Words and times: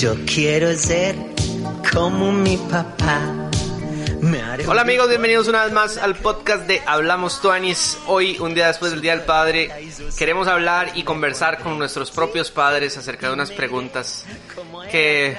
Yo 0.00 0.14
quiero 0.24 0.74
ser 0.78 1.14
como 1.92 2.32
mi 2.32 2.56
papá. 2.56 3.20
Hola 4.66 4.80
amigos, 4.80 5.10
bienvenidos 5.10 5.46
una 5.46 5.64
vez 5.64 5.74
más 5.74 5.98
al 5.98 6.14
podcast 6.14 6.66
de 6.66 6.80
Hablamos 6.86 7.42
Tuanis. 7.42 7.98
Hoy, 8.06 8.38
un 8.38 8.54
día 8.54 8.68
después 8.68 8.92
del 8.92 9.02
Día 9.02 9.14
del 9.14 9.26
Padre, 9.26 9.70
queremos 10.16 10.48
hablar 10.48 10.92
y 10.94 11.02
conversar 11.02 11.58
con 11.58 11.78
nuestros 11.78 12.10
propios 12.10 12.50
padres 12.50 12.96
acerca 12.96 13.26
de 13.26 13.34
unas 13.34 13.50
preguntas 13.50 14.24
que 14.90 15.36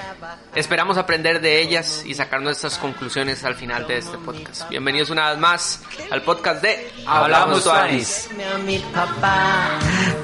esperamos 0.54 0.96
aprender 0.96 1.40
de 1.40 1.60
ellas 1.60 2.04
y 2.06 2.14
sacar 2.14 2.40
nuestras 2.40 2.78
conclusiones 2.78 3.42
al 3.42 3.56
final 3.56 3.88
de 3.88 3.98
este 3.98 4.16
podcast. 4.16 4.68
Bienvenidos 4.68 5.10
una 5.10 5.30
vez 5.30 5.40
más 5.40 5.80
al 6.08 6.22
podcast 6.22 6.62
de 6.62 6.88
Hablamos 7.04 7.64
Tuanis. 7.64 8.28
a 8.54 8.58
mi 8.58 8.78
papá, 8.78 9.80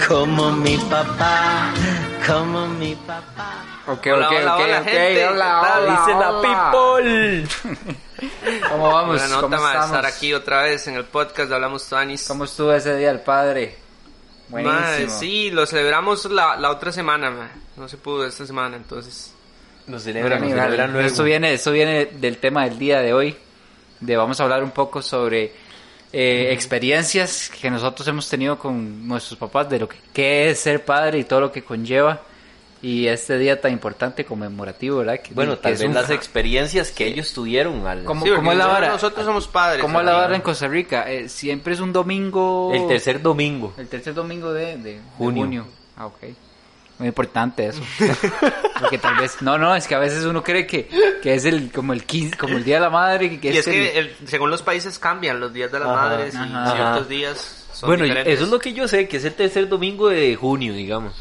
como 0.06 0.52
mi 0.52 0.76
papá, 0.76 1.72
como 2.24 2.68
mi 2.68 2.94
papá. 2.94 3.67
Ok, 3.90 4.06
Hola, 4.12 4.26
ok, 4.28 4.32
hola, 4.36 4.54
ok, 4.54 4.60
hola, 4.64 4.78
ok, 4.80 4.84
gente. 4.84 5.26
hola, 5.28 5.78
hola, 5.78 5.90
Dice 5.90 6.18
la 6.18 7.48
people. 7.48 7.48
¿Cómo 8.68 8.92
vamos? 8.92 9.08
Buena 9.18 9.28
nota, 9.28 9.40
¿Cómo 9.40 9.56
estamos? 9.56 9.86
estar 9.86 10.06
aquí 10.06 10.34
otra 10.34 10.62
vez 10.64 10.86
en 10.88 10.94
el 10.96 11.04
podcast 11.04 11.48
de 11.48 11.54
Hablamos 11.54 11.88
Tuanis. 11.88 12.28
¿Cómo 12.28 12.44
estuvo 12.44 12.72
ese 12.74 12.96
día 12.96 13.10
el 13.10 13.20
padre? 13.20 13.76
Buenísimo. 14.48 15.18
sí, 15.18 15.50
lo 15.50 15.64
celebramos 15.66 16.26
la, 16.26 16.56
la 16.56 16.70
otra 16.70 16.92
semana, 16.92 17.30
ma. 17.30 17.50
no 17.76 17.88
se 17.88 17.96
pudo 17.96 18.26
esta 18.26 18.46
semana, 18.46 18.76
entonces... 18.76 19.32
Lo 19.86 19.98
celebran, 19.98 20.42
lo 20.42 20.48
celebran 20.48 20.92
luego. 20.92 21.06
Esto 21.08 21.24
viene, 21.24 21.54
esto 21.54 21.70
viene 21.72 22.06
del 22.06 22.36
tema 22.36 22.64
del 22.64 22.78
día 22.78 23.00
de 23.00 23.14
hoy. 23.14 23.36
De 24.00 24.16
vamos 24.18 24.38
a 24.38 24.42
hablar 24.44 24.62
un 24.62 24.70
poco 24.70 25.00
sobre 25.00 25.52
eh, 26.12 26.50
experiencias 26.52 27.50
que 27.50 27.70
nosotros 27.70 28.06
hemos 28.08 28.28
tenido 28.28 28.58
con 28.58 29.08
nuestros 29.08 29.38
papás, 29.38 29.70
de 29.70 29.78
lo 29.78 29.88
que 29.88 29.96
qué 30.12 30.50
es 30.50 30.60
ser 30.60 30.84
padre 30.84 31.18
y 31.20 31.24
todo 31.24 31.40
lo 31.40 31.50
que 31.52 31.64
conlleva. 31.64 32.20
Y 32.80 33.08
este 33.08 33.38
día 33.38 33.60
tan 33.60 33.72
importante 33.72 34.24
conmemorativo, 34.24 34.98
¿verdad? 34.98 35.20
Que- 35.20 35.34
Bueno, 35.34 35.56
que 35.56 35.62
tal 35.62 35.72
vez 35.72 35.82
un- 35.82 35.94
las 35.94 36.10
experiencias 36.10 36.92
que 36.92 37.06
ellos 37.08 37.32
tuvieron 37.32 37.84
al... 37.88 38.04
¿Cómo, 38.04 38.24
Sí, 38.24 38.30
porque 38.30 38.36
cómo 38.36 38.52
es 38.52 38.58
la 38.58 38.64
nosotros- 38.64 38.80
vara? 38.82 38.92
Nosotros 38.92 39.26
somos 39.26 39.48
padres. 39.48 39.82
¿Cómo 39.82 39.98
es 39.98 40.06
la 40.06 40.12
vara 40.12 40.36
en 40.36 40.42
Costa 40.42 40.68
Rica? 40.68 41.10
Eh, 41.10 41.28
siempre 41.28 41.74
es 41.74 41.80
un 41.80 41.92
domingo. 41.92 42.70
El 42.72 42.86
tercer 42.86 43.20
domingo. 43.20 43.74
El 43.76 43.88
tercer 43.88 44.14
domingo 44.14 44.52
de, 44.52 44.76
de- 44.76 44.76
de 44.94 45.00
Junio. 45.16 45.42
junio. 45.42 45.66
Ah, 45.96 46.06
ok. 46.06 46.18
Muy 47.00 47.08
importante 47.08 47.66
eso. 47.66 47.80
Porque 48.80 48.98
tal 48.98 49.16
vez. 49.16 49.40
No, 49.42 49.56
no, 49.58 49.74
es 49.74 49.86
que 49.86 49.94
a 49.94 49.98
veces 49.98 50.24
uno 50.24 50.42
cree 50.42 50.66
que, 50.66 50.88
que 51.22 51.34
es 51.34 51.44
el 51.44 51.70
como 51.72 51.92
el 51.92 52.04
15, 52.04 52.36
como 52.36 52.56
el 52.56 52.64
día 52.64 52.76
de 52.76 52.80
la 52.82 52.90
madre. 52.90 53.38
Que 53.40 53.52
Y 53.52 53.56
es 53.58 53.66
el- 53.66 53.72
que 53.72 53.98
el- 53.98 54.16
según 54.26 54.50
los 54.50 54.62
países 54.62 54.98
cambian 54.98 55.40
los 55.40 55.52
días 55.52 55.70
de 55.72 55.78
las 55.80 55.88
Ajá, 55.88 55.96
madres 56.08 56.34
y 56.34 56.36
ajá. 56.38 56.72
ciertos 56.74 57.08
días 57.08 57.66
son 57.72 57.88
Bueno, 57.88 58.04
diferentes. 58.04 58.34
eso 58.34 58.44
es 58.44 58.50
lo 58.50 58.58
que 58.58 58.72
yo 58.72 58.88
sé, 58.88 59.06
que 59.08 59.16
es 59.18 59.24
el 59.24 59.34
tercer 59.34 59.68
domingo 59.68 60.08
de 60.08 60.34
junio, 60.36 60.72
digamos. 60.74 61.14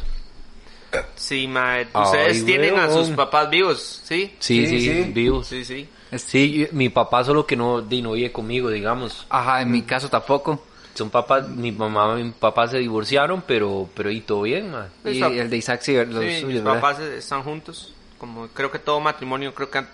Sí, 1.16 1.46
mae. 1.46 1.86
Ay, 1.92 2.02
Ustedes 2.04 2.44
tienen 2.44 2.78
a 2.78 2.90
sus 2.90 3.10
papás 3.10 3.50
vivos, 3.50 4.00
¿sí? 4.04 4.34
Sí, 4.38 4.66
Sí, 4.66 4.80
sí, 4.80 5.04
sí. 5.04 5.10
vivos. 5.12 5.46
Sí, 5.46 5.64
sí. 5.64 5.88
Sí, 6.16 6.66
mi 6.72 6.88
papá 6.88 7.22
solo 7.24 7.46
que 7.46 7.54
no, 7.56 7.82
di, 7.82 8.00
no 8.00 8.12
vive 8.12 8.32
conmigo, 8.32 8.70
digamos. 8.70 9.26
Ajá, 9.28 9.60
en 9.62 9.70
mi 9.70 9.82
caso 9.82 10.08
tampoco. 10.08 10.64
Son 10.94 11.10
papás, 11.10 11.48
mi 11.48 11.70
mamá 11.70 12.18
y 12.18 12.24
mi 12.24 12.30
papá 12.32 12.66
se 12.66 12.78
divorciaron, 12.78 13.42
pero, 13.46 13.88
pero 13.94 14.10
y 14.10 14.20
todo 14.22 14.42
bien, 14.42 14.72
man. 14.72 14.88
Y 15.04 15.22
el 15.22 15.48
de 15.50 15.56
Isaac 15.58 15.80
sí, 15.82 15.94
los 15.94 16.24
Sí, 16.24 16.40
suyos, 16.40 16.44
mis 16.46 16.64
¿verdad? 16.64 16.80
papás 16.80 16.98
están 17.00 17.42
juntos. 17.44 17.92
Como 18.18 18.48
creo 18.48 18.70
que 18.72 18.78
todo 18.80 18.98
matrimonio 18.98 19.54
creo 19.54 19.70
que 19.70 19.84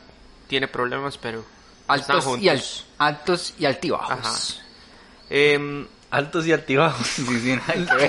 tiene 0.47 0.67
problemas, 0.69 1.19
pero 1.19 1.41
están 1.41 2.17
Altos 2.17 2.25
juntos. 2.25 2.43
y, 2.45 2.49
al- 2.49 2.63
altos 2.99 3.55
y 3.59 3.67
altibajos. 3.67 4.19
Ajá. 4.19 4.65
Em, 5.29 5.87
Altos 6.15 6.47
y 6.47 6.53
altibajos. 6.53 7.07
Sí, 7.17 7.25
sí, 7.27 7.59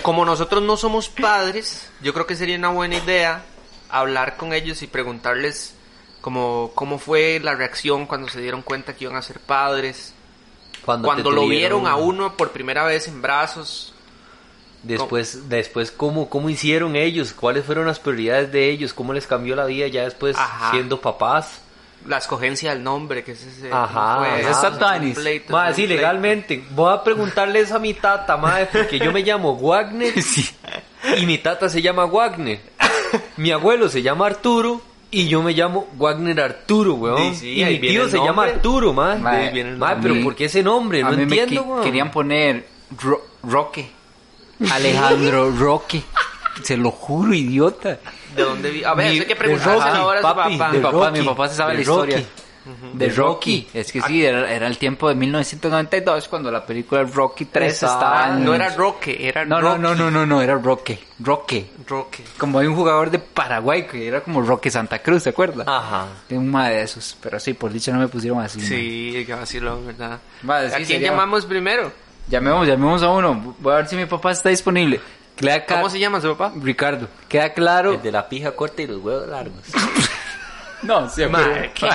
como 0.01 0.25
nosotros 0.25 0.61
no 0.61 0.77
somos 0.77 1.09
padres, 1.09 1.89
yo 2.01 2.13
creo 2.13 2.27
que 2.27 2.35
sería 2.35 2.57
una 2.57 2.69
buena 2.69 2.97
idea 2.97 3.43
hablar 3.89 4.37
con 4.37 4.53
ellos 4.53 4.81
y 4.83 4.87
preguntarles 4.87 5.73
como 6.21 6.71
cómo 6.75 6.99
fue 6.99 7.39
la 7.41 7.55
reacción 7.55 8.05
cuando 8.05 8.29
se 8.29 8.41
dieron 8.41 8.61
cuenta 8.61 8.95
que 8.95 9.05
iban 9.05 9.15
a 9.15 9.21
ser 9.21 9.39
padres. 9.39 10.13
Cuando, 10.83 11.07
Cuando 11.07 11.31
lo 11.31 11.41
tuvieron- 11.41 11.81
vieron 11.81 11.87
a 11.87 11.95
uno 11.95 12.37
por 12.37 12.51
primera 12.51 12.83
vez 12.83 13.07
en 13.07 13.21
brazos. 13.21 13.93
Después, 14.83 15.49
después 15.49 15.89
¿cómo, 15.91 16.29
¿cómo 16.29 16.47
hicieron 16.51 16.95
ellos? 16.95 17.33
¿Cuáles 17.33 17.65
fueron 17.65 17.87
las 17.87 17.99
prioridades 17.99 18.51
de 18.51 18.69
ellos? 18.69 18.93
¿Cómo 18.93 19.13
les 19.13 19.25
cambió 19.25 19.55
la 19.55 19.65
vida 19.65 19.87
ya 19.87 20.03
después 20.03 20.35
Ajá. 20.37 20.69
siendo 20.71 21.01
papás? 21.01 21.61
La 22.07 22.17
escogencia 22.19 22.71
del 22.71 22.83
nombre, 22.83 23.23
que 23.23 23.31
es 23.31 23.43
ese. 23.43 23.71
Ajá, 23.71 24.17
fue- 24.19 24.43
Tanis. 24.79 25.17
sí, 25.75 25.87
legalmente. 25.87 26.63
Voy 26.71 26.93
a 26.93 27.03
preguntarles 27.03 27.71
a 27.71 27.79
mi 27.79 27.93
tata, 27.95 28.37
madre, 28.37 28.69
porque 28.71 28.99
yo 28.99 29.11
me 29.11 29.21
llamo 29.21 29.55
Wagner 29.57 30.13
y 31.17 31.25
mi 31.25 31.37
tata 31.39 31.67
se 31.69 31.81
llama 31.81 32.05
Wagner. 32.05 32.59
Mi 33.37 33.51
abuelo 33.51 33.89
se 33.89 34.01
llama 34.01 34.27
Arturo 34.27 34.81
y 35.09 35.27
yo 35.27 35.41
me 35.41 35.53
llamo 35.53 35.87
Wagner 35.97 36.41
Arturo, 36.41 36.93
weón. 36.95 37.33
Sí, 37.33 37.35
sí, 37.35 37.61
y 37.61 37.65
mi 37.65 37.79
tío 37.79 38.09
se 38.09 38.17
llama. 38.17 38.43
Arturo, 38.43 38.93
madre. 38.93 39.19
Madre, 39.77 39.99
pero 40.01 40.13
mí- 40.15 40.23
¿por 40.23 40.35
qué 40.35 40.45
ese 40.45 40.61
nombre? 40.63 41.01
No 41.01 41.07
a 41.07 41.11
mí 41.13 41.23
entiendo, 41.23 41.63
weón. 41.63 41.83
querían 41.83 42.11
poner 42.11 42.67
Ro- 43.01 43.25
Roque. 43.43 43.89
Alejandro 44.71 45.51
Roque. 45.57 46.01
Se 46.63 46.77
lo 46.77 46.91
juro, 46.91 47.33
idiota. 47.33 47.99
¿De 48.35 48.43
dónde 48.43 48.69
vi? 48.71 48.83
A 48.83 48.93
ver, 48.93 49.11
Mi- 49.11 49.19
hay 49.19 49.25
que 49.25 49.35
Rocky, 49.35 49.63
ahora 49.99 50.19
a 50.19 50.21
su 50.21 50.27
papi, 50.35 50.57
papá. 50.57 50.71
Mi 50.71 50.79
papá, 50.79 51.11
mi 51.11 51.17
Rocky, 51.19 51.27
papá 51.29 51.47
se 51.49 51.55
sabe 51.55 51.73
la 51.75 51.81
historia. 51.81 52.17
Rocky. 52.17 52.29
De 52.93 53.09
Rocky. 53.09 53.67
Es 53.75 53.91
que 53.91 54.01
sí, 54.01 54.25
era, 54.25 54.51
era 54.51 54.65
el 54.65 54.79
tiempo 54.79 55.07
de 55.07 55.13
1992 55.13 56.27
cuando 56.27 56.49
la 56.51 56.65
película 56.65 57.03
Rocky 57.03 57.45
3 57.45 57.71
Esa, 57.71 57.85
estaba 57.93 58.29
en... 58.29 58.43
No 58.43 58.55
era 58.55 58.69
Roque, 58.69 59.27
era 59.27 59.45
no, 59.45 59.61
no, 59.61 59.69
Rocky. 59.69 59.81
no, 59.83 59.95
no, 59.95 60.09
no, 60.11 60.25
no, 60.25 60.41
era 60.41 60.55
Roque. 60.55 60.97
Roque. 61.19 61.69
Roque. 61.87 62.23
Como 62.39 62.57
hay 62.57 62.65
un 62.65 62.75
jugador 62.75 63.11
de 63.11 63.19
Paraguay 63.19 63.85
que 63.85 64.07
era 64.07 64.21
como 64.21 64.41
Roque 64.41 64.71
Santa 64.71 64.97
Cruz, 64.97 65.21
¿se 65.23 65.29
acuerda? 65.29 65.63
Ajá. 65.67 66.07
De 66.27 66.37
un 66.39 66.51
de 66.51 66.81
esos. 66.81 67.15
Pero 67.21 67.39
sí, 67.39 67.53
por 67.53 67.71
dicha 67.71 67.91
no 67.91 67.99
me 67.99 68.07
pusieron 68.07 68.39
así. 68.41 68.59
Sí, 68.59 69.23
que 69.27 69.33
vacilo, 69.35 69.83
¿verdad? 69.85 70.19
Vale, 70.41 70.69
sí, 70.69 70.73
¿A 70.73 70.77
quién 70.77 70.87
sería- 70.87 71.11
llamamos 71.11 71.45
primero? 71.45 71.91
Llamemos, 72.27 72.67
llamemos 72.67 73.03
a 73.03 73.09
uno. 73.09 73.55
Voy 73.59 73.73
a 73.73 73.75
ver 73.77 73.87
si 73.87 73.95
mi 73.95 74.07
papá 74.07 74.31
está 74.31 74.49
disponible. 74.49 74.99
Queda 75.35 75.65
¿Cómo 75.65 75.89
se 75.89 75.99
llama 75.99 76.21
su 76.21 76.35
papá? 76.35 76.53
Ricardo. 76.61 77.07
Queda 77.27 77.53
claro. 77.53 77.93
El 77.93 78.01
de 78.01 78.11
la 78.11 78.29
pija 78.29 78.51
corta 78.51 78.81
y 78.81 78.87
los 78.87 79.01
huevos 79.03 79.27
largos. 79.27 79.61
No, 80.81 81.09
sí, 81.09 81.25
Madre, 81.25 81.71
qué, 81.73 81.89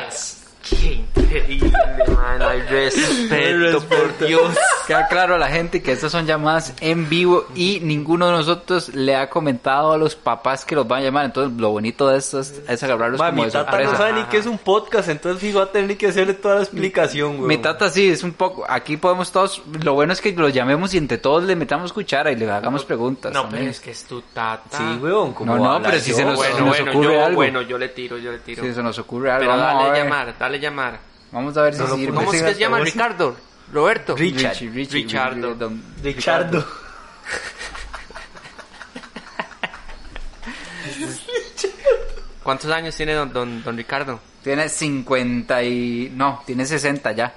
qué 0.71 0.95
increíble, 0.95 1.73
man. 2.17 2.43
Hay 2.43 2.61
respeto, 2.63 3.81
por 3.85 4.27
Dios. 4.27 4.57
Queda 4.87 5.07
claro 5.09 5.35
a 5.35 5.39
la 5.39 5.49
gente 5.49 5.83
que 5.83 5.93
estas 5.93 6.11
son 6.11 6.27
llamadas 6.27 6.75
en 6.81 7.09
vivo 7.09 7.47
y 7.55 7.81
ninguno 7.81 8.27
de 8.27 8.33
nosotros 8.33 8.95
le 8.95 9.15
ha 9.17 9.31
comentado 9.31 9.93
a 9.93 9.99
los 9.99 10.17
papás 10.17 10.65
que 10.65 10.75
los 10.75 10.87
van 10.89 11.03
a 11.03 11.05
llamar. 11.05 11.25
Entonces, 11.27 11.59
lo 11.61 11.71
bonito 11.71 12.09
de 12.09 12.19
esto 12.19 12.41
es, 12.41 12.61
es 12.69 12.83
agarrarlos 12.83 13.19
Ma, 13.21 13.31
como 13.31 13.43
mi 13.43 13.47
de 13.47 13.53
tata 13.53 13.71
sorpresa. 13.71 13.93
no 13.93 13.99
sabe 13.99 14.13
ni 14.15 14.25
qué 14.25 14.39
es 14.39 14.47
un 14.47 14.59
podcast, 14.59 15.09
entonces 15.09 15.41
fijo 15.41 15.59
va 15.59 15.65
a 15.65 15.73
tener 15.73 15.97
que 15.97 16.09
hacerle 16.09 16.35
toda 16.35 16.57
la 16.57 16.63
explicación, 16.63 17.37
güey. 17.37 17.49
Mi 17.49 17.59
tata 17.59 17.89
sí, 17.89 18.09
es 18.09 18.23
un 18.23 18.33
poco. 18.33 18.65
Aquí 18.69 18.97
podemos 18.97 19.31
todos. 19.31 19.63
Lo 19.83 19.95
bueno 19.95 20.13
es 20.13 20.21
que 20.21 20.33
los 20.33 20.53
llamemos 20.53 20.93
y 20.95 20.99
entre 20.99 21.19
todos 21.19 21.45
le 21.45 21.55
metamos 21.57 21.93
cuchara 21.93 22.33
y 22.33 22.37
le 22.37 22.51
hagamos 22.51 22.85
preguntas. 22.85 23.33
No, 23.33 23.43
también. 23.43 23.63
pero 23.63 23.71
es 23.71 23.81
que 23.81 23.91
es 23.93 24.05
tu 24.05 24.21
tata. 24.23 24.77
Sí, 24.79 24.99
weón, 25.01 25.33
como 25.33 25.57
No, 25.57 25.79
no, 25.79 25.83
pero 25.83 25.99
si 26.01 26.11
yo, 26.11 26.17
se 26.17 26.25
nos-. 26.25 26.37
Bueno, 26.37 26.59
nos 26.61 26.69
bueno, 26.69 26.91
ocurre 26.91 27.15
yo, 27.15 27.25
algo. 27.25 27.37
bueno, 27.37 27.63
yo 27.63 27.79
le 27.79 27.89
tiro, 27.91 28.19
yo 28.19 28.33
le 28.33 28.39
tiro. 28.39 28.63
Si 28.65 28.75
se 28.75 28.83
nos 28.83 28.99
ocurre 28.99 29.31
algo. 29.31 29.41
Pero 29.41 29.53
a 29.53 29.57
dale 29.57 29.91
ver. 29.91 30.05
llamar, 30.05 30.35
dale 30.39 30.60
llamar. 30.61 31.01
Vamos 31.33 31.57
a 31.57 31.63
ver 31.63 31.75
si 31.75 31.87
sirve. 31.87 32.15
¿Cómo 32.15 32.33
es 32.33 32.43
que 32.43 32.55
se 32.55 32.61
llama? 32.61 32.81
Ricardo. 32.81 33.37
Roberto. 33.73 34.17
Richard. 34.17 34.53
Richie, 34.53 34.71
Richie, 34.71 35.03
Richardo. 35.05 35.55
don- 35.55 35.83
Richardo. 36.03 36.65
¿Cuántos 42.43 42.71
años 42.71 42.97
tiene 42.97 43.15
don, 43.15 43.33
don, 43.33 43.63
don 43.63 43.77
Ricardo? 43.77 44.19
Tiene 44.43 44.69
50 44.69 45.63
y... 45.63 46.11
No, 46.15 46.43
tiene 46.47 46.65
60 46.65 47.13
ya. 47.13 47.35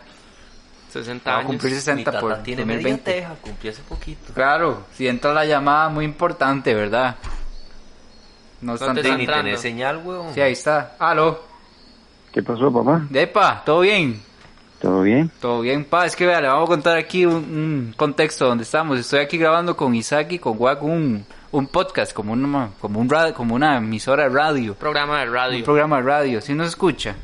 60 0.91 1.29
Va 1.29 1.35
a 1.35 1.39
años. 1.39 1.47
cumplir 1.47 1.73
Mi 1.73 1.79
60 1.79 2.11
tata 2.11 2.21
por 2.21 2.37
tiene 2.43 2.65
media 2.65 2.89
2020. 2.91 3.11
teja, 3.11 3.35
cumplió 3.41 3.71
hace 3.71 3.81
poquito. 3.81 4.33
Claro, 4.33 4.85
si 4.95 5.07
entra 5.07 5.33
la 5.33 5.45
llamada 5.45 5.89
muy 5.89 6.05
importante, 6.05 6.73
¿verdad? 6.73 7.15
No 8.61 8.77
¿Dónde 8.77 9.01
obstante... 9.01 9.01
está 9.01 9.17
Ni 9.17 9.27
tener 9.27 9.57
señal, 9.57 9.97
weón. 9.97 10.33
Sí, 10.33 10.39
ahí 10.41 10.53
está. 10.53 10.95
Aló. 10.99 11.52
¿Qué 12.33 12.41
pasó, 12.41 12.73
papá? 12.73 13.05
Depa, 13.09 13.61
¿todo 13.63 13.81
bien? 13.81 14.19
¿Todo 14.81 15.03
bien? 15.03 15.31
Todo 15.39 15.61
bien, 15.61 15.85
pa. 15.85 16.05
Es 16.05 16.15
que 16.15 16.25
vea, 16.25 16.41
le 16.41 16.47
vamos 16.47 16.67
a 16.67 16.71
contar 16.71 16.97
aquí 16.97 17.25
un, 17.25 17.35
un 17.35 17.93
contexto 17.95 18.47
donde 18.47 18.63
estamos. 18.63 18.99
Estoy 18.99 19.19
aquí 19.19 19.37
grabando 19.37 19.77
con 19.77 19.93
Isaac 19.93 20.31
y 20.31 20.39
con 20.39 20.55
Wack 20.57 20.81
un, 20.83 21.25
un 21.51 21.67
podcast, 21.67 22.11
como 22.11 22.33
una, 22.33 22.71
como, 22.81 22.99
un 22.99 23.07
radio, 23.07 23.33
como 23.35 23.53
una 23.53 23.77
emisora 23.77 24.23
de 24.23 24.29
radio. 24.29 24.73
Programa 24.73 25.19
de 25.19 25.27
radio. 25.27 25.57
Un 25.59 25.63
programa 25.63 25.97
de 25.97 26.03
radio. 26.03 26.41
¿Sí 26.41 26.55
nos 26.55 26.67
escucha? 26.69 27.15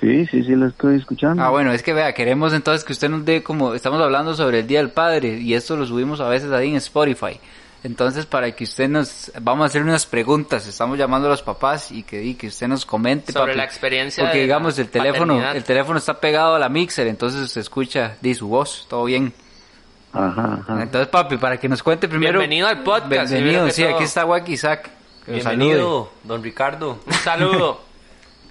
Sí, 0.00 0.26
sí, 0.26 0.42
sí, 0.42 0.54
lo 0.54 0.66
estoy 0.66 0.96
escuchando. 0.96 1.42
Ah, 1.42 1.50
bueno, 1.50 1.72
es 1.72 1.82
que 1.82 1.92
vea, 1.92 2.14
queremos 2.14 2.54
entonces 2.54 2.84
que 2.84 2.92
usted 2.92 3.10
nos 3.10 3.24
dé 3.24 3.42
como, 3.42 3.74
estamos 3.74 4.00
hablando 4.00 4.34
sobre 4.34 4.60
el 4.60 4.66
Día 4.66 4.78
del 4.78 4.90
Padre 4.90 5.38
y 5.38 5.54
esto 5.54 5.76
lo 5.76 5.86
subimos 5.86 6.20
a 6.20 6.28
veces 6.28 6.50
ahí 6.52 6.70
en 6.70 6.76
Spotify. 6.76 7.38
Entonces, 7.84 8.26
para 8.26 8.50
que 8.52 8.64
usted 8.64 8.88
nos, 8.88 9.30
vamos 9.40 9.64
a 9.64 9.66
hacer 9.66 9.82
unas 9.82 10.06
preguntas, 10.06 10.66
estamos 10.66 10.98
llamando 10.98 11.28
a 11.28 11.30
los 11.30 11.42
papás 11.42 11.92
y 11.92 12.02
que, 12.02 12.22
y 12.22 12.34
que 12.34 12.48
usted 12.48 12.66
nos 12.66 12.84
comente. 12.84 13.32
Sobre 13.32 13.52
papi. 13.52 13.58
la 13.58 13.64
experiencia 13.64 14.24
Porque 14.24 14.38
de 14.38 14.42
digamos, 14.44 14.78
el 14.78 14.88
teléfono, 14.88 15.34
paternidad. 15.34 15.56
el 15.56 15.64
teléfono 15.64 15.98
está 15.98 16.18
pegado 16.18 16.56
a 16.56 16.58
la 16.58 16.68
mixer, 16.68 17.06
entonces 17.06 17.50
se 17.50 17.60
escucha 17.60 18.16
de 18.20 18.34
su 18.34 18.48
voz, 18.48 18.86
todo 18.88 19.04
bien. 19.04 19.32
Ajá, 20.12 20.60
ajá. 20.62 20.82
Entonces, 20.82 21.08
papi, 21.08 21.36
para 21.36 21.58
que 21.58 21.68
nos 21.68 21.82
cuente 21.82 22.08
primero. 22.08 22.38
Bienvenido 22.40 22.66
al 22.66 22.82
podcast, 22.82 23.32
Bienvenido, 23.32 23.70
sí, 23.70 23.82
todo. 23.84 23.94
aquí 23.94 24.04
está 24.04 24.24
Wack 24.24 24.48
Isaac. 24.48 24.90
Bienvenido, 25.26 26.12
don 26.24 26.42
Ricardo. 26.42 26.98
Un 27.06 27.12
saludo. 27.24 27.80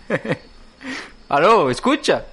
Aló, 1.29 1.69
escucha. 1.71 2.25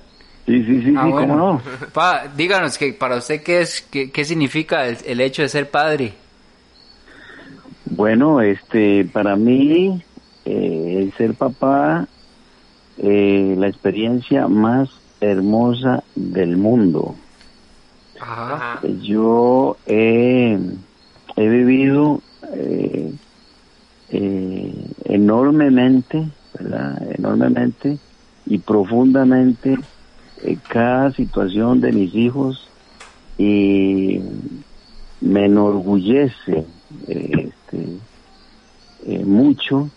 Sí, 0.46 0.62
sí, 0.64 0.82
sí, 0.82 0.94
Ah, 0.96 1.04
sí, 1.04 1.10
bueno. 1.12 1.28
cómo 1.34 1.36
no. 1.36 1.62
Pa, 1.92 2.24
díganos 2.36 2.76
que 2.76 2.92
para 2.92 3.16
usted 3.16 3.42
qué 3.42 3.60
es, 3.62 3.80
qué, 3.90 4.10
qué 4.10 4.24
significa 4.24 4.86
el, 4.86 4.98
el 5.06 5.20
hecho 5.20 5.42
de 5.42 5.48
ser 5.48 5.70
padre. 5.70 6.14
Bueno, 8.02 8.40
este, 8.40 9.04
para 9.04 9.36
mí, 9.36 10.02
eh, 10.44 10.96
el 10.98 11.12
ser 11.12 11.34
papá, 11.34 12.08
eh, 12.98 13.54
la 13.56 13.68
experiencia 13.68 14.48
más 14.48 14.88
hermosa 15.20 16.02
del 16.16 16.56
mundo. 16.56 17.14
Ajá. 18.20 18.80
Yo 19.02 19.76
he, 19.86 20.58
he 21.36 21.48
vivido 21.48 22.20
eh, 22.52 23.14
eh, 24.10 24.90
enormemente, 25.04 26.26
¿verdad? 26.58 27.00
Enormemente 27.16 27.98
y 28.46 28.58
profundamente 28.58 29.78
eh, 30.42 30.56
cada 30.68 31.12
situación 31.12 31.80
de 31.80 31.92
mis 31.92 32.12
hijos 32.16 32.68
y 33.38 34.20
me 35.20 35.44
enorgullece 35.44 36.66
eh, 37.06 37.52
este, 37.72 37.86
eh, 39.06 39.24
mucho 39.24 39.88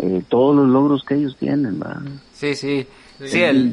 eh, 0.00 0.22
todos 0.28 0.56
los 0.56 0.68
logros 0.68 1.04
que 1.06 1.14
ellos 1.14 1.36
tienen, 1.38 1.78
¿verdad? 1.78 2.02
Sí, 2.32 2.54
sí. 2.54 2.86
Sí, 3.24 3.42
el, 3.42 3.72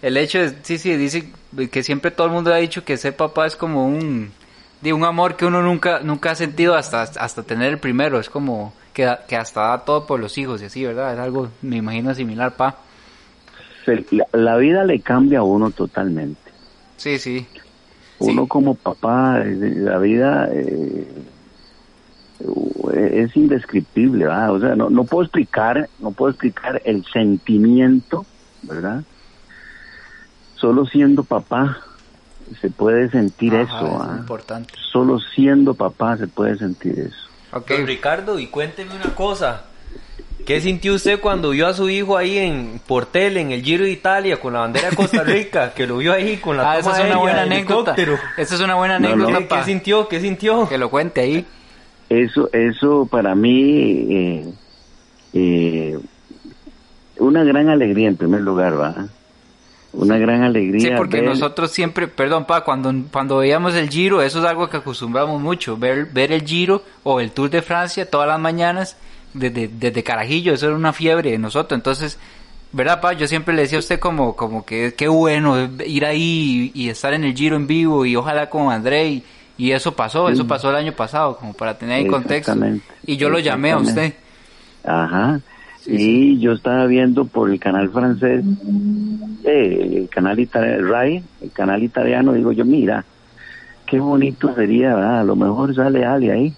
el 0.00 0.16
hecho 0.16 0.38
es, 0.40 0.54
sí, 0.62 0.78
sí, 0.78 0.96
dice 0.96 1.30
que 1.70 1.82
siempre 1.82 2.10
todo 2.10 2.26
el 2.28 2.32
mundo 2.32 2.52
ha 2.52 2.56
dicho 2.56 2.82
que 2.82 2.96
ser 2.96 3.14
papá 3.14 3.46
es 3.46 3.56
como 3.56 3.86
un, 3.86 4.30
de 4.80 4.92
un 4.94 5.04
amor 5.04 5.36
que 5.36 5.44
uno 5.44 5.62
nunca, 5.62 6.00
nunca 6.00 6.30
ha 6.30 6.34
sentido 6.34 6.74
hasta, 6.74 7.02
hasta 7.02 7.42
tener 7.42 7.70
el 7.72 7.78
primero. 7.78 8.18
Es 8.18 8.30
como 8.30 8.72
que, 8.94 9.06
que 9.28 9.36
hasta 9.36 9.68
da 9.68 9.84
todo 9.84 10.06
por 10.06 10.18
los 10.18 10.38
hijos 10.38 10.62
y 10.62 10.64
así, 10.64 10.84
¿verdad? 10.84 11.12
Es 11.12 11.20
algo, 11.20 11.50
me 11.60 11.76
imagino, 11.76 12.14
similar, 12.14 12.56
pa. 12.56 12.78
La, 13.86 14.24
la 14.32 14.56
vida 14.56 14.82
le 14.84 15.00
cambia 15.00 15.40
a 15.40 15.42
uno 15.42 15.70
totalmente. 15.70 16.40
Sí, 16.96 17.18
sí. 17.18 17.46
Uno 18.18 18.42
Sí. 18.44 18.48
como 18.48 18.74
papá, 18.76 19.42
eh, 19.44 19.54
la 19.76 19.98
vida 19.98 20.48
eh, 20.50 21.06
es 22.94 23.36
indescriptible, 23.36 24.26
¿verdad? 24.26 24.52
O 24.52 24.60
sea, 24.60 24.74
no, 24.76 24.90
no 24.90 25.04
puedo 25.04 25.22
explicar, 25.24 25.88
no 25.98 26.10
puedo 26.12 26.30
explicar 26.30 26.80
el 26.84 27.04
sentimiento, 27.06 28.24
¿verdad? 28.62 29.02
Solo 30.56 30.86
siendo 30.86 31.24
papá 31.24 31.78
se 32.60 32.70
puede 32.70 33.10
sentir 33.10 33.54
Ajá, 33.54 33.62
eso, 33.78 33.86
es 33.86 34.08
¿ah? 34.08 34.16
importante. 34.18 34.74
Solo 34.92 35.18
siendo 35.34 35.74
papá 35.74 36.16
se 36.16 36.26
puede 36.26 36.56
sentir 36.58 36.98
eso. 36.98 37.16
Ok. 37.52 37.70
Don 37.70 37.86
Ricardo, 37.86 38.38
y 38.38 38.46
cuénteme 38.48 38.94
una 38.94 39.14
cosa. 39.14 39.64
¿Qué 40.46 40.60
sintió 40.60 40.94
usted 40.94 41.20
cuando 41.20 41.50
vio 41.50 41.66
a 41.66 41.72
su 41.72 41.88
hijo 41.88 42.18
ahí 42.18 42.36
en 42.36 42.78
Portel, 42.86 43.38
en 43.38 43.50
el 43.52 43.62
Giro 43.62 43.84
de 43.84 43.90
Italia, 43.92 44.38
con 44.38 44.52
la 44.52 44.60
bandera 44.60 44.90
de 44.90 44.96
Costa 44.96 45.22
Rica? 45.24 45.72
que 45.76 45.86
lo 45.86 45.96
vio 45.96 46.12
ahí 46.12 46.36
con 46.36 46.56
la 46.58 46.70
Ah, 46.72 46.80
toma 46.80 46.92
esa 46.92 47.02
es 47.02 47.10
una 47.10 47.18
buena 47.18 47.42
anécdota. 47.42 47.94
Esa 48.36 48.54
es 48.54 48.60
una 48.60 48.74
buena 48.74 48.98
No, 48.98 49.08
no. 49.08 49.14
anécdota, 49.14 49.38
¿Qué, 49.38 49.44
pa. 49.46 49.58
qué 49.60 49.64
sintió? 49.64 50.08
¿Qué 50.08 50.20
sintió? 50.20 50.68
Que 50.68 50.76
lo 50.76 50.90
cuente 50.90 51.22
ahí. 51.22 51.46
Eso, 52.08 52.50
eso 52.52 53.06
para 53.10 53.34
mí, 53.34 54.06
eh, 54.10 54.52
eh, 55.32 55.98
una 57.18 57.44
gran 57.44 57.68
alegría 57.68 58.08
en 58.08 58.16
primer 58.16 58.40
lugar, 58.42 58.78
¿va? 58.80 59.06
Una 59.92 60.18
gran 60.18 60.42
alegría. 60.42 60.80
Sí, 60.88 60.94
porque 60.96 61.20
ver- 61.20 61.30
nosotros 61.30 61.70
siempre, 61.70 62.08
perdón, 62.08 62.46
pa, 62.46 62.64
cuando, 62.64 62.92
cuando 63.12 63.38
veíamos 63.38 63.74
el 63.76 63.88
Giro, 63.88 64.22
eso 64.22 64.40
es 64.40 64.44
algo 64.44 64.68
que 64.68 64.78
acostumbramos 64.78 65.40
mucho, 65.40 65.76
ver, 65.76 66.06
ver 66.06 66.32
el 66.32 66.42
Giro 66.44 66.82
o 67.04 67.20
el 67.20 67.30
Tour 67.30 67.48
de 67.50 67.62
Francia 67.62 68.10
todas 68.10 68.26
las 68.26 68.40
mañanas 68.40 68.96
desde, 69.32 69.68
desde 69.68 70.02
Carajillo, 70.02 70.52
eso 70.54 70.66
era 70.66 70.74
una 70.74 70.92
fiebre 70.92 71.30
de 71.30 71.38
nosotros, 71.38 71.76
entonces, 71.78 72.18
¿verdad, 72.72 73.00
pa? 73.00 73.12
Yo 73.12 73.28
siempre 73.28 73.54
le 73.54 73.62
decía 73.62 73.78
a 73.78 73.80
usted 73.80 74.00
como, 74.00 74.34
como 74.34 74.64
que 74.64 74.94
qué 74.96 75.06
bueno 75.06 75.68
ir 75.86 76.04
ahí 76.04 76.72
y, 76.74 76.82
y 76.86 76.88
estar 76.88 77.14
en 77.14 77.22
el 77.22 77.34
Giro 77.34 77.54
en 77.54 77.68
vivo 77.68 78.04
y 78.04 78.16
ojalá 78.16 78.50
con 78.50 78.72
André 78.72 79.08
y, 79.08 79.24
y 79.56 79.70
eso 79.70 79.94
pasó, 79.94 80.28
eso 80.28 80.46
pasó 80.46 80.70
el 80.70 80.76
año 80.76 80.92
pasado, 80.92 81.36
como 81.36 81.52
para 81.52 81.78
tener 81.78 82.00
en 82.00 82.08
contexto. 82.08 82.56
Y 83.06 83.16
yo 83.16 83.30
lo 83.30 83.38
llamé 83.38 83.72
a 83.72 83.78
usted. 83.78 84.14
Ajá. 84.84 85.40
Sí, 85.80 86.32
y 86.32 86.40
yo 86.40 86.52
estaba 86.52 86.86
viendo 86.86 87.26
por 87.26 87.50
el 87.50 87.60
canal 87.60 87.90
francés, 87.90 88.42
eh, 89.44 89.98
el 89.98 90.08
canal 90.08 90.40
italiano, 90.40 90.88
RAI, 90.88 91.22
el 91.42 91.52
canal 91.52 91.82
italiano, 91.82 92.32
digo 92.32 92.52
yo, 92.52 92.64
mira, 92.64 93.04
qué 93.86 94.00
bonito 94.00 94.54
sería, 94.54 94.94
¿verdad? 94.94 95.20
A 95.20 95.24
lo 95.24 95.36
mejor 95.36 95.74
sale 95.74 96.06
Ali 96.06 96.30
ahí. 96.30 96.54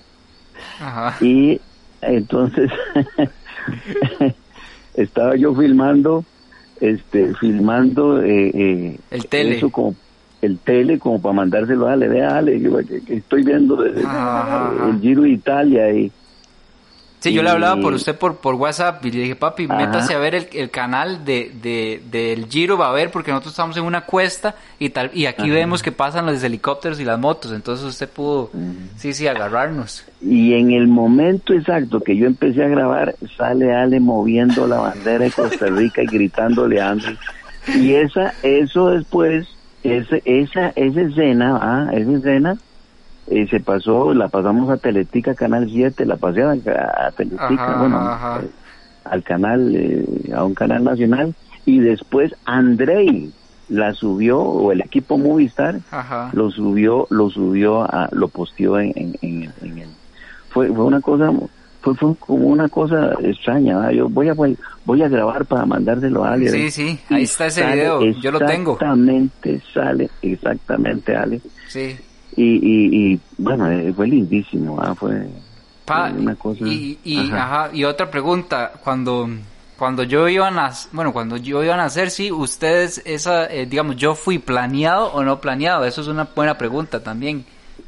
Ajá. 0.80 1.16
Y 1.24 1.60
entonces 2.02 2.70
estaba 4.94 5.34
yo 5.34 5.52
filmando, 5.56 6.24
este, 6.80 7.34
filmando 7.34 8.22
eh, 8.22 8.50
eh, 8.54 8.98
El 9.10 9.26
tele. 9.26 9.56
eso 9.56 9.70
como 9.70 9.96
el 10.42 10.58
tele 10.58 10.98
como 10.98 11.20
para 11.20 11.32
mandárselo 11.34 11.88
a 11.88 11.92
Ale, 11.94 12.08
vea 12.08 12.36
Ale, 12.36 12.60
que, 12.60 12.84
que- 12.86 13.00
que 13.04 13.14
estoy 13.16 13.42
viendo 13.42 13.76
de- 13.76 13.92
de- 13.92 14.04
Ajá, 14.04 14.42
ajá. 14.70 14.88
el 14.90 15.00
Giro 15.00 15.22
de 15.22 15.30
Italia 15.30 15.90
y 15.92 16.12
Sí, 17.18 17.32
yo 17.32 17.42
le 17.42 17.48
hablaba 17.50 17.80
por 17.80 17.94
usted 17.94 18.14
por, 18.14 18.36
por 18.36 18.54
WhatsApp 18.54 19.04
y 19.04 19.10
le 19.10 19.20
dije, 19.22 19.34
papi, 19.34 19.64
Ajá. 19.64 19.74
métase 19.74 20.14
a 20.14 20.18
ver 20.18 20.34
el, 20.36 20.48
el 20.52 20.70
canal 20.70 21.24
de, 21.24 21.50
de, 21.60 22.00
del 22.08 22.46
Giro, 22.46 22.76
va 22.78 22.90
a 22.90 22.92
ver, 22.92 23.10
porque 23.10 23.32
nosotros 23.32 23.52
estamos 23.54 23.76
en 23.78 23.84
una 23.84 24.02
cuesta 24.02 24.54
y 24.78 24.90
tal 24.90 25.10
y 25.12 25.26
aquí 25.26 25.44
Ajá. 25.44 25.52
vemos 25.54 25.82
que 25.82 25.90
pasan 25.90 26.26
los 26.26 26.40
helicópteros 26.44 27.00
y 27.00 27.04
las 27.04 27.18
motos, 27.18 27.52
entonces 27.52 27.84
usted 27.86 28.08
pudo, 28.08 28.50
sí, 28.96 29.12
sí, 29.12 29.26
agarrarnos. 29.26 30.04
Y 30.20 30.52
en 30.52 30.70
el 30.70 30.86
momento 30.86 31.52
exacto 31.54 32.00
que 32.00 32.16
yo 32.16 32.26
empecé 32.26 32.62
a 32.62 32.68
grabar, 32.68 33.16
sale 33.36 33.74
Ale 33.74 33.98
moviendo 33.98 34.66
la 34.68 34.76
bandera 34.78 35.24
de 35.24 35.32
Costa 35.32 35.66
Rica 35.66 36.02
y 36.02 36.06
gritándole 36.06 36.80
a 36.80 36.90
Andy. 36.90 37.16
Y 37.74 37.94
esa, 37.94 38.34
eso 38.42 38.90
después, 38.90 39.48
ese, 39.92 40.22
esa, 40.24 40.68
esa 40.76 41.00
escena, 41.00 41.58
ah, 41.60 41.90
esa 41.92 42.12
escena, 42.12 42.56
eh, 43.28 43.46
se 43.48 43.60
pasó, 43.60 44.14
la 44.14 44.28
pasamos 44.28 44.70
a 44.70 44.76
Teletica 44.76 45.34
Canal 45.34 45.68
7, 45.70 46.06
la 46.06 46.16
pasé 46.16 46.42
a, 46.42 46.50
a 46.52 47.10
Teletica, 47.12 47.54
Ajá, 47.54 47.78
bueno, 47.78 47.96
ajá. 47.98 48.40
eh, 48.42 48.50
al 49.04 49.22
canal, 49.22 49.74
eh, 49.74 50.32
a 50.34 50.44
un 50.44 50.54
canal 50.54 50.84
nacional, 50.84 51.34
y 51.64 51.80
después 51.80 52.32
Andrei 52.44 53.32
la 53.68 53.92
subió, 53.94 54.40
o 54.40 54.70
el 54.70 54.80
equipo 54.80 55.18
Movistar, 55.18 55.80
Ajá. 55.90 56.30
lo 56.32 56.50
subió, 56.50 57.06
lo 57.10 57.30
subió, 57.30 57.82
a, 57.82 58.08
lo 58.12 58.28
posteó 58.28 58.78
en, 58.78 58.92
en, 58.94 59.14
en, 59.22 59.52
en 59.62 59.78
el, 59.78 59.88
fue, 60.50 60.68
fue 60.68 60.84
una 60.84 61.00
cosa, 61.00 61.32
fue, 61.86 61.94
fue 61.94 62.16
como 62.16 62.46
una 62.48 62.68
cosa 62.68 63.12
extraña, 63.20 63.78
¿verdad? 63.78 63.92
yo 63.92 64.08
voy 64.08 64.28
a, 64.28 64.34
voy, 64.34 65.02
a 65.02 65.08
grabar 65.08 65.44
para 65.46 65.64
mandárselo 65.64 66.24
a 66.24 66.32
alguien. 66.32 66.52
Sí, 66.52 66.70
sí, 66.70 66.98
ahí 67.10 67.22
está 67.22 67.46
ese 67.46 67.64
video, 67.64 68.02
yo 68.20 68.32
lo 68.32 68.40
tengo. 68.40 68.72
Exactamente, 68.72 69.62
sale, 69.72 70.10
exactamente, 70.22 71.14
Ale. 71.14 71.40
Sí. 71.68 71.96
Y, 72.36 72.42
y, 72.42 73.12
y 73.12 73.20
bueno, 73.38 73.70
eh, 73.70 73.92
fue 73.94 74.08
lindísimo, 74.08 74.82
fue 74.96 75.28
Pa, 75.84 76.10
una 76.10 76.34
cosa. 76.34 76.64
y, 76.66 76.98
y, 77.04 77.30
ajá. 77.30 77.64
ajá, 77.64 77.70
y 77.72 77.84
otra 77.84 78.10
pregunta, 78.10 78.72
cuando 78.82 79.28
cuando 79.78 80.02
yo 80.02 80.28
iba 80.28 80.48
a 80.48 80.72
bueno, 80.92 81.12
cuando 81.12 81.36
yo 81.36 81.62
iba 81.62 81.74
a 81.74 81.76
nacer, 81.76 82.10
sí, 82.10 82.32
ustedes, 82.32 83.02
esa, 83.04 83.46
eh, 83.46 83.66
digamos, 83.66 83.96
yo 83.96 84.14
fui 84.14 84.38
planeado 84.38 85.12
o 85.12 85.22
no 85.22 85.40
planeado, 85.40 85.84
eso 85.84 86.00
es 86.00 86.08
una 86.08 86.28
buena 86.34 86.58
pregunta 86.58 87.02
también, 87.02 87.44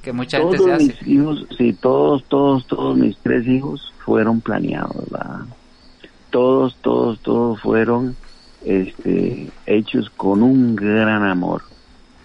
que 0.08 0.12
mucha 0.14 0.38
gente 0.38 0.56
se 0.56 0.64
todos 0.64 0.72
hace. 0.74 0.84
mis 0.86 1.06
hijos, 1.06 1.46
sí, 1.58 1.72
todos, 1.74 2.24
todos, 2.28 2.66
todos 2.66 2.96
mis 2.96 3.14
tres 3.18 3.46
hijos 3.46 3.92
fueron 4.06 4.40
planeados, 4.40 4.96
¿verdad? 5.10 5.40
Todos, 6.30 6.76
todos, 6.80 7.20
todos 7.20 7.60
fueron 7.60 8.16
este, 8.64 9.50
hechos 9.66 10.08
con 10.16 10.42
un 10.42 10.74
gran 10.76 11.24
amor, 11.24 11.60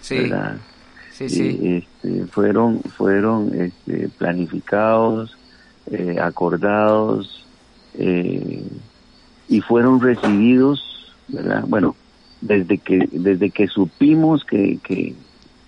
Sí, 0.00 0.16
¿verdad? 0.16 0.56
sí, 1.12 1.24
Y, 1.24 1.28
sí. 1.28 1.58
este, 1.62 2.24
fueron, 2.28 2.80
fueron 2.96 3.52
este, 3.54 4.08
planificados, 4.16 5.36
eh, 5.90 6.16
acordados 6.18 7.44
eh, 7.98 8.62
y 9.46 9.60
fueron 9.60 10.00
recibidos, 10.00 11.12
¿verdad? 11.28 11.64
Bueno, 11.68 11.96
desde 12.40 12.78
que 12.78 13.06
desde 13.12 13.50
que 13.50 13.66
supimos 13.68 14.42
que, 14.46 14.78
que, 14.82 15.14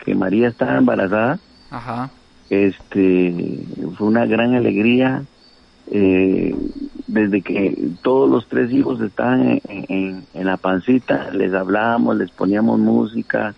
que 0.03 0.15
María 0.15 0.49
estaba 0.49 0.79
embarazada, 0.79 1.39
Ajá. 1.77 2.11
este 2.49 3.63
fue 3.99 4.07
una 4.07 4.25
gran 4.25 4.55
alegría 4.55 5.25
eh, 5.91 6.57
desde 7.07 7.43
que 7.43 7.91
todos 8.03 8.31
los 8.31 8.49
tres 8.49 8.73
hijos 8.73 9.01
estaban 9.03 9.61
en, 9.69 10.25
la 10.33 10.57
pancita 10.57 11.31
les 11.33 11.53
hablábamos 11.53 12.17
les 12.17 12.31
poníamos 12.31 12.79
música 12.79 13.55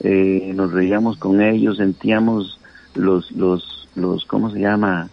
eh, 0.00 0.52
nos 0.54 0.72
reíamos 0.72 1.16
con 1.16 1.40
ellos 1.40 1.78
sentíamos 1.78 2.60
los 2.94 3.32
los 3.32 3.88
los 3.94 4.26
cómo 4.26 4.50
se 4.50 4.60
llama 4.60 5.08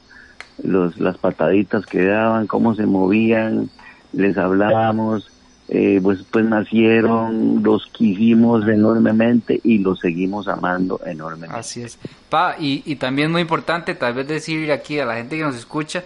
los 0.62 1.00
las 1.00 1.18
pataditas 1.18 1.86
que 1.86 2.04
daban 2.04 2.46
cómo 2.46 2.76
se 2.76 2.86
movían 2.86 3.70
les 4.12 4.38
hablábamos 4.38 5.32
eh, 5.72 6.00
pues 6.02 6.20
pues 6.32 6.46
nacieron 6.46 7.62
los 7.64 7.86
quisimos 7.88 8.68
enormemente 8.68 9.60
y 9.64 9.78
los 9.80 10.00
seguimos 10.00 10.48
amando 10.48 11.00
enormemente 11.06 11.56
Así 11.56 11.82
es. 11.84 11.98
Pa, 12.30 12.56
y, 12.60 12.82
y 12.86 12.96
también 12.96 13.32
muy 13.32 13.42
importante 13.42 13.94
tal 13.96 14.14
vez 14.14 14.28
decir 14.28 14.72
aquí 14.72 15.00
a 15.00 15.06
la 15.06 15.16
gente 15.16 15.38
que 15.38 15.44
nos 15.44 15.56
escucha 15.56 16.04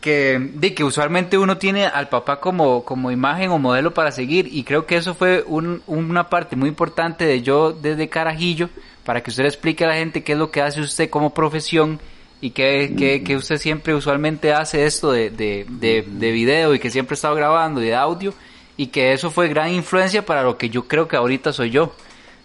que, 0.00 0.50
de 0.54 0.74
que 0.74 0.82
usualmente 0.84 1.36
uno 1.36 1.58
tiene 1.58 1.86
al 1.86 2.08
papá 2.08 2.40
como, 2.40 2.84
como 2.84 3.10
imagen 3.10 3.50
o 3.50 3.58
modelo 3.58 3.92
para 3.92 4.12
seguir 4.12 4.48
y 4.50 4.62
creo 4.64 4.86
que 4.86 4.96
eso 4.96 5.14
fue 5.14 5.44
un- 5.46 5.82
una 5.86 6.28
parte 6.30 6.56
muy 6.56 6.68
importante 6.68 7.24
de 7.26 7.42
yo 7.42 7.72
desde 7.72 8.08
Carajillo 8.08 8.70
para 9.04 9.22
que 9.22 9.30
usted 9.30 9.42
le 9.42 9.48
explique 9.48 9.84
a 9.84 9.88
la 9.88 9.94
gente 9.96 10.22
qué 10.22 10.32
es 10.32 10.38
lo 10.38 10.50
que 10.50 10.62
hace 10.62 10.80
usted 10.80 11.10
como 11.10 11.34
profesión 11.34 11.98
y 12.40 12.50
que, 12.50 12.94
que, 12.96 13.22
que 13.22 13.36
usted 13.36 13.58
siempre 13.58 13.94
usualmente 13.94 14.52
hace 14.54 14.86
esto 14.86 15.12
de, 15.12 15.28
de, 15.28 15.66
de, 15.68 16.06
de 16.08 16.30
video 16.30 16.74
y 16.74 16.78
que 16.78 16.90
siempre 16.90 17.12
ha 17.12 17.16
estado 17.16 17.34
grabando 17.34 17.82
y 17.82 17.86
de 17.86 17.94
audio 17.96 18.32
y 18.82 18.86
que 18.86 19.12
eso 19.12 19.30
fue 19.30 19.48
gran 19.48 19.70
influencia 19.72 20.24
para 20.24 20.42
lo 20.42 20.56
que 20.56 20.70
yo 20.70 20.88
creo 20.88 21.06
que 21.06 21.16
ahorita 21.16 21.52
soy 21.52 21.70
yo. 21.70 21.92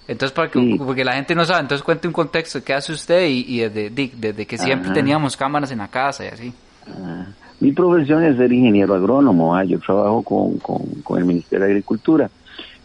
Entonces, 0.08 0.34
para 0.36 0.52
que, 0.52 0.60
Sí. 0.60 0.76
porque 0.78 1.06
la 1.06 1.14
gente 1.14 1.34
no 1.34 1.46
sabe, 1.46 1.62
entonces 1.62 1.82
cuente 1.84 2.08
un 2.08 2.14
contexto, 2.14 2.62
¿qué 2.64 2.74
hace 2.74 2.92
usted? 2.92 3.28
Y, 3.28 3.46
y 3.48 3.60
desde, 3.70 3.90
desde 4.16 4.46
que 4.46 4.58
siempre 4.58 4.88
Ajá. 4.88 4.94
teníamos 4.96 5.38
cámaras 5.38 5.72
en 5.72 5.78
la 5.80 5.88
casa 5.88 6.26
y 6.26 6.28
así. 6.28 6.54
Ah, 6.88 7.26
Mi 7.62 7.72
profesión 7.72 8.22
es 8.24 8.36
ser 8.36 8.52
ingeniero 8.52 8.94
agrónomo, 8.96 9.56
ah, 9.56 9.64
yo 9.64 9.80
trabajo 9.80 10.22
con, 10.24 10.58
con, 10.60 10.82
con 11.04 11.18
el 11.20 11.24
Ministerio 11.26 11.66
de 11.66 11.72
Agricultura, 11.72 12.30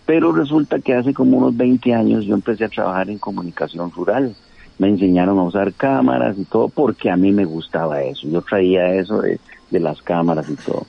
pero 0.06 0.30
resulta 0.32 0.78
que 0.78 0.94
hace 0.94 1.12
como 1.12 1.36
unos 1.38 1.56
20 1.56 1.92
años 1.92 2.24
yo 2.24 2.34
empecé 2.34 2.64
a 2.66 2.68
trabajar 2.68 3.10
en 3.10 3.18
comunicación 3.18 3.90
rural. 3.90 4.34
Me 4.78 4.88
enseñaron 4.88 5.38
a 5.40 5.42
usar 5.42 5.72
cámaras 5.74 6.38
y 6.38 6.44
todo 6.44 6.68
porque 6.68 7.10
a 7.10 7.16
mí 7.16 7.32
me 7.32 7.44
gustaba 7.44 8.00
eso. 8.02 8.28
Yo 8.28 8.40
traía 8.42 8.94
eso 8.94 9.20
de, 9.20 9.38
de 9.70 9.80
las 9.80 10.00
cámaras 10.02 10.48
y 10.48 10.54
todo. 10.54 10.86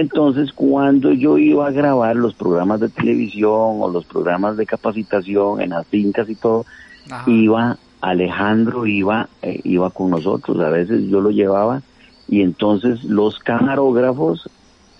Entonces, 0.00 0.52
cuando 0.52 1.10
yo 1.12 1.38
iba 1.38 1.66
a 1.66 1.70
grabar 1.70 2.16
los 2.16 2.34
programas 2.34 2.80
de 2.80 2.90
televisión 2.90 3.50
o 3.80 3.88
los 3.90 4.04
programas 4.04 4.56
de 4.58 4.66
capacitación 4.66 5.62
en 5.62 5.70
las 5.70 5.86
fincas 5.86 6.28
y 6.28 6.34
todo, 6.34 6.66
Ajá. 7.10 7.30
iba 7.30 7.76
Alejandro 8.02 8.86
iba 8.86 9.28
eh, 9.42 9.58
iba 9.64 9.90
con 9.90 10.10
nosotros 10.10 10.60
a 10.60 10.68
veces 10.68 11.08
yo 11.08 11.20
lo 11.20 11.30
llevaba 11.30 11.80
y 12.28 12.42
entonces 12.42 13.02
los 13.04 13.38
camarógrafos 13.38 14.48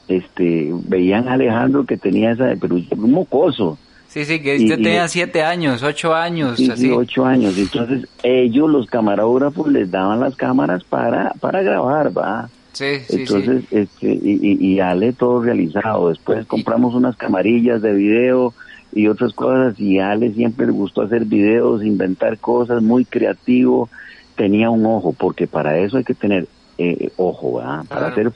este 0.08 0.70
veían 0.88 1.28
a 1.28 1.34
Alejandro 1.34 1.84
que 1.84 1.98
tenía 1.98 2.32
esa 2.32 2.54
pero 2.60 2.76
un 2.76 3.12
mocoso 3.12 3.78
Sí, 4.08 4.24
sí, 4.24 4.40
que 4.40 4.56
usted 4.56 4.78
y- 4.78 4.82
tenía 4.82 5.06
siete 5.08 5.42
años, 5.42 5.82
ocho 5.82 6.14
años, 6.14 6.56
sí, 6.58 6.70
así. 6.70 6.82
sí, 6.86 6.90
ocho 6.90 7.26
años 7.26 7.56
entonces 7.58 8.08
ellos 8.22 8.70
los 8.70 8.86
camarógrafos 8.86 9.70
les 9.70 9.90
daban 9.90 10.20
las 10.20 10.34
cámaras 10.36 10.82
para 10.84 11.32
para 11.38 11.60
grabar 11.62 12.16
va 12.16 12.48
Sí, 12.76 13.00
sí, 13.09 13.16
entonces 13.21 13.64
sí. 13.71 13.76
este 13.78 14.09
y, 14.23 14.38
y, 14.42 14.75
y 14.75 14.80
Ale 14.80 15.12
todo 15.14 15.40
realizado 15.42 16.11
después 16.11 16.47
compramos 16.47 16.95
unas 16.95 17.16
camarillas 17.16 17.80
de 17.80 17.95
video 17.95 18.54
y 18.92 19.09
otras 19.09 19.33
cosas 19.33 19.78
y 19.80 19.99
a 19.99 20.11
Ale 20.11 20.33
siempre 20.35 20.66
le 20.66 20.73
gustó 20.73 21.02
hacer 21.02 21.25
videos 21.25 21.83
inventar 21.83 22.38
cosas 22.38 22.83
muy 22.83 23.06
creativo 23.06 23.88
tenía 24.37 24.68
un 24.68 24.85
ojo 24.85 25.14
porque 25.14 25.47
para 25.47 25.78
eso 25.78 25.97
hay 25.97 26.04
que 26.04 26.14
tener 26.14 26.49
eh, 26.76 27.09
ojo 27.16 27.54
¿verdad? 27.56 27.85
para 27.88 28.12
Claro. 28.12 28.12
hacer 28.12 28.33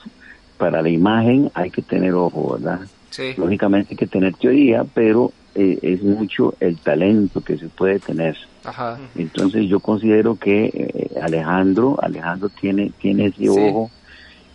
para 0.56 0.80
la 0.80 0.88
imagen 0.88 1.50
hay 1.54 1.70
que 1.70 1.82
tener 1.82 2.14
ojo 2.14 2.56
verdad 2.58 2.80
Sí. 3.10 3.34
lógicamente 3.36 3.88
hay 3.90 3.96
que 3.96 4.06
tener 4.06 4.34
teoría 4.36 4.84
pero 4.84 5.32
eh, 5.54 5.78
es 5.82 6.02
mucho 6.02 6.54
el 6.60 6.80
talento 6.80 7.42
que 7.42 7.58
se 7.58 7.68
puede 7.68 7.98
tener 8.00 8.36
Ajá. 8.64 8.98
entonces 9.16 9.68
yo 9.68 9.80
considero 9.80 10.36
que 10.36 10.66
eh, 10.72 11.10
Alejandro, 11.20 11.98
Alejandro 12.00 12.48
tiene, 12.60 12.92
tiene 13.02 13.26
ese 13.26 13.42
Sí. 13.42 13.48
ojo, 13.48 13.90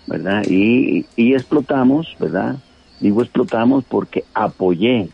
¿verdad? 0.07 0.43
Y, 0.47 1.05
y 1.15 1.33
explotamos, 1.33 2.15
¿verdad? 2.19 2.57
Digo 2.99 3.21
explotamos 3.21 3.83
porque 3.83 4.23
apoyé, 4.33 5.09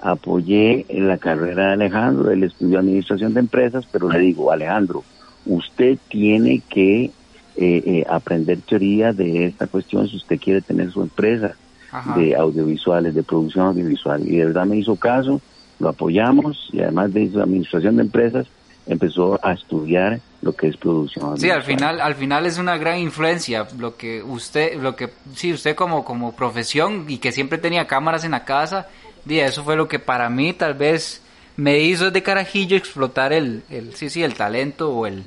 apoyé 0.00 0.84
en 0.88 1.08
la 1.08 1.18
carrera 1.18 1.68
de 1.68 1.72
Alejandro, 1.74 2.30
él 2.30 2.44
estudió 2.44 2.78
administración 2.78 3.34
de 3.34 3.40
empresas, 3.40 3.86
pero 3.90 4.08
le 4.08 4.18
digo, 4.18 4.50
Alejandro, 4.50 5.04
usted 5.46 5.98
tiene 6.08 6.62
que 6.68 7.04
eh, 7.04 7.12
eh, 7.56 8.04
aprender 8.08 8.60
teoría 8.62 9.12
de 9.12 9.46
esta 9.46 9.66
cuestión 9.66 10.08
si 10.08 10.16
usted 10.16 10.38
quiere 10.40 10.62
tener 10.62 10.90
su 10.90 11.02
empresa 11.02 11.54
Ajá. 11.90 12.18
de 12.18 12.34
audiovisuales, 12.34 13.14
de 13.14 13.22
producción 13.22 13.66
audiovisual. 13.66 14.26
Y 14.26 14.36
de 14.38 14.46
verdad 14.46 14.66
me 14.66 14.76
hizo 14.76 14.96
caso, 14.96 15.40
lo 15.78 15.90
apoyamos 15.90 16.70
y 16.72 16.80
además 16.80 17.12
de 17.12 17.30
su 17.30 17.40
administración 17.40 17.96
de 17.96 18.02
empresas, 18.02 18.46
empezó 18.86 19.38
a 19.42 19.52
estudiar 19.52 20.20
lo 20.42 20.52
que 20.52 20.68
es 20.68 20.76
producción 20.76 21.38
Sí, 21.38 21.50
al 21.50 21.62
final, 21.62 22.00
al 22.00 22.14
final 22.14 22.46
es 22.46 22.58
una 22.58 22.76
gran 22.76 22.98
influencia 22.98 23.66
lo 23.78 23.96
que 23.96 24.22
usted, 24.22 24.80
lo 24.80 24.96
que, 24.96 25.10
sí, 25.34 25.52
usted 25.52 25.74
como, 25.74 26.04
como 26.04 26.34
profesión 26.34 27.06
y 27.08 27.18
que 27.18 27.32
siempre 27.32 27.58
tenía 27.58 27.86
cámaras 27.86 28.24
en 28.24 28.32
la 28.32 28.44
casa, 28.44 28.88
di, 29.24 29.38
eso 29.38 29.62
fue 29.62 29.76
lo 29.76 29.88
que 29.88 29.98
para 29.98 30.28
mí 30.30 30.52
tal 30.52 30.74
vez 30.74 31.22
me 31.56 31.80
hizo 31.80 32.10
de 32.10 32.22
carajillo 32.22 32.76
explotar 32.76 33.32
el, 33.32 33.62
el, 33.70 33.94
sí, 33.94 34.10
sí, 34.10 34.22
el 34.22 34.34
talento 34.34 34.90
o 34.90 35.06
el, 35.06 35.22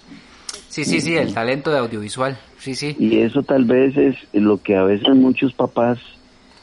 sí, 0.68 0.84
sí, 0.84 1.00
sí, 1.00 1.16
el 1.16 1.34
talento 1.34 1.72
de 1.72 1.80
audiovisual, 1.80 2.38
sí, 2.58 2.76
sí. 2.76 2.96
Y 3.00 3.20
eso 3.20 3.42
tal 3.44 3.64
vez 3.64 3.96
es 3.96 4.16
lo 4.34 4.62
que 4.62 4.76
a 4.76 4.84
veces 4.84 5.16
muchos 5.16 5.54
papás 5.54 6.00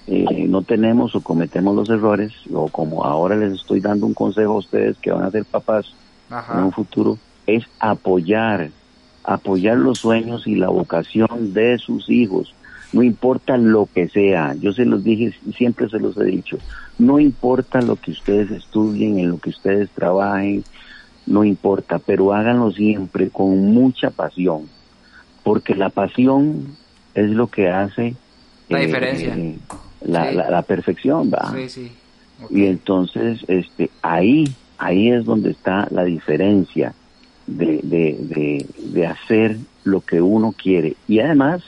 eh, 0.08 0.46
no 0.48 0.62
tenemos 0.62 1.14
o 1.14 1.20
cometemos 1.20 1.74
los 1.74 1.88
errores, 1.88 2.32
o 2.52 2.68
como 2.68 3.04
ahora 3.04 3.36
les 3.36 3.52
estoy 3.52 3.80
dando 3.80 4.04
un 4.04 4.14
consejo 4.14 4.54
a 4.54 4.58
ustedes 4.58 4.98
que 4.98 5.10
van 5.10 5.22
a 5.22 5.30
ser 5.30 5.44
papás 5.44 5.94
en 6.58 6.64
un 6.64 6.72
futuro, 6.72 7.18
es 7.46 7.64
apoyar, 7.78 8.70
apoyar 9.24 9.76
los 9.76 9.98
sueños 10.00 10.46
y 10.46 10.54
la 10.56 10.68
vocación 10.68 11.52
de 11.52 11.78
sus 11.78 12.08
hijos. 12.10 12.54
No 12.92 13.02
importa 13.02 13.56
lo 13.56 13.88
que 13.94 14.08
sea, 14.08 14.54
yo 14.60 14.72
se 14.72 14.84
los 14.84 15.02
dije, 15.02 15.32
siempre 15.56 15.88
se 15.88 15.98
los 15.98 16.16
he 16.18 16.24
dicho, 16.24 16.58
no 16.98 17.18
importa 17.18 17.80
lo 17.80 17.96
que 17.96 18.10
ustedes 18.10 18.50
estudien, 18.50 19.18
en 19.18 19.30
lo 19.30 19.38
que 19.38 19.50
ustedes 19.50 19.88
trabajen, 19.90 20.62
no 21.26 21.42
importa, 21.44 21.98
pero 21.98 22.34
háganlo 22.34 22.70
siempre 22.72 23.30
con 23.30 23.72
mucha 23.72 24.10
pasión, 24.10 24.68
porque 25.42 25.74
la 25.74 25.88
pasión 25.88 26.76
es 27.14 27.30
lo 27.30 27.46
que 27.46 27.68
hace 27.70 28.14
La 28.68 28.80
diferencia. 28.80 29.36
la, 30.02 30.30
Sí. 30.30 30.36
la- 30.36 30.50
la 30.50 30.62
perfección, 30.62 31.30
¿va? 31.32 31.50
Sí, 31.54 31.68
sí. 31.68 31.92
Ok. 32.42 32.50
Y 32.50 32.66
entonces, 32.66 33.40
este, 33.48 33.90
ahí, 34.02 34.44
ahí 34.82 35.10
es 35.10 35.24
donde 35.24 35.50
está 35.50 35.86
la 35.90 36.04
diferencia 36.04 36.92
de, 37.46 37.80
de, 37.82 38.66
de, 38.78 39.06
hacer 39.06 39.56
lo 39.84 40.00
que 40.00 40.20
uno 40.20 40.52
quiere. 40.52 40.96
Y 41.06 41.20
además 41.20 41.62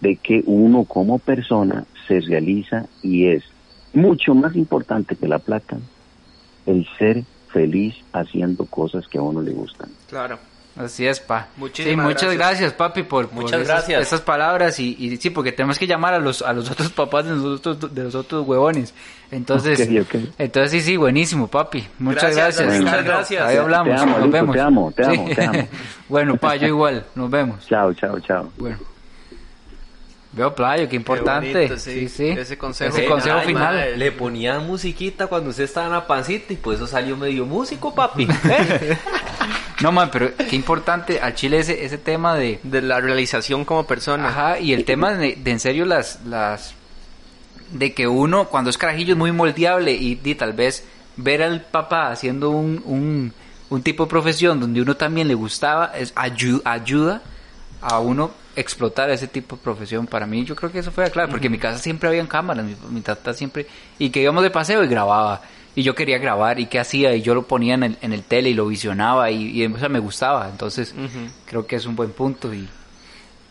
de 0.00 0.16
que 0.16 0.42
uno 0.46 0.84
como 0.84 1.18
persona 1.18 1.84
se 2.06 2.20
realiza 2.20 2.86
y 3.02 3.26
es 3.26 3.42
mucho 3.92 4.34
más 4.34 4.54
importante 4.54 5.16
que 5.16 5.26
la 5.26 5.40
plata, 5.40 5.78
el 6.66 6.86
ser 6.98 7.24
feliz 7.48 7.96
haciendo 8.12 8.64
cosas 8.66 9.08
que 9.08 9.18
a 9.18 9.22
uno 9.22 9.42
le 9.42 9.50
gustan. 9.50 9.90
Claro. 10.08 10.38
Así 10.76 11.06
es, 11.06 11.20
pa. 11.20 11.48
Muchísimas 11.56 12.06
sí, 12.06 12.08
muchas 12.08 12.22
gracias. 12.34 12.38
gracias, 12.38 12.72
papi, 12.74 13.02
por, 13.02 13.26
por 13.28 13.34
Muchas 13.42 13.60
esas, 13.62 13.66
gracias. 13.68 14.02
esas 14.02 14.20
palabras 14.22 14.78
y, 14.78 14.96
y 14.98 15.16
sí, 15.18 15.28
porque 15.30 15.52
tenemos 15.52 15.78
que 15.78 15.86
llamar 15.86 16.14
a 16.14 16.18
los 16.18 16.42
a 16.42 16.52
los 16.52 16.70
otros 16.70 16.90
papás 16.92 17.24
de 17.26 17.32
los 17.34 17.44
otros, 17.66 17.92
de 17.94 18.04
los 18.04 18.14
otros 18.14 18.46
huevones. 18.46 18.94
Entonces, 19.32 19.80
entonces 20.38 20.70
sí, 20.70 20.80
sí, 20.80 20.96
buenísimo, 20.96 21.48
papi. 21.48 21.86
Muchas 21.98 22.34
Gracias, 22.36 22.56
gracias. 22.66 22.82
muchas 22.84 23.04
gracias. 23.04 23.42
Ahí 23.46 23.56
hablamos, 23.56 23.94
Te 23.94 24.00
amo, 24.00 24.10
nos 24.12 24.20
Lucho, 24.26 24.32
vemos. 24.32 24.54
te 24.54 24.60
amo, 24.62 24.92
te 24.92 25.04
Sí. 25.04 25.10
amo, 25.10 25.28
te 25.34 25.44
amo. 25.44 25.68
bueno, 26.08 26.36
pa, 26.36 26.56
yo 26.56 26.66
igual, 26.68 27.04
nos 27.14 27.30
vemos. 27.30 27.66
Chao, 27.66 27.92
chao, 27.94 28.18
chao. 28.20 28.50
Bueno. 28.56 28.78
Veo 30.32 30.54
playo, 30.54 30.88
qué 30.88 30.94
importante. 30.94 31.52
bonito, 31.52 31.76
sí, 31.76 32.08
sí. 32.08 32.08
sí. 32.08 32.28
Ese 32.28 32.56
consejo. 32.56 32.96
Ese 32.96 33.04
consejo 33.06 33.38
Ay, 33.38 33.46
final. 33.48 33.98
le 33.98 34.12
ponía 34.12 34.60
musiquita 34.60 35.26
cuando 35.26 35.50
usted 35.50 35.64
estaba 35.64 35.86
en 35.86 35.92
la 35.92 36.06
pancita 36.06 36.52
y 36.52 36.56
por 36.56 36.72
eso 36.74 36.86
salió 36.86 37.16
medio 37.16 37.44
músico, 37.46 37.92
papi. 37.92 38.28
¿Eh? 38.44 38.96
No, 39.82 39.92
man, 39.92 40.10
pero 40.12 40.30
qué 40.36 40.56
importante 40.56 41.20
al 41.20 41.34
Chile 41.34 41.58
ese, 41.60 41.84
ese 41.84 41.96
tema 41.98 42.34
de, 42.34 42.60
De 42.62 42.82
la 42.82 43.00
realización 43.00 43.64
como 43.64 43.86
persona. 43.86 44.28
Ajá, 44.28 44.58
y 44.58 44.72
el 44.74 44.84
tema 44.84 45.12
de, 45.14 45.36
de 45.36 45.50
en 45.50 45.60
serio 45.60 45.84
las, 45.86 46.20
las, 46.26 46.74
de 47.70 47.94
que 47.94 48.06
uno 48.06 48.48
cuando 48.48 48.68
es 48.70 48.76
carajillo 48.78 49.12
es 49.14 49.18
muy 49.18 49.32
moldeable 49.32 49.92
y, 49.92 50.20
y 50.22 50.34
tal 50.34 50.52
vez 50.52 50.84
ver 51.16 51.42
al 51.42 51.62
papá 51.62 52.10
haciendo 52.10 52.50
un, 52.50 52.82
un, 52.84 53.32
un 53.70 53.82
tipo 53.82 54.04
de 54.04 54.10
profesión 54.10 54.60
donde 54.60 54.82
uno 54.82 54.96
también 54.96 55.28
le 55.28 55.34
gustaba, 55.34 55.92
es 55.96 56.14
ayu- 56.14 56.60
ayuda 56.64 57.22
a 57.80 58.00
uno 58.00 58.32
explotar 58.56 59.08
ese 59.10 59.28
tipo 59.28 59.56
de 59.56 59.62
profesión. 59.62 60.06
Para 60.06 60.26
mí 60.26 60.44
yo 60.44 60.54
creo 60.56 60.70
que 60.70 60.80
eso 60.80 60.90
fue 60.90 61.04
la 61.04 61.10
clave, 61.10 61.30
porque 61.30 61.46
en 61.46 61.52
mi 61.52 61.58
casa 61.58 61.78
siempre 61.78 62.08
habían 62.08 62.26
cámaras, 62.26 62.64
mi, 62.66 62.76
mi 62.90 63.00
tata 63.00 63.32
siempre, 63.32 63.66
y 63.98 64.10
que 64.10 64.20
íbamos 64.20 64.42
de 64.42 64.50
paseo 64.50 64.84
y 64.84 64.88
grababa. 64.88 65.40
Y 65.74 65.82
yo 65.84 65.94
quería 65.94 66.18
grabar, 66.18 66.58
y 66.58 66.66
qué 66.66 66.80
hacía, 66.80 67.14
y 67.14 67.22
yo 67.22 67.34
lo 67.34 67.42
ponía 67.46 67.74
en 67.74 67.82
el, 67.84 67.98
en 68.02 68.12
el 68.12 68.22
tele 68.24 68.50
y 68.50 68.54
lo 68.54 68.66
visionaba, 68.66 69.30
y, 69.30 69.62
y 69.62 69.66
o 69.66 69.78
sea, 69.78 69.88
me 69.88 70.00
gustaba. 70.00 70.48
Entonces, 70.50 70.92
Ujú. 70.92 71.30
creo 71.46 71.66
que 71.66 71.76
es 71.76 71.86
un 71.86 71.94
buen 71.94 72.10
punto 72.10 72.52
y 72.52 72.68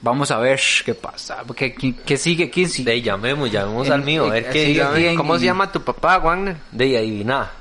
vamos 0.01 0.29
a 0.31 0.37
ver 0.37 0.59
qué 0.85 0.93
pasa. 0.95 1.43
Porque, 1.47 1.73
¿quién- 1.73 1.93
¿Qué 2.05 2.17
sigue? 2.17 2.49
¿Quién 2.49 2.69
sigue? 2.69 2.85
De 2.91 2.91
ahí 2.97 3.01
llamemos, 3.01 3.49
llamemos 3.51 3.87
En- 3.87 3.93
al 3.93 4.01
mío, 4.03 4.25
a 4.25 4.29
ver 4.31 4.49
qué 4.49 4.77
en- 5.09 5.15
¿Cómo 5.15 5.37
se 5.39 5.45
llama 5.45 5.71
tu 5.71 5.81
papá, 5.81 6.17
Wagner? 6.19 6.57
De 6.71 6.83
ahí 6.85 6.95
adivina. 6.97 7.51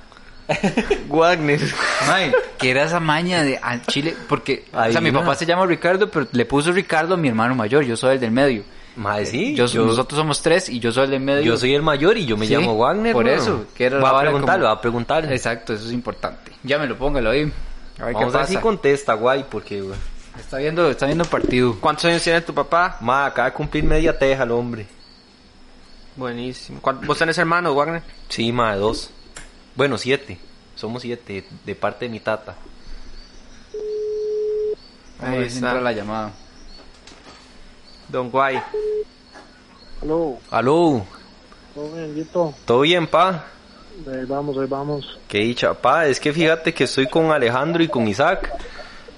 Wagner. 1.08 1.60
Mae, 2.06 2.32
que 2.58 2.70
era 2.70 2.84
esa 2.84 3.00
maña 3.00 3.42
de 3.42 3.58
al 3.58 3.84
Chile, 3.86 4.14
porque, 4.28 4.64
o 4.72 4.90
sea, 4.90 5.00
mi 5.00 5.10
papá 5.12 5.34
se 5.34 5.46
llama 5.46 5.66
Ricardo, 5.66 6.10
pero 6.10 6.26
le 6.32 6.44
puso 6.46 6.72
Ricardo 6.72 7.14
a 7.14 7.16
mi 7.16 7.28
hermano 7.28 7.54
mayor, 7.54 7.84
yo 7.84 7.96
soy 7.96 8.14
el 8.14 8.20
del 8.20 8.30
medio. 8.30 8.64
Mae, 8.98 9.24
sí. 9.26 9.54
Yo, 9.54 9.66
yo, 9.66 9.86
nosotros 9.86 10.18
somos 10.18 10.42
tres 10.42 10.68
y 10.68 10.80
yo 10.80 10.90
soy 10.90 11.14
el 11.14 11.20
medio. 11.20 11.42
yo 11.42 11.56
soy 11.56 11.72
el 11.74 11.82
mayor 11.82 12.18
y 12.18 12.26
yo 12.26 12.36
me 12.36 12.46
Sí, 12.48 12.54
llamo 12.56 12.76
Wagner. 12.76 13.12
por 13.12 13.24
weón. 13.24 13.38
eso, 13.38 13.66
Va 14.02 14.08
a 14.08 14.12
vara 14.12 14.20
preguntar, 14.30 14.56
como- 14.56 14.64
va 14.66 14.72
a 14.72 14.80
preguntar. 14.80 15.32
Exacto, 15.32 15.72
eso 15.72 15.86
es 15.86 15.92
importante. 15.92 16.50
Ya 16.64 16.78
me 16.78 16.86
lo 16.88 16.98
póngalo 16.98 17.30
ahí. 17.30 17.52
A 18.00 18.06
ver 18.06 18.14
Vamos 18.14 18.32
qué 18.32 18.36
a 18.36 18.40
ver 18.40 18.48
si 18.48 18.54
pasa. 18.54 18.62
contesta, 18.62 19.14
guay, 19.14 19.44
porque, 19.48 19.80
güey. 19.82 19.96
Está 20.38 20.58
viendo, 20.58 20.90
está 20.90 21.06
viendo 21.06 21.24
partido. 21.24 21.76
¿Cuántos 21.80 22.04
años 22.06 22.22
tiene 22.22 22.40
tu 22.40 22.52
papá? 22.52 22.96
Ma, 23.00 23.26
acaba 23.26 23.50
de 23.50 23.54
cumplir 23.54 23.84
media 23.84 24.18
teja 24.18 24.42
el 24.42 24.50
hombre. 24.50 24.86
Buenísimo. 26.16 26.80
¿Cuán- 26.80 27.00
¿Vos 27.06 27.16
tenés 27.18 27.38
hermanos, 27.38 27.74
Wagner? 27.76 28.02
Sí, 28.28 28.50
ma, 28.52 28.74
dos. 28.76 29.10
Bueno, 29.76 29.96
siete. 29.96 30.38
Somos 30.74 31.02
siete, 31.02 31.44
de 31.64 31.74
parte 31.76 32.04
de 32.06 32.10
mi 32.10 32.18
tata. 32.20 32.56
Vamos 35.20 35.36
a 35.36 35.40
Ahí 35.40 35.46
está. 35.46 35.58
entra 35.58 35.80
la 35.80 35.92
llamada. 35.92 36.32
Don 38.08 38.30
Guay. 38.30 38.60
Aló, 40.02 40.38
Aló, 40.50 41.04
todo 41.74 41.92
bien, 41.92 42.14
Guito? 42.14 42.54
¿todo 42.64 42.80
bien, 42.80 43.06
pa? 43.06 43.44
Ahí 44.06 44.24
vamos, 44.26 44.56
ahí 44.58 44.66
vamos. 44.68 45.18
Qué 45.26 45.38
dicha, 45.38 45.74
pa. 45.74 46.06
Es 46.06 46.20
que 46.20 46.32
fíjate 46.32 46.72
que 46.72 46.84
estoy 46.84 47.08
con 47.08 47.32
Alejandro 47.32 47.82
y 47.82 47.88
con 47.88 48.06
Isaac. 48.06 48.52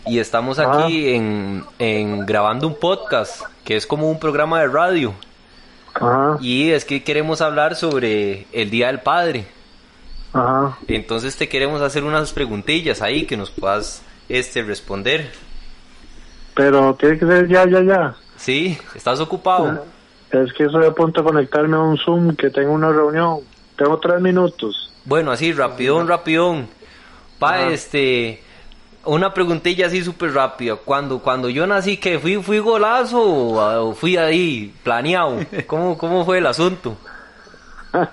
Y 0.06 0.18
estamos 0.18 0.58
aquí 0.58 1.10
en, 1.14 1.62
en 1.78 2.24
grabando 2.24 2.66
un 2.66 2.74
podcast, 2.74 3.42
que 3.64 3.76
es 3.76 3.86
como 3.86 4.10
un 4.10 4.18
programa 4.18 4.60
de 4.60 4.68
radio. 4.68 5.14
Ajá, 5.92 6.38
Y 6.40 6.70
es 6.70 6.84
que 6.86 7.04
queremos 7.04 7.42
hablar 7.42 7.76
sobre 7.76 8.46
el 8.52 8.70
Día 8.70 8.86
del 8.86 9.00
Padre. 9.00 9.46
ajá. 10.32 10.78
Entonces 10.88 11.36
te 11.36 11.48
queremos 11.48 11.82
hacer 11.82 12.02
unas 12.04 12.32
preguntillas 12.32 13.02
ahí 13.02 13.26
que 13.26 13.36
nos 13.36 13.50
puedas 13.50 14.02
este, 14.30 14.62
responder. 14.62 15.30
Pero 16.54 16.94
tiene 16.94 17.18
que 17.18 17.26
ser 17.26 17.48
ya, 17.48 17.68
ya, 17.68 17.82
ya. 17.82 18.16
¿Sí? 18.40 18.78
¿Estás 18.94 19.20
ocupado? 19.20 19.84
Es 20.30 20.52
que 20.54 20.64
estoy 20.64 20.86
a 20.86 20.92
punto 20.92 21.20
de 21.20 21.26
conectarme 21.28 21.76
a 21.76 21.80
un 21.80 21.98
Zoom, 21.98 22.34
que 22.34 22.48
tengo 22.48 22.72
una 22.72 22.90
reunión. 22.90 23.40
Tengo 23.76 23.98
tres 23.98 24.18
minutos. 24.20 24.94
Bueno, 25.04 25.30
así, 25.30 25.52
rapidón, 25.52 26.08
rapidón. 26.08 26.66
Pa, 27.38 27.56
Ajá. 27.56 27.68
este, 27.68 28.42
una 29.04 29.34
preguntilla 29.34 29.88
así 29.88 30.02
súper 30.02 30.32
rápida. 30.32 30.76
Cuando, 30.76 31.18
cuando 31.18 31.50
yo 31.50 31.66
nací, 31.66 31.98
que 31.98 32.18
fui, 32.18 32.42
fui 32.42 32.60
golazo 32.60 33.20
o, 33.22 33.94
fui 33.94 34.16
ahí 34.16 34.74
planeado? 34.82 35.40
¿Cómo, 35.66 35.98
cómo 35.98 36.24
fue 36.24 36.38
el 36.38 36.46
asunto? 36.46 36.96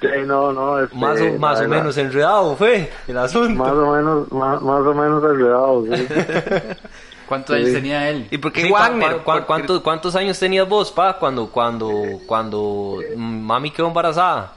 Sí, 0.00 0.08
no, 0.24 0.54
no. 0.54 0.80
este, 0.80 0.96
Más 0.96 1.20
o, 1.20 1.38
más 1.38 1.60
o 1.60 1.68
menos 1.68 1.98
enredado 1.98 2.56
fue 2.56 2.90
el 3.06 3.18
asunto. 3.18 3.62
Más 3.62 3.72
o 3.74 3.92
menos, 3.92 4.32
más, 4.32 4.62
más 4.62 4.80
o 4.80 4.94
menos 4.94 5.22
enredado, 5.22 5.84
sí. 5.84 6.08
¿Cuántos 7.28 7.56
años 7.56 7.70
tenía 7.72 8.08
él? 8.10 8.26
¿Y 8.30 8.38
por 8.38 8.52
qué 8.52 8.62
Sí, 8.62 8.70
Wagner? 8.72 9.18
¿cuántos, 9.46 9.80
¿Cuántos 9.82 10.16
años 10.16 10.38
tenías 10.38 10.68
vos, 10.68 10.90
pa, 10.92 11.18
cuando, 11.18 11.50
cuando, 11.50 12.22
cuando 12.26 13.04
mami 13.14 13.70
quedó 13.70 13.88
embarazada? 13.88 14.54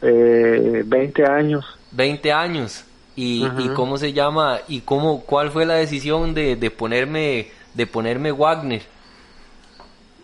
Eh, 0.00 0.82
20 0.86 1.24
años. 1.24 1.64
20 1.90 2.32
años. 2.32 2.84
¿Y, 3.14 3.52
y 3.56 3.70
cómo 3.70 3.96
se 3.96 4.12
llama? 4.12 4.60
¿Y 4.68 4.82
cómo, 4.82 5.24
cuál 5.24 5.50
fue 5.50 5.64
la 5.64 5.74
decisión 5.74 6.34
de, 6.34 6.56
de 6.56 6.70
ponerme, 6.70 7.50
de 7.72 7.86
ponerme 7.86 8.30
Wagner? 8.32 8.82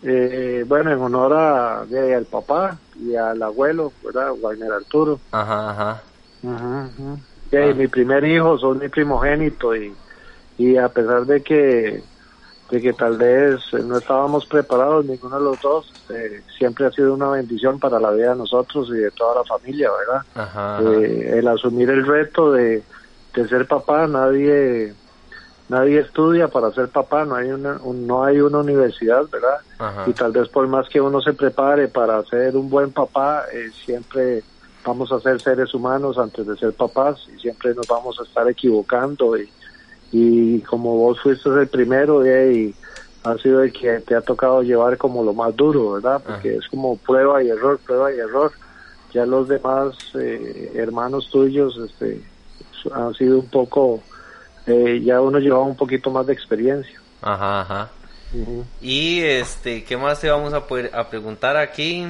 Eh, 0.01 0.63
bueno, 0.67 0.91
en 0.91 0.99
honor 0.99 1.33
a, 1.33 1.85
de- 1.85 2.15
al 2.15 2.27
papá 2.27 2.83
y 2.93 3.15
al 3.15 3.41
abuelo, 3.41 3.95
¿verdad? 4.03 4.33
Wagner 4.39 4.71
Arturo. 4.73 5.23
Ajá, 5.31 5.69
ajá. 5.71 6.03
Ajá, 6.43 6.85
ajá. 6.87 7.25
Sí, 7.51 7.57
mi 7.75 7.87
primer 7.87 8.23
hijo, 8.25 8.57
soy 8.57 8.77
mi 8.77 8.89
primogénito 8.89 9.75
y, 9.75 9.99
y 10.57 10.77
a 10.77 10.89
pesar 10.89 11.25
de 11.25 11.41
que 11.43 12.03
de 12.71 12.81
que 12.81 12.93
tal 12.93 13.17
vez 13.17 13.59
no 13.83 13.97
estábamos 13.99 14.45
preparados 14.47 15.05
ninguno 15.05 15.37
de 15.37 15.43
los 15.43 15.61
dos, 15.61 15.93
eh, 16.09 16.41
siempre 16.57 16.87
ha 16.87 16.91
sido 16.91 17.13
una 17.13 17.29
bendición 17.29 17.79
para 17.79 17.99
la 17.99 18.09
vida 18.11 18.31
de 18.31 18.35
nosotros 18.37 18.87
y 18.89 18.93
de 18.97 19.11
toda 19.11 19.35
la 19.35 19.43
familia, 19.43 19.89
¿verdad? 19.91 20.21
Ajá, 20.33 20.77
ajá. 20.77 20.83
Eh, 20.83 21.37
el 21.39 21.47
asumir 21.49 21.89
el 21.91 22.03
reto 22.07 22.51
de, 22.51 22.81
de 23.35 23.47
ser 23.47 23.67
papá, 23.67 24.07
nadie 24.07 24.93
nadie 25.69 25.99
estudia 25.99 26.47
para 26.47 26.71
ser 26.71 26.87
papá, 26.89 27.25
no 27.25 27.35
hay 27.35 27.51
una 27.51 27.79
un- 27.83 28.07
no 28.07 28.23
hay 28.23 28.39
una 28.41 28.59
universidad, 28.59 29.23
¿verdad? 29.31 29.57
Ajá. 29.77 30.03
y 30.07 30.13
tal 30.13 30.31
vez 30.31 30.47
por 30.49 30.65
más 30.67 30.87
que 30.89 30.99
uno 31.01 31.21
se 31.21 31.33
prepare 31.33 31.87
para 31.89 32.23
ser 32.23 32.55
un 32.55 32.69
buen 32.69 32.91
papá, 32.91 33.43
eh, 33.53 33.69
siempre 33.85 34.41
vamos 34.85 35.11
a 35.11 35.19
ser 35.19 35.39
seres 35.41 35.73
humanos 35.73 36.17
antes 36.17 36.45
de 36.47 36.55
ser 36.57 36.73
papás 36.73 37.27
y 37.35 37.39
siempre 37.39 37.73
nos 37.75 37.87
vamos 37.87 38.19
a 38.19 38.23
estar 38.23 38.47
equivocando 38.49 39.37
y, 39.37 39.47
y 40.13 40.61
como 40.61 40.95
vos 40.95 41.19
fuiste 41.19 41.49
el 41.49 41.67
primero 41.67 42.23
eh, 42.23 42.53
y 42.53 42.75
ha 43.23 43.35
sido 43.39 43.63
el 43.63 43.73
que 43.73 43.99
te 44.01 44.15
ha 44.15 44.21
tocado 44.21 44.61
llevar 44.61 44.95
como 44.97 45.23
lo 45.23 45.33
más 45.33 45.55
duro, 45.55 45.93
¿verdad? 45.93 46.21
Porque 46.23 46.55
es 46.55 46.67
como 46.67 46.97
prueba 46.97 47.41
y 47.43 47.49
error, 47.49 47.79
prueba 47.79 48.13
y 48.13 48.19
error. 48.19 48.51
Ya 49.11 49.25
los 49.25 49.47
demás 49.47 49.95
eh, 50.13 50.71
hermanos 50.75 51.29
tuyos 51.31 51.77
este, 51.77 52.21
han 52.93 53.13
sido 53.15 53.39
un 53.39 53.47
poco, 53.47 54.01
eh, 54.67 55.01
ya 55.03 55.19
uno 55.19 55.39
llevaba 55.39 55.63
un 55.63 55.75
poquito 55.75 56.11
más 56.11 56.27
de 56.27 56.33
experiencia. 56.33 56.99
Ajá, 57.21 57.61
ajá. 57.61 57.89
Y 58.81 59.21
este, 59.21 59.83
¿qué 59.83 59.97
más 59.97 60.19
te 60.19 60.29
vamos 60.29 60.53
a 60.53 60.67
poder 60.67 60.91
a 60.93 61.09
preguntar 61.09 61.57
aquí? 61.57 62.05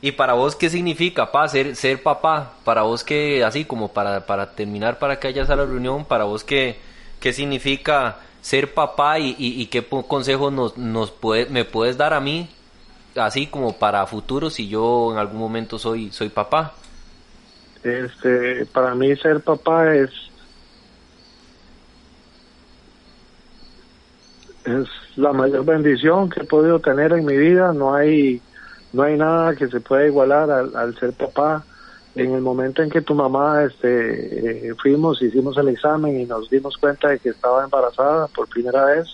Y 0.00 0.12
para 0.12 0.32
vos, 0.32 0.56
¿qué 0.56 0.70
significa, 0.70 1.30
pa, 1.30 1.46
ser, 1.46 1.76
ser 1.76 2.02
papá? 2.02 2.54
Para 2.64 2.82
vos, 2.82 3.04
que 3.04 3.44
así 3.44 3.66
como 3.66 3.88
para, 3.88 4.24
para 4.24 4.52
terminar, 4.52 4.98
para 4.98 5.18
que 5.18 5.28
hayas 5.28 5.50
a 5.50 5.56
la 5.56 5.64
reunión, 5.64 6.04
para 6.04 6.24
vos, 6.24 6.42
¿qué, 6.42 6.76
qué 7.22 7.32
significa 7.32 8.18
ser 8.40 8.74
papá 8.74 9.20
y, 9.20 9.66
qué 9.66 9.86
consejos 9.86 10.52
nos, 10.52 10.76
me 11.50 11.64
puedes 11.64 11.96
dar 11.96 12.12
a 12.12 12.20
mí, 12.20 12.50
así 13.14 13.46
como 13.46 13.78
para 13.78 14.04
futuro, 14.06 14.50
si 14.50 14.68
yo 14.68 15.12
en 15.12 15.18
algún 15.18 15.38
momento 15.38 15.78
soy, 15.78 16.10
soy 16.10 16.28
papá? 16.28 16.74
Este, 17.84 18.66
para 18.66 18.94
mí 18.94 19.14
ser 19.16 19.40
papá 19.40 19.94
es 19.94 20.10
es 24.64 24.86
la 25.16 25.32
mayor 25.32 25.64
bendición 25.64 26.30
que 26.30 26.40
he 26.40 26.44
podido 26.44 26.78
tener 26.78 27.12
en 27.12 27.24
mi 27.24 27.36
vida. 27.36 27.72
No 27.72 27.94
hay 27.94 28.40
no 28.92 29.02
hay 29.02 29.16
nada 29.16 29.56
que 29.56 29.66
se 29.68 29.80
pueda 29.80 30.06
igualar 30.06 30.50
al, 30.50 30.76
al 30.76 30.98
ser 30.98 31.12
papá. 31.12 31.64
En 32.14 32.34
el 32.34 32.42
momento 32.42 32.82
en 32.82 32.90
que 32.90 33.00
tu 33.00 33.14
mamá, 33.14 33.62
este, 33.64 34.68
eh, 34.68 34.74
fuimos, 34.80 35.22
hicimos 35.22 35.56
el 35.56 35.68
examen 35.68 36.20
y 36.20 36.26
nos 36.26 36.50
dimos 36.50 36.76
cuenta 36.76 37.08
de 37.08 37.18
que 37.18 37.30
estaba 37.30 37.64
embarazada 37.64 38.26
por 38.28 38.48
primera 38.48 38.84
vez, 38.84 39.08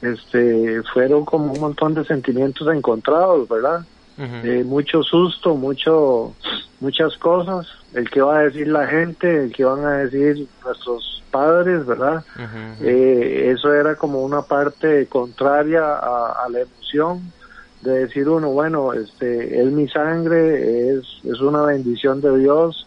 este, 0.00 0.82
fueron 0.94 1.24
como 1.24 1.52
un 1.52 1.60
montón 1.60 1.94
de 1.94 2.04
sentimientos 2.04 2.68
encontrados, 2.72 3.48
¿verdad? 3.48 3.84
Eh, 4.18 4.64
mucho 4.66 5.02
susto, 5.02 5.54
mucho, 5.54 6.34
muchas 6.80 7.16
cosas, 7.16 7.66
el 7.94 8.10
que 8.10 8.20
va 8.20 8.38
a 8.38 8.42
decir 8.42 8.68
la 8.68 8.86
gente, 8.86 9.44
el 9.44 9.52
que 9.52 9.64
van 9.64 9.82
a 9.84 9.92
decir 9.92 10.46
nuestros 10.62 11.22
padres, 11.30 11.86
¿verdad? 11.86 12.22
Eh, 12.82 13.50
eso 13.56 13.72
era 13.72 13.96
como 13.96 14.22
una 14.22 14.42
parte 14.42 15.06
contraria 15.06 15.94
a, 15.94 16.44
a 16.44 16.48
la 16.50 16.60
emoción 16.60 17.32
de 17.82 18.00
decir 18.00 18.28
uno, 18.28 18.50
bueno, 18.50 18.92
este, 18.92 19.60
es 19.60 19.72
mi 19.72 19.88
sangre, 19.88 20.90
es, 20.90 21.04
es 21.24 21.40
una 21.40 21.62
bendición 21.62 22.20
de 22.20 22.38
Dios, 22.38 22.86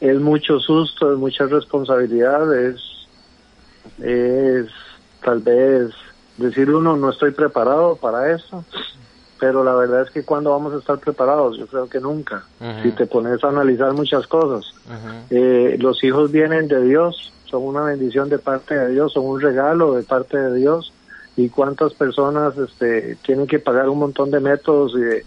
es 0.00 0.20
mucho 0.20 0.58
susto, 0.58 1.12
es 1.12 1.18
mucha 1.18 1.46
responsabilidad, 1.46 2.54
es, 2.54 2.80
es 3.98 4.66
tal 5.22 5.40
vez 5.40 5.90
decir 6.36 6.70
uno, 6.70 6.96
no 6.96 7.10
estoy 7.10 7.32
preparado 7.32 7.96
para 7.96 8.34
eso, 8.34 8.64
pero 9.38 9.64
la 9.64 9.74
verdad 9.74 10.02
es 10.02 10.10
que 10.10 10.22
cuando 10.22 10.50
vamos 10.50 10.74
a 10.74 10.78
estar 10.78 10.98
preparados, 10.98 11.56
yo 11.56 11.66
creo 11.66 11.88
que 11.88 12.00
nunca, 12.00 12.44
si 12.82 12.90
te 12.92 13.06
pones 13.06 13.42
a 13.42 13.48
analizar 13.48 13.92
muchas 13.94 14.26
cosas. 14.26 14.70
Eh, 15.30 15.76
los 15.78 16.02
hijos 16.04 16.30
vienen 16.30 16.68
de 16.68 16.82
Dios, 16.82 17.32
son 17.46 17.62
una 17.62 17.82
bendición 17.82 18.28
de 18.28 18.38
parte 18.38 18.76
de 18.76 18.92
Dios, 18.92 19.12
son 19.14 19.24
un 19.24 19.40
regalo 19.40 19.94
de 19.94 20.02
parte 20.02 20.36
de 20.36 20.54
Dios. 20.56 20.92
Y 21.36 21.48
cuántas 21.48 21.94
personas 21.94 22.54
este, 22.58 23.16
tienen 23.24 23.46
que 23.46 23.58
pagar 23.60 23.88
un 23.88 23.98
montón 24.00 24.30
de 24.30 24.40
métodos 24.40 24.92
y 24.96 25.00
de, 25.00 25.26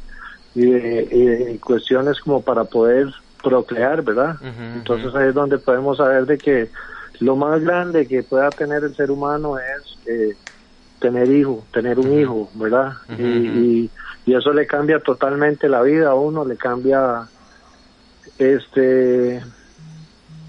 y 0.55 0.65
de- 0.71 1.07
y 1.11 1.25
de 1.25 1.59
cuestiones 1.59 2.19
como 2.19 2.43
para 2.43 2.65
poder 2.65 3.07
procrear, 3.41 4.03
¿verdad? 4.03 4.35
Entonces 4.77 5.13
ahí 5.15 5.29
es 5.29 5.33
donde 5.35 5.57
podemos 5.59 5.97
saber 5.97 6.25
de 6.25 6.39
que 6.39 6.71
lo 7.19 7.35
más 7.35 7.61
grande 7.61 8.07
que 8.07 8.23
pueda 8.23 8.49
tener 8.51 8.83
el 8.83 8.95
ser 8.95 9.11
humano 9.11 9.57
es 9.57 9.97
eh, 10.07 10.35
tener 10.99 11.29
hijo, 11.29 11.67
tener 11.73 11.99
un 11.99 12.17
hijo, 12.19 12.49
¿verdad? 12.55 12.93
y, 13.17 13.21
y, 13.85 13.91
y 14.25 14.35
eso 14.35 14.53
le 14.53 14.65
cambia 14.67 14.99
totalmente 14.99 15.67
la 15.67 15.81
vida 15.81 16.09
a 16.11 16.15
uno, 16.15 16.45
le 16.45 16.55
cambia 16.57 17.29
este 18.37 19.41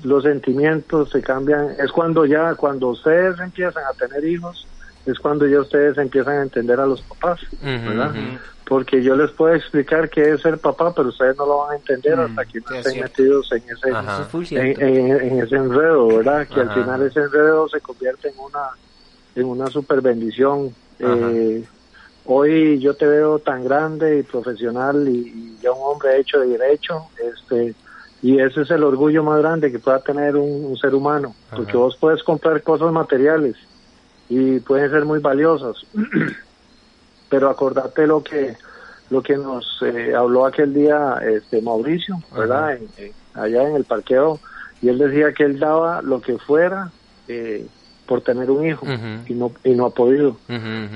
los 0.02 0.22
sentimientos 0.22 1.10
se 1.10 1.22
cambian, 1.22 1.70
es 1.78 1.90
cuando 1.90 2.26
ya, 2.26 2.54
cuando 2.56 2.88
ustedes 2.88 3.38
empiezan 3.40 3.82
a 3.84 3.94
tener 3.94 4.22
hijos, 4.24 4.68
es 5.06 5.18
cuando 5.18 5.46
ya 5.46 5.60
ustedes 5.60 5.98
empiezan 5.98 6.38
a 6.38 6.42
entender 6.42 6.80
a 6.80 6.86
los 6.86 7.02
papás, 7.02 7.40
¿verdad? 7.60 8.14
Porque 8.66 9.02
yo 9.02 9.14
les 9.16 9.30
puedo 9.32 9.54
explicar 9.54 10.08
qué 10.08 10.32
es 10.32 10.40
ser 10.40 10.58
papá, 10.58 10.94
pero 10.94 11.08
ustedes 11.10 11.36
no 11.36 11.44
lo 11.46 11.58
van 11.58 11.72
a 11.72 11.76
entender 11.76 12.14
hasta 12.18 12.44
que 12.46 12.60
no 12.60 12.76
estén 12.76 12.92
cierto. 12.94 13.22
metidos 13.22 13.52
en 13.52 13.62
ese, 13.70 13.90
en, 14.56 14.82
en- 14.82 15.20
en 15.38 15.54
enredo, 15.54 16.08
¿verdad? 16.08 16.46
Que 16.48 16.60
Ajá. 16.60 16.72
al 16.74 16.82
final 16.84 17.02
ese 17.02 17.20
enredo 17.20 17.68
se 17.68 17.80
convierte 17.80 18.28
en 18.28 18.34
una 18.38 18.60
en 19.36 19.46
una 19.46 19.66
super 19.66 20.00
bendición. 20.00 20.74
Eh, 20.98 21.64
hoy 22.24 22.78
yo 22.80 22.94
te 22.94 23.06
veo 23.06 23.40
tan 23.40 23.64
grande 23.64 24.18
y 24.20 24.22
profesional 24.22 25.06
y, 25.08 25.18
y 25.58 25.58
ya 25.60 25.72
un 25.72 25.80
hombre 25.82 26.18
hecho 26.18 26.38
de 26.40 26.56
derecho, 26.56 27.02
este 27.36 27.74
Y 28.22 28.40
ese 28.40 28.62
es 28.62 28.70
el 28.70 28.84
orgullo 28.84 29.22
más 29.22 29.38
grande 29.40 29.70
que 29.70 29.78
pueda 29.80 30.00
tener 30.00 30.36
un, 30.36 30.64
un 30.64 30.76
ser 30.78 30.94
humano, 30.94 31.34
porque 31.54 31.76
vos 31.76 31.98
puedes 32.00 32.22
comprar 32.22 32.62
cosas 32.62 32.90
materiales 32.92 33.56
y 34.28 34.60
pueden 34.60 34.90
ser 34.90 35.04
muy 35.04 35.18
valiosas, 35.20 35.76
pero 37.28 37.48
acordate 37.50 38.06
lo 38.06 38.22
que 38.22 38.56
lo 39.10 39.22
que 39.22 39.36
nos 39.36 39.66
eh, 39.82 40.14
habló 40.14 40.46
aquel 40.46 40.72
día 40.72 41.16
este 41.30 41.60
Mauricio, 41.60 42.16
¿verdad? 42.36 42.76
En- 42.76 42.88
en- 42.96 43.12
allá 43.34 43.68
en 43.68 43.76
el 43.76 43.84
parqueo, 43.84 44.40
y 44.80 44.88
él 44.88 44.98
decía 44.98 45.32
que 45.32 45.44
él 45.44 45.58
daba 45.58 46.00
lo 46.02 46.20
que 46.20 46.38
fuera 46.38 46.90
eh, 47.28 47.66
por 48.06 48.22
tener 48.22 48.50
un 48.50 48.66
hijo 48.66 48.86
y 49.26 49.34
no 49.34 49.52
y 49.62 49.74
no 49.74 49.86
ha 49.86 49.90
podido. 49.90 50.38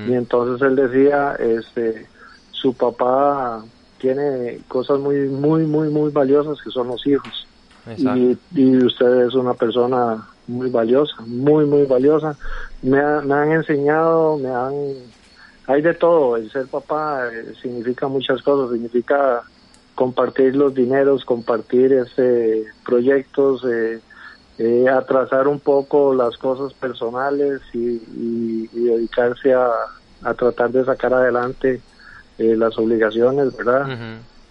Y 0.09 0.13
entonces 0.13 0.65
él 0.67 0.75
decía, 0.75 1.35
este, 1.39 2.07
su 2.51 2.73
papá 2.73 3.63
tiene 3.99 4.59
cosas 4.67 4.99
muy, 4.99 5.27
muy, 5.27 5.65
muy, 5.65 5.89
muy 5.89 6.11
valiosas 6.11 6.57
que 6.63 6.71
son 6.71 6.87
los 6.87 7.05
hijos. 7.05 7.47
Exacto. 7.85 8.19
Y, 8.19 8.37
y 8.55 8.77
usted 8.85 9.27
es 9.27 9.33
una 9.35 9.53
persona 9.53 10.29
muy 10.49 10.69
valiosa, 10.69 11.13
muy, 11.27 11.65
muy 11.65 11.85
valiosa. 11.85 12.37
Me, 12.81 12.99
ha- 12.99 13.21
me 13.21 13.33
han 13.35 13.51
enseñado, 13.51 14.37
me 14.37 14.49
han... 14.49 14.73
Hay 15.67 15.81
de 15.83 15.93
todo, 15.93 16.35
el 16.35 16.49
ser 16.51 16.67
papá 16.67 17.27
eh, 17.27 17.53
significa 17.61 18.07
muchas 18.07 18.41
cosas, 18.41 18.71
significa 18.73 19.43
compartir 19.93 20.55
los 20.55 20.73
dineros, 20.73 21.23
compartir 21.25 21.93
este 21.93 22.65
proyectos, 22.83 23.63
eh, 23.69 24.01
eh, 24.57 24.89
atrasar 24.89 25.47
un 25.47 25.59
poco 25.59 26.13
las 26.15 26.35
cosas 26.37 26.73
personales 26.79 27.61
y, 27.73 27.79
y- 27.87 28.69
y 28.71 28.83
dedicarse 28.85 29.53
a, 29.53 29.69
a 30.23 30.33
tratar 30.33 30.71
de 30.71 30.85
sacar 30.85 31.13
adelante 31.13 31.83
eh, 32.39 32.55
las 32.55 32.77
obligaciones, 32.79 33.55
¿verdad? 33.55 33.85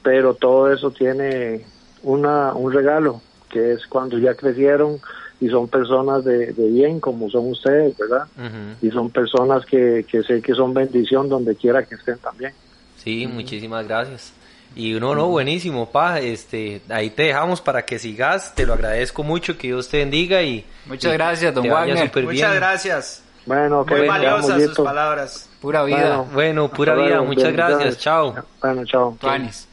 Pero 0.03 0.35
todo 0.37 0.73
eso 0.73 0.93
tiene 0.93 1.67
una, 2.03 2.55
un 2.55 2.73
regalo, 2.73 3.23
que 3.51 3.73
es 3.73 3.87
cuando 3.89 4.19
ya 4.19 4.35
crecieron 4.37 5.01
y 5.41 5.49
son 5.49 5.69
personas 5.69 6.25
de, 6.25 6.53
de 6.53 6.69
bien 6.69 6.99
como 7.01 7.31
son 7.31 7.51
ustedes, 7.51 7.97
¿verdad? 7.97 8.27
Ujú. 8.37 8.87
Y 8.87 8.91
son 8.91 9.11
personas 9.11 9.65
que, 9.65 10.05
que 10.11 10.23
sé 10.23 10.43
que 10.43 10.55
son 10.55 10.75
bendición 10.75 11.29
donde 11.29 11.55
quiera 11.55 11.85
que 11.85 11.95
estén 11.95 12.19
también. 12.19 12.53
Sí, 12.97 13.27
muchísimas 13.27 13.87
gracias. 13.87 14.33
Y 14.77 14.93
no, 14.95 15.15
no, 15.15 15.29
buenísimo, 15.29 15.91
pa, 15.91 16.21
este, 16.21 16.83
ahí 16.91 17.11
te 17.11 17.25
dejamos 17.25 17.61
para 17.61 17.85
que 17.85 17.99
sigas, 17.99 18.55
te 18.55 18.67
lo 18.67 18.75
agradezco 18.75 19.23
mucho, 19.23 19.57
que 19.57 19.69
Dios 19.69 19.89
te 19.89 19.99
bendiga 19.99 20.43
y... 20.43 20.65
Muchas 20.87 21.13
y 21.13 21.17
gracias, 21.17 21.55
don 21.55 21.69
Wagner. 21.69 22.11
Muchas 22.15 22.29
bien. 22.29 22.55
gracias. 22.55 23.23
Bueno, 23.47 23.85
que 23.87 23.95
Muy 23.97 24.07
valiosas 24.07 24.63
sus 24.63 24.77
palabras. 24.77 25.49
Pura 25.61 25.83
vida. 25.85 26.19
Bueno, 26.19 26.29
Bueno, 26.35 26.69
pura 26.71 26.95
vida, 26.95 27.07
luego, 27.09 27.25
muchas 27.25 27.45
bendiciones. 27.45 27.77
gracias, 27.79 27.99
chao. 27.99 28.35
Bueno, 28.61 28.85
chao. 28.85 29.17
Tuanis. 29.19 29.67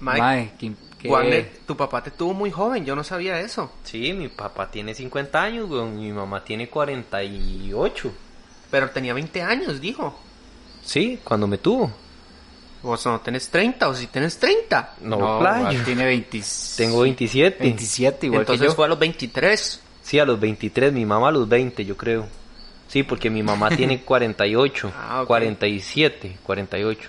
Mike, 0.00 0.18
Mae, 0.20 0.52
que- 1.02 1.08
Wagner, 1.08 1.50
tu 1.66 1.76
papá 1.76 2.02
te 2.02 2.10
tuvo 2.12 2.32
muy 2.34 2.50
joven, 2.50 2.84
yo 2.84 2.94
no 2.96 3.02
sabía 3.04 3.38
eso. 3.40 3.70
Sí, 3.84 4.12
mi 4.12 4.28
papá 4.28 4.70
tiene 4.70 4.94
50 4.94 5.42
años, 5.42 5.68
weón, 5.68 5.96
mi 5.98 6.12
mamá 6.12 6.42
tiene 6.44 6.68
48. 6.68 8.12
Pero 8.70 8.90
tenía 8.90 9.12
20 9.14 9.42
años, 9.42 9.80
dijo. 9.80 10.18
Sí, 10.84 11.18
cuando 11.22 11.46
me 11.46 11.58
tuvo. 11.58 11.92
Vos 12.82 13.04
no 13.06 13.20
tenés 13.20 13.48
30, 13.48 13.88
o 13.88 13.94
si 13.94 14.06
tenés 14.08 14.38
30. 14.38 14.94
No, 15.02 15.16
No, 15.18 15.38
playo. 15.38 15.70
igual 15.70 15.84
tiene 15.84 16.04
20, 16.04 16.42
Tengo 16.76 17.00
27. 17.02 17.62
27, 17.62 18.26
igual 18.26 18.40
Entonces 18.42 18.62
que 18.62 18.66
yo. 18.70 18.74
fue 18.74 18.86
a 18.86 18.88
los 18.88 18.98
23. 18.98 19.80
Sí, 20.02 20.18
a 20.18 20.24
los 20.24 20.40
23, 20.40 20.92
mi 20.92 21.06
mamá 21.06 21.28
a 21.28 21.32
los 21.32 21.48
20, 21.48 21.84
yo 21.84 21.96
creo. 21.96 22.26
Sí, 22.88 23.04
porque 23.04 23.30
mi 23.30 23.42
mamá 23.42 23.70
tiene 23.70 24.00
48, 24.04 24.92
Ah, 24.96 25.20
ok. 25.22 25.26
47, 25.28 26.38
48. 26.42 27.08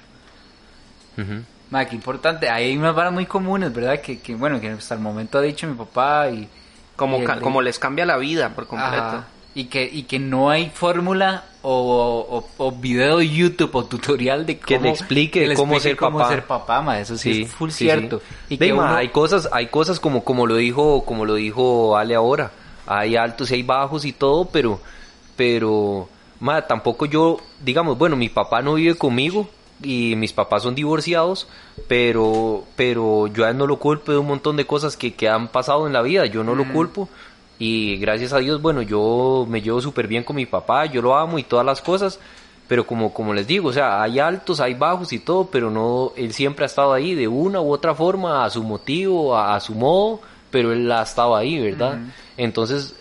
Ujú. 1.18 1.44
Mae, 1.74 1.88
qué 1.88 1.96
importante. 1.96 2.50
Ahí 2.50 2.66
hay 2.70 2.78
unas 2.78 2.94
varas 2.96 3.12
muy 3.12 3.26
comunes, 3.26 3.74
¿verdad? 3.74 4.00
Que, 4.00 4.20
que, 4.20 4.36
bueno, 4.36 4.62
que 4.62 4.70
hasta 4.70 4.94
el 4.94 5.02
momento 5.02 5.40
ha 5.40 5.42
dicho 5.42 5.66
mi 5.68 5.74
papá 5.74 6.30
y... 6.30 6.48
Como, 6.96 7.18
y 7.18 7.24
ca- 7.26 7.34
el- 7.34 7.42
como 7.42 7.64
les 7.64 7.80
cambia 7.80 8.06
la 8.06 8.18
vida 8.18 8.50
por 8.50 8.68
completo. 8.68 8.96
Ajá. 9.04 9.28
Y 9.56 9.66
que, 9.66 9.84
y 9.92 10.04
que 10.04 10.20
no 10.20 10.52
hay 10.52 10.70
fórmula 10.70 11.46
o, 11.64 12.44
o, 12.58 12.64
o 12.66 12.72
video 12.72 13.18
de 13.18 13.28
YouTube 13.30 13.72
o 13.74 13.86
tutorial 13.86 14.46
de 14.46 14.60
Que 14.60 14.76
cómo, 14.76 14.86
le 14.86 14.90
explique 14.92 15.48
le 15.48 15.56
cómo 15.56 15.74
explique 15.74 15.96
ser 16.00 16.12
papá. 16.12 16.28
ser 16.30 16.46
papá, 16.46 16.82
ma, 16.82 17.00
Eso 17.00 17.18
sí, 17.18 17.42
es 17.44 17.52
full 17.52 17.70
sí, 17.72 17.86
cierto. 17.86 18.20
sí. 18.48 18.56
Y 18.56 18.58
que 18.60 18.72
ma, 18.74 18.86
uno- 18.86 18.96
hay 18.96 19.10
cosas, 19.10 19.50
hay 19.52 19.68
cosas 19.68 20.00
como, 20.00 20.24
como 20.24 20.46
lo 20.46 20.56
dijo, 20.58 21.04
como 21.06 21.26
lo 21.26 21.34
dijo 21.36 21.98
Ale 21.98 22.14
ahora. 22.14 22.52
Hay 22.86 23.16
altos 23.16 23.50
y 23.50 23.56
hay 23.56 23.64
bajos 23.64 24.06
y 24.06 24.12
todo, 24.14 24.46
pero, 24.46 24.80
pero, 25.36 26.08
ma, 26.40 26.62
tampoco 26.64 27.06
yo, 27.06 27.38
digamos, 27.64 27.98
bueno, 27.98 28.16
mi 28.16 28.30
papá 28.30 28.62
no 28.62 28.76
vive 28.76 28.96
conmigo 28.96 29.50
y 29.84 30.16
mis 30.16 30.34
papás 30.34 30.64
son 30.64 30.76
divorciados, 30.76 31.48
pero, 31.88 32.64
pero 32.76 33.28
yo 33.28 33.46
a 33.46 33.50
él 33.50 33.58
no 33.58 33.68
lo 33.68 33.78
culpo 33.78 34.12
de 34.12 34.18
un 34.18 34.28
montón 34.28 34.58
de 34.58 34.66
cosas 34.66 34.98
que, 34.98 35.14
que 35.14 35.30
han 35.30 35.50
pasado 35.50 35.86
en 35.88 35.94
la 35.94 36.02
vida. 36.02 36.26
Yo 36.26 36.44
no 36.44 36.56
lo 36.56 36.72
culpo. 36.72 37.10
Y 37.60 37.98
gracias 37.98 38.34
a 38.34 38.40
Dios, 38.40 38.62
bueno, 38.62 38.82
yo 38.82 39.46
me 39.48 39.62
llevo 39.62 39.80
súper 39.80 40.08
bien 40.08 40.24
con 40.24 40.36
mi 40.36 40.46
papá, 40.46 40.86
yo 40.86 41.02
lo 41.02 41.16
amo 41.16 41.38
y 41.38 41.44
todas 41.44 41.66
las 41.66 41.82
cosas, 41.82 42.20
pero 42.68 42.86
como, 42.86 43.14
como 43.14 43.34
les 43.34 43.48
digo, 43.48 43.70
o 43.70 43.74
sea, 43.74 44.02
hay 44.02 44.20
altos, 44.20 44.60
hay 44.60 44.74
bajos 44.74 45.14
y 45.14 45.20
todo, 45.20 45.46
pero 45.46 45.70
no, 45.70 46.12
él 46.18 46.34
siempre 46.34 46.66
ha 46.66 46.68
estado 46.68 46.94
ahí 46.94 47.14
de 47.14 47.28
una 47.28 47.62
u 47.62 47.72
otra 47.72 47.94
forma, 47.94 48.44
a 48.44 48.50
su 48.50 48.64
motivo, 48.64 49.38
a, 49.38 49.56
a 49.56 49.60
su 49.60 49.76
modo, 49.76 50.20
pero 50.50 50.74
él 50.74 50.92
ha 50.92 51.04
estado 51.04 51.36
ahí, 51.36 51.60
¿verdad? 51.60 52.00
Entonces, 52.38 52.96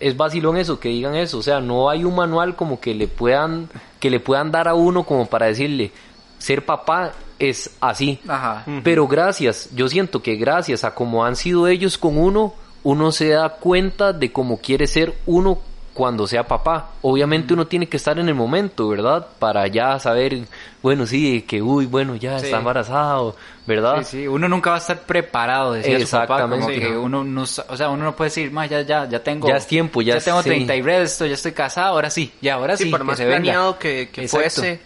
es 0.00 0.16
vacilón 0.16 0.56
eso, 0.56 0.80
que 0.80 0.88
digan 0.88 1.14
eso, 1.14 1.38
o 1.38 1.42
sea, 1.42 1.60
no 1.60 1.88
hay 1.88 2.04
un 2.04 2.16
manual 2.16 2.56
como 2.56 2.80
que 2.80 2.94
le 2.94 3.06
puedan, 3.06 3.68
que 4.00 4.10
le 4.10 4.20
puedan 4.20 4.50
dar 4.50 4.66
a 4.66 4.74
uno 4.74 5.04
como 5.04 5.26
para 5.26 5.46
decirle, 5.46 5.92
ser 6.42 6.64
papá 6.64 7.12
es 7.38 7.70
así. 7.80 8.20
Ajá. 8.28 8.64
Pero 8.82 9.06
gracias, 9.06 9.68
yo 9.74 9.88
siento 9.88 10.22
que 10.22 10.36
gracias 10.36 10.84
a 10.84 10.94
cómo 10.94 11.24
han 11.24 11.36
sido 11.36 11.68
ellos 11.68 11.96
con 11.98 12.18
uno, 12.18 12.54
uno 12.82 13.12
se 13.12 13.28
da 13.28 13.48
cuenta 13.50 14.12
de 14.12 14.32
cómo 14.32 14.58
quiere 14.60 14.86
ser 14.86 15.14
uno 15.26 15.58
cuando 15.94 16.26
sea 16.26 16.44
papá. 16.48 16.92
Obviamente 17.02 17.52
uno 17.52 17.66
tiene 17.66 17.86
que 17.86 17.98
estar 17.98 18.18
en 18.18 18.26
el 18.28 18.34
momento, 18.34 18.88
¿verdad? 18.88 19.26
Para 19.38 19.66
ya 19.66 19.98
saber, 19.98 20.38
bueno, 20.82 21.04
sí, 21.06 21.42
que 21.42 21.60
uy, 21.60 21.84
bueno, 21.86 22.16
ya 22.16 22.38
Sí. 22.38 22.46
está 22.46 22.58
embarazado, 22.58 23.36
¿verdad? 23.66 23.98
Sí, 23.98 24.22
sí, 24.22 24.26
uno 24.28 24.48
nunca 24.48 24.70
va 24.70 24.76
a 24.76 24.78
estar 24.78 25.00
preparado, 25.02 25.74
decía 25.74 26.00
su 26.00 26.10
papá, 26.10 26.40
como 26.42 26.54
Exactamente. 26.54 26.80
que 26.88 26.96
uno 26.96 27.22
no, 27.24 27.42
o 27.42 27.46
sea, 27.76 27.90
uno 27.90 28.04
no 28.04 28.16
puede 28.16 28.30
decir, 28.30 28.50
más 28.50 28.70
ya, 28.70 28.80
ya, 28.82 29.06
ya 29.06 29.22
tengo, 29.22 29.46
Ya 29.48 29.56
es 29.56 29.66
tiempo, 29.66 30.00
ya 30.00 30.16
es- 30.16 30.24
tengo 30.24 30.42
sí. 30.42 30.48
30 30.48 30.74
y 30.74 30.80
resto, 30.82 31.26
ya 31.26 31.34
estoy 31.34 31.52
casado, 31.52 31.88
ahora 31.94 32.08
sí, 32.08 32.32
ya, 32.40 32.54
ahora 32.54 32.76
sí, 32.76 32.84
Sí, 32.84 32.90
por 32.90 33.00
que 33.00 33.04
más 33.04 33.16
se 33.18 33.24
venga. 33.26 33.36
planeado 33.42 33.78
que, 33.78 34.08
que 34.10 34.22
Exacto. 34.22 34.62
fuese, 34.62 34.80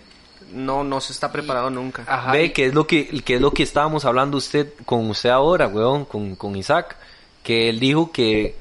no, 0.52 0.84
no 0.84 1.00
se 1.00 1.12
está 1.12 1.30
preparado 1.32 1.70
nunca. 1.70 2.04
Ajá, 2.06 2.32
Ve 2.32 2.44
y- 2.46 2.50
que 2.50 2.66
es 2.66 2.74
lo 2.74 2.86
que, 2.86 3.06
que 3.22 3.34
es 3.36 3.40
lo 3.40 3.52
que 3.52 3.62
estábamos 3.62 4.04
hablando 4.04 4.36
usted 4.38 4.72
con 4.84 5.08
usted 5.10 5.30
ahora, 5.30 5.66
weón, 5.68 6.04
con, 6.04 6.36
con 6.36 6.56
Isaac, 6.56 6.96
que 7.42 7.68
él 7.68 7.78
dijo 7.80 8.10
que, 8.12 8.54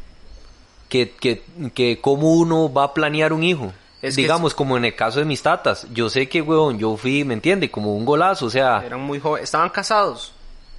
que, 0.90 1.12
que, 1.12 1.44
que 1.74 2.00
cómo 2.02 2.34
uno 2.34 2.72
va 2.72 2.86
a 2.86 2.94
planear 2.94 3.34
un 3.34 3.44
hijo. 3.44 3.74
Es 4.02 4.16
que 4.16 4.22
Digamos, 4.22 4.54
como 4.54 4.78
en 4.78 4.86
el 4.86 4.96
caso 4.96 5.20
de 5.20 5.26
mis 5.26 5.42
tatas, 5.42 5.88
yo 5.92 6.10
sé 6.10 6.30
que, 6.30 6.42
weón, 6.42 6.78
yo 6.78 6.96
fui, 6.96 7.24
¿me 7.24 7.34
entiende? 7.34 7.72
Como 7.72 7.96
un 7.96 8.06
golazo, 8.06 8.46
o 8.46 8.50
sea, 8.50 8.84
Eran 8.86 9.02
muy 9.02 9.20
jóvenes. 9.20 9.46
¿Estaban 9.46 9.70
casados? 9.70 10.32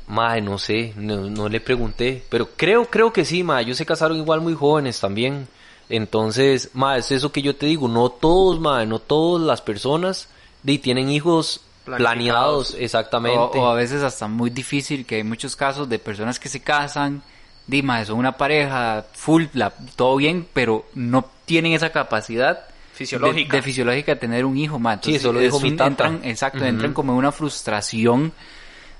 Mae, 0.09 0.41
no 0.41 0.59
sé, 0.59 0.93
no, 0.97 1.29
no 1.29 1.49
le 1.49 1.61
pregunté, 1.61 2.23
pero 2.29 2.49
creo, 2.57 2.85
creo 2.85 3.13
que 3.13 3.25
sí, 3.25 3.43
mae, 3.43 3.65
ellos 3.65 3.77
se 3.77 3.85
casaron 3.87 4.17
igual 4.19 4.41
muy 4.41 4.55
jóvenes 4.55 5.01
también. 5.01 5.49
Entonces, 5.89 6.71
mae, 6.75 7.01
es 7.01 7.11
eso 7.11 7.33
que 7.33 7.43
yo 7.43 7.57
te 7.57 7.67
digo, 7.67 7.89
no 7.89 8.11
todos, 8.11 8.61
mae, 8.61 8.87
no 8.87 9.01
todas 9.01 9.45
las 9.45 9.61
personas 9.63 10.29
di, 10.67 10.79
tienen 10.79 11.09
hijos 11.11 11.61
planeados, 11.85 12.75
exactamente. 12.79 13.59
O, 13.59 13.63
o 13.63 13.71
a 13.71 13.75
veces 13.75 14.03
hasta 14.03 14.27
muy 14.29 14.51
difícil, 14.51 15.07
que 15.07 15.17
hay 15.17 15.23
muchos 15.25 15.55
casos 15.57 15.89
de 15.89 15.99
personas 15.99 16.39
que 16.41 16.49
se 16.49 16.61
casan, 16.61 17.23
Dima, 17.69 18.05
son 18.05 18.19
una 18.19 18.37
pareja 18.37 19.05
full, 19.13 19.45
la- 19.55 19.73
todo 19.97 20.17
bien, 20.17 20.47
pero 20.53 20.87
no 20.95 21.25
tienen 21.47 21.73
esa 21.73 21.91
capacidad 21.91 22.65
Fisiológica. 22.93 23.53
de, 23.53 23.59
de 23.59 23.63
fisiológica 23.63 24.15
de 24.15 24.21
tener 24.21 24.45
un 24.45 24.57
hijo, 24.57 24.79
man. 24.79 25.01
Sí, 25.03 25.17
eso 25.17 25.33
lo 25.33 25.41
dijo 25.41 25.59
mi 25.61 25.73
tata. 25.73 25.89
entran, 25.89 26.21
Exacto, 26.25 26.65
entran 26.65 26.93
como 26.93 27.13
en 27.13 27.19
una 27.19 27.33
frustración, 27.33 28.33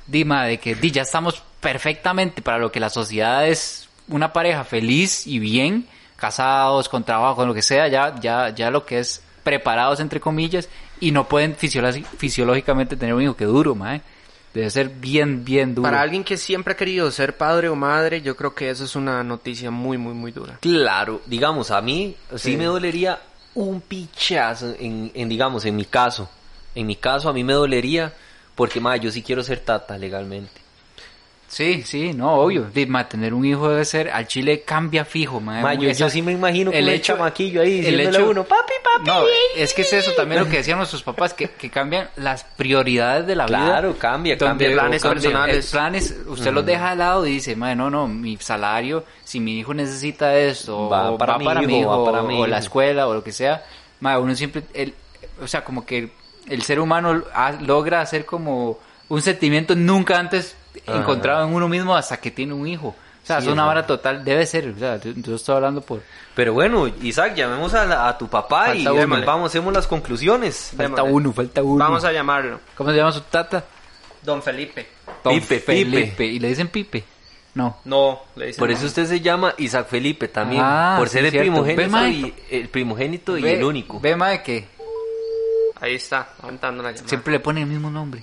Dima, 0.07 0.45
de 0.45 0.59
que 0.59 0.75
di, 0.77 0.91
ya 0.93 1.03
estamos 1.03 1.43
perfectamente 1.61 2.41
para 2.43 2.59
lo 2.59 2.71
que 2.71 2.79
la 2.79 2.91
sociedad 2.91 3.47
es 3.49 3.89
una 4.09 4.33
pareja 4.33 4.63
feliz 4.65 5.27
y 5.27 5.39
bien, 5.41 5.87
casados, 6.17 6.89
con 6.89 7.03
trabajo, 7.05 7.37
con 7.37 7.49
lo 7.49 7.55
que 7.55 7.63
sea, 7.63 7.89
ya, 7.89 8.15
ya, 8.21 8.51
ya 8.51 8.71
lo 8.71 8.85
que 8.87 8.99
es 9.01 9.23
preparados 9.47 10.01
entre 10.01 10.19
comillas, 10.19 10.69
y 10.99 11.13
no 11.13 11.29
pueden 11.29 11.55
fisiológicamente 11.55 12.97
tener 12.97 13.15
un 13.15 13.23
hijo 13.23 13.37
que 13.37 13.45
duro, 13.45 13.77
mae. 13.77 14.03
Debe 14.53 14.69
ser 14.71 14.89
bien, 14.89 15.45
bien 15.45 15.73
duro. 15.73 15.85
Para 15.89 16.01
alguien 16.01 16.25
que 16.25 16.37
siempre 16.37 16.73
ha 16.73 16.77
querido 16.77 17.09
ser 17.13 17.37
padre 17.37 17.69
o 17.69 17.77
madre, 17.77 18.23
yo 18.23 18.35
creo 18.35 18.55
que 18.57 18.71
eso 18.71 18.83
es 18.85 18.97
una 18.97 19.23
noticia 19.23 19.71
muy, 19.71 19.99
muy, 19.99 20.15
muy 20.15 20.33
dura. 20.33 20.59
Claro, 20.61 21.21
digamos, 21.27 21.71
a 21.71 21.81
mí 21.81 22.17
sí, 22.33 22.39
Sí. 22.53 22.57
me 22.57 22.65
dolería 22.65 23.21
un 23.55 23.81
pichazo 23.83 24.75
en, 24.81 25.13
en, 25.15 25.29
digamos, 25.29 25.65
en 25.65 25.77
mi 25.77 25.85
caso. 25.85 26.29
En 26.75 26.87
mi 26.89 26.97
caso 26.97 27.29
a 27.29 27.33
mí 27.33 27.45
me 27.45 27.53
dolería 27.53 28.13
porque, 28.57 28.81
mae, 28.81 28.99
yo 28.99 29.13
sí 29.13 29.23
quiero 29.23 29.45
ser 29.45 29.61
tata 29.61 29.97
legalmente. 29.97 30.61
Sí, 31.57 31.83
sí, 31.85 32.13
no, 32.13 32.35
obvio. 32.35 32.65
De, 32.65 32.85
ma, 32.87 33.09
tener 33.09 33.33
un 33.33 33.43
hijo 33.47 33.71
debe 33.71 33.87
ser, 33.87 34.11
al 34.11 34.27
chile 34.27 34.61
cambia 34.61 35.07
fijo, 35.07 35.41
ma. 35.41 35.63
Ma, 35.63 35.73
yo, 35.73 35.91
yo 35.91 36.11
sí 36.11 36.21
me 36.21 36.33
imagino 36.33 36.71
que 36.71 36.79
el 36.81 36.89
el 36.91 36.95
hecho- 36.97 37.15
chamaquillo 37.15 37.63
ahí 37.63 37.79
el 37.79 37.97
diciéndole 37.97 38.09
hecho- 38.19 38.27
a 38.27 38.31
uno, 38.31 38.45
papi, 38.45 38.73
papi. 38.85 39.07
No, 39.07 39.23
es 39.57 39.73
que 39.73 39.81
es 39.81 39.93
eso 39.95 40.13
también 40.13 40.43
lo 40.45 40.51
que 40.51 40.59
decían 40.59 40.77
nuestros 40.77 41.03
papás, 41.03 41.33
que, 41.33 41.49
que 41.49 41.71
cambian 41.71 42.11
las 42.17 42.45
prioridades 42.45 43.27
de 43.27 43.37
la 43.37 43.47
vida. 43.47 43.57
Claro, 43.57 43.97
cambia, 43.99 44.37
cambia. 44.37 44.71
planes 44.73 45.03
personales. 45.03 45.65
el 45.65 45.71
planes, 45.71 46.15
usted 46.27 46.53
los 46.53 46.67
deja 46.67 46.91
de 46.91 46.97
lado 46.97 47.27
y 47.27 47.31
dice, 47.31 47.57
madre, 47.57 47.75
no, 47.77 47.89
no, 47.89 48.07
mi 48.07 48.37
salario, 48.37 49.05
si 49.25 49.41
mi 49.41 49.59
hijo 49.59 49.73
necesita 49.73 50.37
esto, 50.37 50.91
Va 50.91 51.11
o 51.13 51.17
para 51.17 51.33
va 51.33 51.39
mi 51.39 51.45
para 51.47 51.61
hijo, 51.63 51.69
mi 51.73 51.81
hijo, 51.81 52.05
va 52.05 52.13
para 52.13 52.23
mi 52.23 52.39
o 52.39 52.47
la 52.47 52.59
escuela, 52.59 53.07
o 53.09 53.15
lo 53.15 53.25
que 53.25 53.33
sea, 53.33 53.65
madre, 54.01 54.21
uno 54.21 54.35
siempre, 54.35 54.63
el, 54.75 54.93
o 55.43 55.47
sea, 55.49 55.65
como 55.65 55.87
que 55.87 56.11
el 56.51 56.61
ser 56.65 56.81
humano 56.81 57.25
ha- 57.33 57.53
logra 57.53 58.03
hacer 58.03 58.27
como 58.27 58.79
un 59.09 59.23
sentimiento 59.23 59.75
nunca 59.75 60.19
antes 60.19 60.55
Ajá. 60.87 60.99
encontrado 60.99 61.47
en 61.47 61.55
uno 61.55 61.69
mismo 61.69 61.95
hasta 61.97 62.17
que 62.19 62.31
tiene 62.31 62.53
un 62.55 62.67
hijo. 62.67 62.89
O 62.89 63.27
sea, 63.27 63.41
Sí, 63.41 63.47
es 63.49 63.53
una 63.53 63.65
vara 63.65 63.85
total, 63.87 64.25
debe 64.25 64.47
ser, 64.47 64.69
o 64.69 64.79
sea, 64.79 65.01
yo, 65.01 65.11
yo 65.17 65.35
estoy 65.35 65.57
hablando 65.57 65.81
por... 65.81 66.01
Pero 66.37 66.53
bueno, 66.53 66.87
Isaac, 67.03 67.35
llamemos 67.35 67.75
a, 67.75 67.85
la- 67.85 68.09
a 68.09 68.17
tu 68.17 68.29
papá 68.29 68.73
y 68.75 68.85
Falta 68.85 68.93
uno. 68.93 69.01
démosle, 69.01 69.27
vamos, 69.27 69.51
hacemos 69.51 69.73
las 69.75 69.87
conclusiones. 69.89 70.73
Falta 70.77 71.03
uno, 71.03 71.33
falta 71.33 71.61
uno. 71.63 71.85
Vamos 71.85 72.05
a 72.05 72.13
llamarlo. 72.13 72.61
¿Cómo 72.77 72.91
se 72.91 72.97
llama 72.97 73.11
su 73.11 73.23
tata? 73.23 73.65
Don 74.23 74.43
Felipe. 74.43 74.87
Don 75.25 75.35
Pipe, 75.35 75.59
Felipe. 75.59 76.03
Pipe. 76.09 76.25
¿Y 76.27 76.39
le 76.39 76.49
dicen 76.49 76.69
Pipe? 76.69 77.03
No. 77.55 77.79
No, 77.87 78.21
le 78.37 78.47
dicen 78.49 78.61
Por 78.61 78.69
no. 78.71 78.77
eso 78.77 78.87
usted 78.87 79.07
se 79.07 79.21
llama 79.21 79.55
Isaac 79.59 79.89
Felipe 79.89 80.29
también, 80.29 80.63
Ah, 80.65 80.95
por 80.99 81.09
sí, 81.09 81.15
ser 81.15 81.25
el 81.25 81.31
cierto. 81.33 81.51
primogénito, 81.51 81.83
Ve, 81.83 81.89
mae. 81.89 82.11
y, 82.13 82.35
el 82.51 82.69
primogénito 82.69 83.37
y 83.39 83.43
Ve- 83.43 83.55
el 83.55 83.65
único. 83.65 83.99
Ve, 83.99 84.15
madre, 84.15 84.43
que 84.43 84.69
Ahí 85.81 85.95
está, 85.97 86.29
aguantando 86.39 86.83
la 86.83 86.91
llamada. 86.91 87.09
siempre 87.09 87.33
le 87.33 87.41
ponen 87.41 87.65
el 87.65 87.69
mismo 87.71 87.91
nombre. 87.91 88.23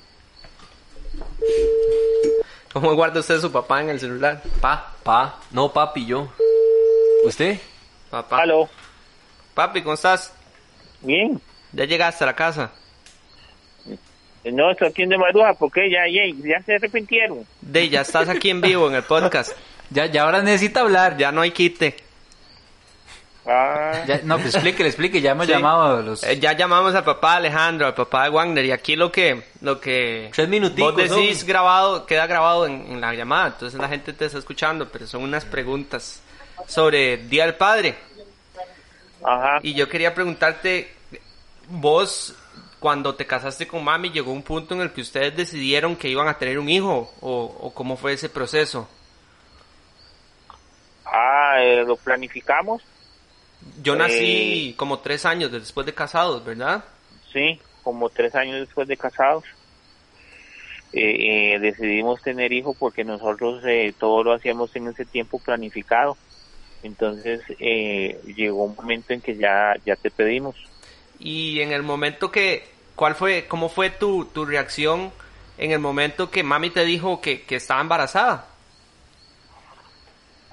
¿Cómo 2.73 2.93
guarda 2.95 3.19
usted 3.19 3.35
a 3.35 3.39
su 3.41 3.51
papá 3.51 3.81
en 3.81 3.89
el 3.89 3.99
celular? 3.99 4.41
Pa. 4.59 4.93
Pa, 5.03 5.39
no 5.51 5.71
papi, 5.71 6.05
yo. 6.05 6.27
¿Usted? 7.23 7.59
Papá. 8.09 8.41
Aló, 8.41 8.67
Papi, 9.53 9.81
¿cómo 9.81 9.93
estás? 9.93 10.33
bien. 11.01 11.39
¿Ya 11.71 11.85
llegaste 11.85 12.23
a 12.23 12.27
la 12.27 12.35
casa? 12.35 12.71
No, 14.45 14.71
estoy 14.71 14.87
aquí 14.89 15.05
de 15.05 15.17
Maruja, 15.17 15.53
porque 15.53 15.89
ya, 15.89 16.01
ya, 16.07 16.23
ya 16.43 16.61
se 16.63 16.75
arrepintieron. 16.75 17.45
De, 17.61 17.89
ya 17.89 18.01
estás 18.01 18.27
aquí 18.29 18.49
en 18.49 18.61
vivo 18.61 18.87
en 18.89 18.95
el 18.95 19.03
podcast. 19.03 19.51
Ya, 19.89 20.07
ya 20.07 20.23
ahora 20.23 20.41
necesita 20.41 20.79
hablar. 20.79 21.13
Ya, 21.13 21.17
Ya 21.17 21.31
no 21.31 21.41
hay 21.41 21.51
quite. 21.51 21.97
Ah, 23.45 24.03
ya- 24.07 24.21
no, 24.23 24.37
pues 24.37 24.55
explique, 24.55 24.85
explique. 24.85 25.19
Ya 25.21 25.31
hemos 25.31 25.45
Sí. 25.47 25.51
llamado 25.51 25.97
a 25.97 26.01
los. 26.01 26.23
Eh, 26.23 26.39
ya 26.39 26.53
llamamos 26.53 26.95
al 26.95 27.03
papá 27.03 27.35
Alejandro, 27.35 27.87
al 27.87 27.93
papá 27.93 28.23
de 28.23 28.29
Wagner, 28.29 28.63
y 28.63 28.71
aquí 28.71 28.95
lo 28.95 29.11
que, 29.11 29.43
lo 29.61 29.81
que 29.81 30.29
Tres 30.33 30.47
minuticos, 30.47 30.93
vos 30.93 31.09
decís 31.09 31.39
son. 31.39 31.47
grabado, 31.49 32.05
queda 32.05 32.25
grabado 32.25 32.65
en, 32.67 32.85
en 32.89 33.01
la 33.01 33.13
llamada, 33.13 33.47
entonces 33.47 33.77
la 33.79 33.89
gente 33.89 34.13
te 34.13 34.25
está 34.25 34.37
escuchando, 34.39 34.87
pero 34.87 35.05
son 35.07 35.23
unas 35.23 35.43
preguntas 35.43 36.21
sobre 36.67 37.17
Día 37.17 37.45
del 37.45 37.55
Padre. 37.55 37.97
ajá. 39.25 39.59
Y 39.61 39.73
yo 39.73 39.89
quería 39.89 40.13
preguntarte, 40.15 40.93
vos, 41.67 42.35
cuando 42.79 43.15
te 43.15 43.25
casaste 43.25 43.67
con 43.67 43.83
mami, 43.83 44.09
llegó 44.11 44.31
un 44.31 44.43
punto 44.43 44.73
en 44.73 44.81
el 44.81 44.91
que 44.91 45.01
ustedes 45.01 45.35
decidieron 45.35 45.95
que 45.97 46.07
iban 46.07 46.29
a 46.29 46.37
tener 46.37 46.59
un 46.59 46.69
hijo, 46.69 47.13
o, 47.19 47.57
o 47.59 47.73
cómo 47.73 47.97
fue 47.97 48.13
ese 48.13 48.29
proceso. 48.29 48.87
Ah, 51.05 51.57
eh, 51.61 51.83
lo 51.85 51.95
planificamos, 51.97 52.81
Yo 53.81 53.95
nací 53.95 54.69
Eh. 54.69 54.75
como 54.77 54.99
tres 54.99 55.25
años 55.25 55.51
después 55.51 55.85
de 55.85 55.93
casados, 55.93 56.43
¿verdad? 56.43 56.83
sí, 57.31 57.59
como 57.81 58.09
tres 58.09 58.33
años 58.35 58.59
después 58.59 58.87
de 58.87 58.95
casados. 58.95 59.43
Eh, 60.93 61.55
eh, 61.55 61.59
decidimos 61.59 62.21
tener 62.21 62.53
hijos 62.53 62.77
porque 62.79 63.03
nosotros 63.03 63.63
eh, 63.65 63.93
todo 63.99 64.23
lo 64.23 64.33
hacíamos 64.33 64.75
en 64.75 64.87
ese 64.89 65.05
tiempo 65.05 65.39
planificado. 65.39 66.15
Entonces 66.83 67.41
eh, 67.59 68.19
llegó 68.35 68.65
un 68.65 68.75
momento 68.75 69.13
en 69.13 69.21
que 69.21 69.35
ya, 69.35 69.73
ya 69.85 69.95
te 69.95 70.11
pedimos. 70.11 70.55
Y 71.19 71.61
en 71.61 71.71
el 71.71 71.81
momento 71.81 72.31
que, 72.31 72.67
¿cuál 72.95 73.15
fue, 73.15 73.47
cómo 73.47 73.69
fue 73.69 73.89
tu, 73.89 74.25
tu 74.25 74.45
reacción 74.45 75.11
en 75.57 75.71
el 75.71 75.79
momento 75.79 76.29
que 76.29 76.43
mami 76.43 76.69
te 76.69 76.85
dijo 76.85 77.21
que, 77.21 77.41
que 77.41 77.55
estaba 77.55 77.81
embarazada? 77.81 78.47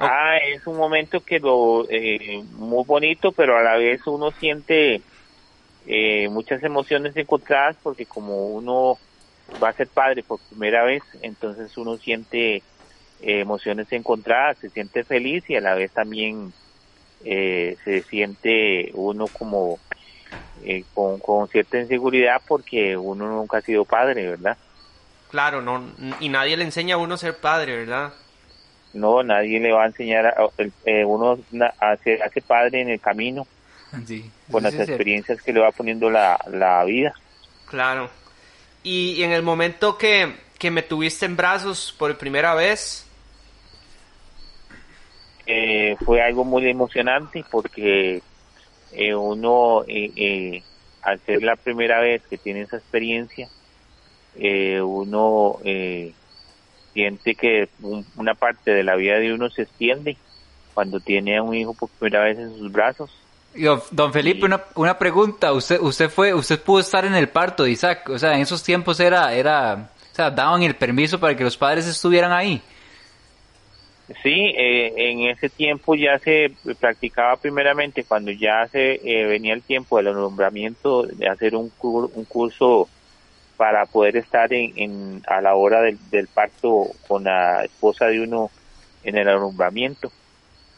Ah, 0.02 0.38
es 0.38 0.66
un 0.66 0.78
momento 0.78 1.20
que 1.20 1.38
lo 1.38 1.86
eh, 1.90 2.42
muy 2.52 2.84
bonito, 2.86 3.32
pero 3.32 3.58
a 3.58 3.62
la 3.62 3.76
vez 3.76 4.06
uno 4.06 4.30
siente 4.30 5.02
eh, 5.86 6.26
muchas 6.30 6.62
emociones 6.62 7.14
encontradas 7.16 7.76
porque 7.82 8.06
como 8.06 8.46
uno 8.46 8.96
va 9.62 9.68
a 9.68 9.74
ser 9.74 9.88
padre 9.88 10.22
por 10.22 10.40
primera 10.40 10.84
vez, 10.84 11.02
entonces 11.20 11.76
uno 11.76 11.98
siente 11.98 12.56
eh, 12.56 12.62
emociones 13.20 13.92
encontradas, 13.92 14.56
se 14.58 14.70
siente 14.70 15.04
feliz 15.04 15.44
y 15.50 15.56
a 15.56 15.60
la 15.60 15.74
vez 15.74 15.90
también 15.90 16.50
eh, 17.22 17.76
se 17.84 18.00
siente 18.02 18.92
uno 18.94 19.26
como 19.26 19.78
con, 20.94 21.18
con 21.20 21.46
cierta 21.48 21.78
inseguridad 21.78 22.40
porque 22.48 22.96
uno 22.96 23.28
nunca 23.28 23.58
ha 23.58 23.62
sido 23.62 23.84
padre, 23.84 24.28
¿verdad? 24.30 24.56
Claro, 25.30 25.60
no, 25.60 25.92
y 26.20 26.30
nadie 26.30 26.56
le 26.56 26.64
enseña 26.64 26.94
a 26.94 26.98
uno 26.98 27.14
a 27.14 27.18
ser 27.18 27.36
padre, 27.36 27.76
¿verdad? 27.76 28.14
No, 28.92 29.22
nadie 29.22 29.60
le 29.60 29.72
va 29.72 29.84
a 29.84 29.86
enseñar 29.86 30.26
a, 30.26 30.34
el- 30.56 30.74
eh, 30.84 31.04
uno 31.04 31.38
na- 31.50 31.74
a 31.78 31.96
ser, 31.98 32.22
a 32.22 32.28
ser 32.30 32.42
padre 32.44 32.82
en 32.82 32.90
el 32.90 33.00
camino. 33.00 33.46
Sí, 34.06 34.32
con 34.50 34.62
las 34.62 34.72
sí 34.72 34.78
es 34.78 34.86
cierto. 34.86 34.92
experiencias 34.92 35.38
que 35.42 35.52
le 35.52 35.60
va 35.60 35.72
poniendo 35.72 36.10
la, 36.10 36.38
la 36.46 36.84
vida. 36.84 37.14
Claro. 37.66 38.10
Y 38.82 39.22
en 39.22 39.32
el 39.32 39.42
momento 39.42 39.96
que, 39.98 40.34
que 40.58 40.70
me 40.70 40.82
tuviste 40.82 41.26
en 41.26 41.36
brazos 41.36 41.94
por 41.98 42.16
primera 42.18 42.54
vez, 42.54 43.06
Eh, 45.46 45.96
fue 46.04 46.22
algo 46.22 46.44
muy 46.44 46.68
emocionante 46.68 47.42
porque 47.50 48.22
eh, 48.92 49.14
uno, 49.14 49.84
eh, 49.88 50.12
eh, 50.16 50.64
al 51.02 51.22
ser 51.24 51.42
la 51.42 51.56
primera 51.56 52.00
vez 52.00 52.22
que 52.28 52.38
tiene 52.38 52.62
esa 52.62 52.76
experiencia, 52.78 53.50
eh, 54.34 54.80
uno 54.82 55.60
eh, 55.64 56.16
siente 56.92 57.34
que 57.34 57.68
un- 57.82 58.04
una 58.16 58.34
parte 58.34 58.70
de 58.72 58.82
la 58.82 58.96
vida 58.96 59.18
de 59.18 59.32
uno 59.32 59.48
se 59.50 59.62
extiende 59.62 60.16
cuando 60.74 61.00
tiene 61.00 61.36
a 61.38 61.42
un 61.42 61.54
hijo 61.54 61.74
por 61.74 61.88
primera 61.90 62.24
vez 62.24 62.38
en 62.38 62.56
sus 62.56 62.70
brazos. 62.72 63.10
Don, 63.54 63.80
don 63.90 64.12
Felipe, 64.12 64.44
una, 64.46 64.62
una 64.76 64.96
pregunta. 64.96 65.52
Usted, 65.52 65.80
usted 65.80 66.08
fue, 66.08 66.32
usted 66.32 66.60
pudo 66.60 66.80
estar 66.80 67.04
en 67.04 67.14
el 67.14 67.28
parto 67.28 67.64
de 67.64 67.72
Isaac. 67.72 68.08
O 68.08 68.18
sea, 68.18 68.34
en 68.34 68.40
esos 68.42 68.62
tiempos 68.62 69.00
era, 69.00 69.34
era, 69.34 69.90
o 70.12 70.14
sea, 70.14 70.30
daban 70.30 70.62
el 70.62 70.76
permiso 70.76 71.18
para 71.18 71.36
que 71.36 71.42
los 71.44 71.56
padres 71.56 71.86
estuvieran 71.86 72.30
ahí. 72.32 72.62
Sí, 74.24 74.52
eh, 74.56 74.92
en 74.96 75.20
ese 75.28 75.48
tiempo 75.48 75.94
ya 75.94 76.18
se 76.18 76.52
practicaba 76.80 77.36
primeramente 77.36 78.02
cuando 78.02 78.32
ya 78.32 78.66
se 78.66 78.94
eh, 79.04 79.24
venía 79.26 79.54
el 79.54 79.62
tiempo 79.62 79.98
del 80.02 80.12
nombramiento 80.14 81.04
de 81.04 81.28
hacer 81.28 81.54
un, 81.54 81.70
cur- 81.78 82.10
un 82.14 82.24
curso 82.24 82.88
para 83.60 83.84
poder 83.84 84.16
estar 84.16 84.50
en, 84.54 84.72
en- 84.74 85.22
a 85.26 85.42
la 85.42 85.54
hora 85.54 85.82
del, 85.82 85.98
del 86.08 86.28
parto 86.28 86.92
con 87.06 87.24
la 87.24 87.62
esposa 87.62 88.06
de 88.06 88.18
uno 88.22 88.50
en 89.02 89.18
el 89.18 89.28
alumbramiento. 89.28 90.10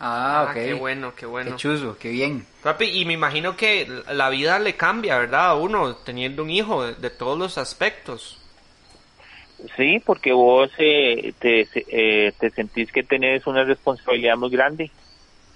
Ah, 0.01 0.47
ok. 0.49 0.55
qué 0.55 0.75
bueno, 0.75 1.15
qué 1.15 1.27
bueno. 1.27 1.53
Qué 1.53 1.57
chuzo, 1.59 1.97
qué 1.97 2.09
bien. 2.11 2.45
Papi, 2.65 2.87
y 2.87 3.05
me 3.05 3.13
imagino 3.13 3.57
que 3.57 3.87
la 4.11 4.31
vida 4.31 4.59
le 4.59 4.75
cambia, 4.77 5.17
¿verdad? 5.17 5.51
A 5.51 5.55
uno 5.55 5.95
teniendo 6.05 6.43
un 6.43 6.51
hijo 6.51 6.85
de, 6.85 6.95
de 6.95 7.11
todos 7.11 7.39
los 7.39 7.57
aspectos. 7.57 8.41
Sí, 9.77 10.01
porque 10.05 10.33
vos 10.33 10.71
eh, 10.79 11.35
te, 11.39 11.69
eh, 11.87 12.33
te 12.41 12.51
sentís 12.51 12.91
que 12.91 13.05
tenés 13.05 13.47
una 13.47 13.63
responsabilidad 13.65 14.37
muy 14.37 14.51
grande. 14.51 14.91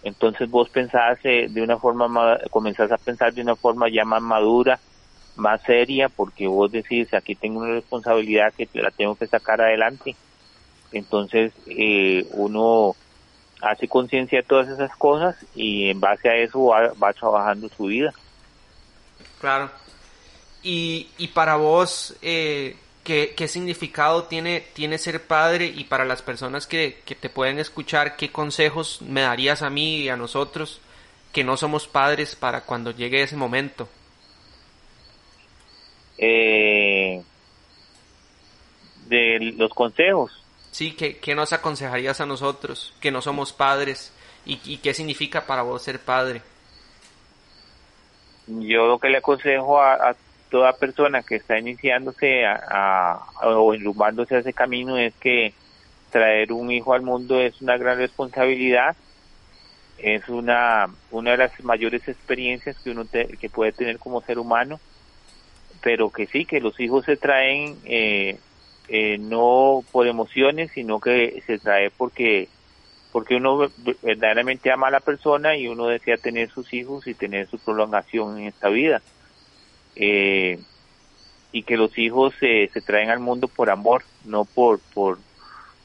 Entonces 0.03 0.49
vos 0.51 0.71
pensás 0.71 1.19
eh, 1.25 1.49
de 1.51 1.63
una 1.63 1.79
forma, 1.79 2.09
ma- 2.09 2.39
comenzás 2.51 2.93
a 2.93 2.99
pensar 2.99 3.35
de 3.35 3.43
una 3.43 3.57
forma 3.57 3.89
ya 3.91 4.05
más 4.05 4.23
madura, 4.23 4.81
más 5.37 5.63
seria, 5.63 6.09
porque 6.09 6.47
vos 6.47 6.73
decís, 6.73 7.13
aquí 7.15 7.35
tengo 7.35 7.61
una 7.61 7.75
responsabilidad 7.75 8.53
que 8.55 8.69
la 8.75 8.91
tengo 8.91 9.15
que 9.15 9.27
sacar 9.27 9.61
adelante. 9.61 10.17
Entonces 10.93 11.53
eh, 11.67 12.27
uno 12.33 12.97
hace 13.61 13.89
conciencia 13.89 14.41
de 14.41 14.47
todas 14.47 14.69
esas 14.69 14.95
cosas 14.97 15.37
y 15.55 15.91
en 15.91 16.01
base 16.01 16.29
a 16.29 16.37
eso 16.37 16.67
va, 16.67 16.93
va 16.95 17.13
trabajando 17.13 17.69
su 17.69 17.85
vida. 17.85 18.13
Claro. 19.41 19.71
Y, 20.63 21.09
y 21.19 21.29
para 21.29 21.57
vos, 21.57 22.17
eh, 22.23 22.77
¿qué, 23.05 23.35
qué 23.37 23.49
significado 23.49 24.25
tiene, 24.25 24.65
tiene 24.73 24.99
ser 24.99 25.27
padre? 25.27 25.67
Y 25.67 25.85
para 25.85 26.05
las 26.05 26.23
personas 26.23 26.67
que, 26.67 27.01
que 27.05 27.15
te 27.15 27.29
pueden 27.29 27.59
escuchar, 27.59 28.17
¿qué 28.17 28.33
consejos 28.33 29.01
me 29.03 29.23
darías 29.23 29.63
a 29.63 29.71
mí 29.71 29.99
y 29.99 30.09
a 30.09 30.17
nosotros 30.17 30.81
que 31.33 31.45
no 31.45 31.57
somos 31.57 31.87
padres 31.87 32.35
para 32.35 32.63
cuando 32.63 32.91
llegue 32.91 33.23
ese 33.23 33.37
momento? 33.37 33.89
Eh, 36.19 37.23
de 39.09 39.55
los 39.57 39.73
consejos. 39.73 40.33
Sí, 40.71 40.93
¿qué, 40.93 41.17
qué 41.19 41.35
nos 41.35 41.53
aconsejarías 41.53 42.21
a 42.21 42.27
nosotros 42.27 42.93
que 43.01 43.11
no 43.11 43.23
somos 43.23 43.53
padres? 43.53 44.13
¿Y, 44.45 44.61
y 44.65 44.79
qué 44.79 44.95
significa 44.95 45.47
para 45.47 45.63
vos 45.63 45.83
ser 45.83 46.01
padre? 46.01 46.43
Yo 48.47 48.87
lo 48.87 48.99
que 48.99 49.09
le 49.09 49.19
aconsejo 49.19 49.81
a, 49.81 49.95
a 50.11 50.17
toda 50.51 50.73
persona 50.75 51.23
que 51.23 51.37
está 51.37 51.59
iniciándose 51.59 52.45
a, 52.47 52.55
a- 53.41 53.49
o 53.49 53.75
enrumbándose 53.75 54.37
a 54.37 54.39
ese 54.41 54.53
camino 54.53 54.97
es 54.97 55.15
que 55.15 55.53
traer 56.11 56.53
un 56.53 56.71
hijo 56.71 56.93
al 56.95 57.03
mundo 57.03 57.41
es 57.41 57.61
una 57.61 57.77
gran 57.77 57.99
responsabilidad, 57.99 58.95
es 59.99 60.29
una, 60.29 60.87
una 61.11 61.33
de 61.33 61.37
las 61.39 61.61
mayores 61.65 62.07
experiencias 62.07 62.77
que 62.85 62.91
uno 62.91 63.05
te- 63.05 63.27
que 63.39 63.51
puede 63.51 63.73
tener 63.73 63.99
como 63.99 64.21
ser 64.23 64.39
humano, 64.39 64.79
pero 65.87 66.11
que 66.11 66.27
sí, 66.27 66.45
que 66.47 66.59
los 66.61 66.81
hijos 66.81 67.05
se 67.05 67.17
traen 67.17 67.77
eh, 67.85 68.41
eh, 68.89 69.19
no 69.19 69.85
por 69.93 70.09
emociones, 70.09 70.73
sino 70.75 70.99
que 70.99 71.41
se 71.47 71.61
trae 71.61 71.93
porque 71.97 72.49
porque 73.13 73.37
uno 73.37 73.57
ve- 73.59 73.97
verdaderamente 74.03 74.73
ama 74.73 74.89
a 74.89 74.91
la 74.91 74.99
persona 74.99 75.57
y 75.57 75.69
uno 75.69 75.87
desea 75.87 76.17
tener 76.17 76.51
sus 76.51 76.75
hijos 76.75 77.07
y 77.07 77.15
tener 77.15 77.49
su 77.49 77.59
prolongación 77.59 78.37
en 78.37 78.49
esta 78.49 78.69
vida. 78.69 79.01
Eh, 79.95 80.59
y 81.53 81.63
que 81.63 81.77
los 81.77 81.97
hijos 81.97 82.35
eh, 82.41 82.69
se 82.75 82.81
traen 82.81 83.11
al 83.11 83.21
mundo 83.21 83.47
por 83.47 83.71
amor, 83.71 84.03
no 84.25 84.45
por, 84.45 84.81
por, 84.93 85.19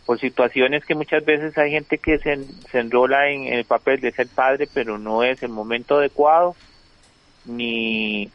por 0.07 0.19
situaciones 0.19 0.83
que 0.83 0.95
muchas 0.95 1.23
veces 1.23 1.55
hay 1.59 1.69
gente 1.69 1.99
que 1.99 2.17
se, 2.17 2.39
se 2.71 2.79
enrola 2.79 3.29
en, 3.29 3.53
el 3.53 3.65
papel 3.65 4.01
de 4.01 4.13
ser 4.13 4.29
padre, 4.29 4.67
pero 4.73 4.97
no 4.97 5.23
es 5.23 5.43
el 5.43 5.49
momento 5.49 5.99
adecuado, 5.99 6.55
ni, 7.45 8.31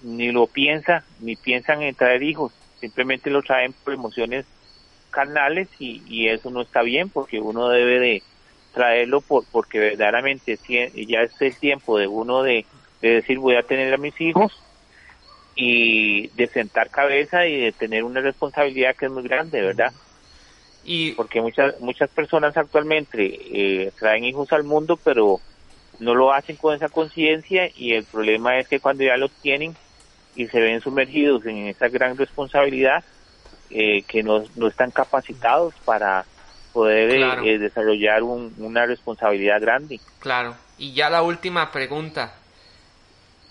ni 0.00 0.32
lo 0.32 0.48
piensa, 0.48 1.06
ni 1.18 1.36
piensan 1.36 1.82
en 1.82 1.94
traer 1.96 2.22
hijos, 2.22 2.52
simplemente 2.80 3.30
lo 3.30 3.42
traen 3.42 3.74
por 3.84 3.94
emociones 3.94 4.46
carnales 5.10 5.68
y, 5.78 6.04
y 6.06 6.28
eso 6.28 6.50
no 6.50 6.62
está 6.62 6.82
bien 6.82 7.10
porque 7.10 7.40
uno 7.40 7.68
debe 7.70 7.98
de 8.00 8.24
traerlo 8.72 9.22
por, 9.22 9.46
porque 9.50 9.78
verdaderamente 9.78 10.58
si- 10.66 11.06
ya 11.08 11.22
es 11.22 11.32
el 11.40 11.58
tiempo 11.58 11.98
de 11.98 12.08
uno 12.08 12.42
de, 12.42 12.68
de 13.00 13.08
decir 13.16 13.38
voy 13.38 13.56
a 13.56 13.64
tener 13.64 13.92
a 13.94 13.98
mis 13.98 14.20
hijos 14.20 14.52
y 15.54 16.28
de 16.34 16.48
sentar 16.50 16.90
cabeza 16.90 17.46
y 17.46 17.60
de 17.60 17.72
tener 17.72 18.04
una 18.04 18.20
responsabilidad 18.20 18.94
que 18.98 19.06
es 19.06 19.12
muy 19.12 19.22
grande, 19.24 19.60
¿verdad? 19.62 19.92
Y 20.82 21.14
Porque 21.14 21.40
muchas 21.42 21.80
muchas 21.80 22.10
personas 22.12 22.56
actualmente 22.56 23.86
eh, 23.86 23.92
traen 23.98 24.24
hijos 24.24 24.52
al 24.52 24.64
mundo, 24.64 25.00
pero 25.04 25.42
no 25.98 26.14
lo 26.14 26.32
hacen 26.32 26.56
con 26.56 26.74
esa 26.76 26.90
conciencia 26.90 27.70
y 27.74 27.94
el 27.94 28.06
problema 28.06 28.60
es 28.60 28.68
que 28.68 28.80
cuando 28.80 29.04
ya 29.04 29.16
los 29.18 29.32
tienen 29.40 29.78
y 30.38 30.46
se 30.46 30.60
ven 30.60 30.80
sumergidos 30.80 31.44
en 31.46 31.66
esa 31.66 31.88
gran 31.88 32.16
responsabilidad, 32.16 33.02
eh, 33.70 34.02
que 34.02 34.22
no, 34.22 34.44
no 34.54 34.68
están 34.68 34.92
capacitados 34.92 35.74
para 35.84 36.24
poder 36.72 37.10
eh, 37.10 37.16
Claro. 37.16 37.42
eh, 37.44 37.58
desarrollar 37.58 38.22
un- 38.22 38.54
una 38.58 38.86
responsabilidad 38.86 39.60
grande. 39.60 40.00
Claro. 40.20 40.54
Y 40.78 40.92
ya 40.94 41.10
la 41.10 41.22
última 41.22 41.72
pregunta. 41.72 42.34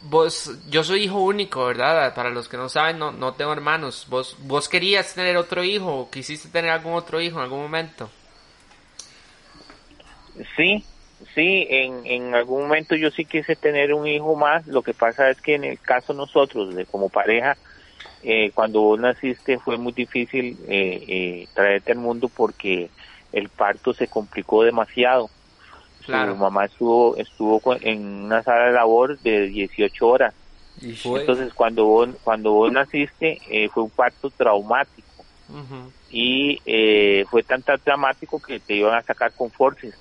Vos, 0.04 0.50
yo 0.70 0.84
soy 0.84 1.04
hijo 1.04 1.20
único, 1.20 1.66
¿verdad? 1.66 2.14
Para 2.16 2.30
los 2.30 2.48
que 2.48 2.56
no 2.56 2.70
saben, 2.70 3.00
no, 3.00 3.12
no 3.12 3.34
tengo 3.34 3.52
hermanos. 3.52 4.06
¿Vos, 4.10 4.38
¿Vos 4.44 4.70
querías 4.70 5.14
tener 5.14 5.36
otro 5.36 5.64
hijo 5.66 5.94
o 5.94 6.10
quisiste 6.10 6.48
tener 6.48 6.72
algún 6.72 6.94
otro 6.94 7.20
hijo 7.20 7.38
en 7.40 7.44
algún 7.44 7.62
momento? 7.64 8.10
Sí, 10.56 10.86
sí, 11.34 11.68
en, 11.70 12.06
en 12.06 12.36
algún 12.36 12.64
momento 12.64 12.96
yo 12.96 13.12
sí 13.12 13.26
quise 13.26 13.56
tener 13.56 13.94
un 13.94 14.08
hijo 14.08 14.36
más, 14.36 14.66
lo 14.68 14.82
que 14.82 14.94
pasa 14.94 15.30
es 15.30 15.42
que 15.42 15.56
en 15.56 15.64
el 15.64 15.80
caso 15.80 16.14
nosotros, 16.14 16.76
de 16.76 16.86
como 16.86 17.10
pareja, 17.10 17.58
eh, 18.24 18.52
cuando 18.54 18.82
vos 18.82 19.00
naciste 19.00 19.60
fue 19.60 19.78
muy 19.78 19.94
difícil 19.94 20.58
eh, 20.68 21.04
eh, 21.08 21.48
traerte 21.54 21.92
al 21.92 22.00
mundo 22.00 22.30
porque 22.30 22.90
el 23.32 23.50
parto 23.50 23.94
se 23.94 24.08
complicó 24.08 24.64
demasiado. 24.64 25.30
Claro. 26.06 26.34
Su 26.34 26.38
mamá 26.38 26.66
estuvo, 26.66 27.18
estuvo 27.18 27.62
en 27.82 28.06
una 28.06 28.42
sala 28.44 28.68
de 28.68 28.74
labor 28.74 29.20
de 29.20 29.48
18 29.48 30.08
horas. 30.08 30.34
Entonces 30.82 31.54
cuando 31.54 31.86
vos, 31.86 32.10
cuando 32.24 32.52
vos 32.52 32.72
naciste 32.72 33.40
eh, 33.50 33.68
fue 33.70 33.84
un 33.84 33.90
parto 33.90 34.30
traumático 34.30 35.26
Ujú. 35.50 35.92
y 36.12 36.62
eh, 36.66 37.26
fue 37.30 37.44
tan, 37.44 37.64
tan 37.64 37.80
dramático 37.84 38.40
que 38.40 38.60
te 38.60 38.76
iban 38.76 38.96
a 38.96 39.02
sacar 39.02 39.34
con 39.34 39.50
forces. 39.52 39.96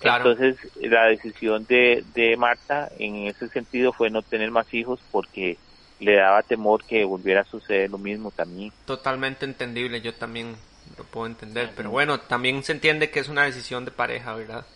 Claro. 0.00 0.30
Entonces, 0.32 0.56
la 0.76 1.06
decisión 1.06 1.64
de, 1.66 2.04
de 2.14 2.36
Marta 2.36 2.90
en 2.98 3.26
ese 3.28 3.48
sentido 3.48 3.92
fue 3.92 4.10
no 4.10 4.22
tener 4.22 4.50
más 4.50 4.72
hijos 4.74 5.00
porque 5.10 5.56
le 6.00 6.16
daba 6.16 6.42
temor 6.42 6.84
que 6.84 7.04
volviera 7.04 7.40
a 7.40 7.44
suceder 7.44 7.90
lo 7.90 7.96
mismo 7.98 8.30
también. 8.30 8.70
Totalmente 8.84 9.46
entendible, 9.46 10.02
yo 10.02 10.12
también 10.14 10.54
lo 10.98 11.04
puedo 11.04 11.26
entender. 11.26 11.70
Pero 11.74 11.90
bueno, 11.90 12.20
también 12.20 12.62
se 12.62 12.72
entiende 12.72 13.10
que 13.10 13.20
es 13.20 13.28
una 13.28 13.44
decisión 13.44 13.84
de 13.86 13.90
pareja, 13.90 14.34
¿verdad? 14.34 14.66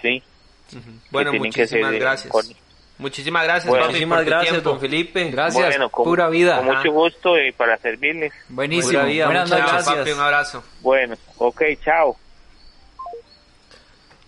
Sí. 0.00 0.22
Bueno, 1.10 1.30
tienen 1.30 1.52
que 1.52 1.66
ser 1.66 1.78
muchísimas 1.80 1.92
de- 1.92 1.98
gracias. 1.98 2.32
con- 2.32 2.46
Muchísimas 2.98 3.42
gracias, 3.44 3.66
Bueno, 3.68 3.82
papi, 3.86 3.92
Muchísimas 3.94 4.24
gracias, 4.24 4.50
tiempo. 4.52 4.70
don 4.70 4.80
Felipe. 4.80 5.30
Gracias, 5.30 5.66
Bueno, 5.66 5.88
con, 5.90 6.04
pura 6.04 6.28
vida. 6.28 6.58
con 6.58 6.66
mucho 6.76 6.92
gusto 6.92 7.40
y 7.40 7.50
para 7.52 7.76
servirles. 7.78 8.32
Buenísimo. 8.48 8.92
Pura 8.92 9.04
vida, 9.04 9.24
Buenas 9.26 9.48
muchas 9.50 9.58
noches. 9.60 9.70
Chao, 9.74 9.94
gracias. 9.94 9.98
papi, 9.98 10.10
un 10.12 10.20
abrazo. 10.20 10.64
Bueno, 10.82 11.14
ok, 11.38 11.62
chao. 11.84 12.16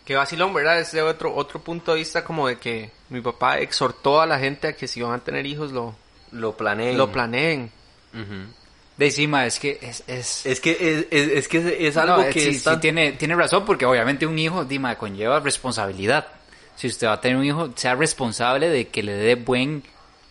Qué 0.05 0.15
vacilón, 0.15 0.53
¿verdad? 0.53 0.81
Es 0.81 0.93
de 0.93 1.03
otro, 1.03 1.35
otro 1.35 1.61
punto 1.61 1.93
de 1.93 1.99
vista 1.99 2.25
como 2.25 2.47
de 2.49 2.59
que 2.59 2.91
mi 3.09 3.21
papá 3.21 3.59
exhortó 3.59 4.21
a 4.21 4.27
la 4.27 4.39
gente 4.39 4.69
a 4.69 4.77
que 4.77 4.87
si 4.87 5.01
van 5.01 5.15
a 5.15 5.19
tener 5.19 5.47
hijos 5.47 5.73
lo, 5.73 5.95
Lo 6.31 6.57
planeé. 6.57 6.95
lo 6.95 7.11
planeen. 7.11 7.71
De 8.97 9.07
encima, 9.07 9.47
es 9.47 9.59
que 9.59 9.79
es... 9.81 10.05
es... 10.07 10.47
Es 10.47 10.61
que 10.61 10.73
es, 10.73 11.07
es, 11.11 11.29
es 11.31 11.49
que 11.49 11.59
es, 11.59 11.65
es 11.81 11.97
algo 11.97 12.19
No, 12.19 12.29
que 12.29 12.41
sí, 12.41 12.55
sí 12.59 12.77
tiene, 12.81 13.13
tiene 13.13 13.35
razón, 13.35 13.65
porque 13.65 13.87
obviamente 13.87 14.27
un 14.27 14.39
hijo, 14.39 14.65
Dima, 14.65 14.97
conlleva 14.97 15.41
responsabilidad. 15.41 16.29
Si 16.77 16.87
usted 16.87 17.07
va 17.07 17.15
a 17.15 17.21
tener 17.21 17.37
un 17.37 17.45
hijo, 17.45 17.71
sea 17.75 17.95
responsable 17.95 18.69
de 18.69 18.89
que 18.89 19.03
le 19.03 19.15
dé 19.15 19.35
buen... 19.37 19.83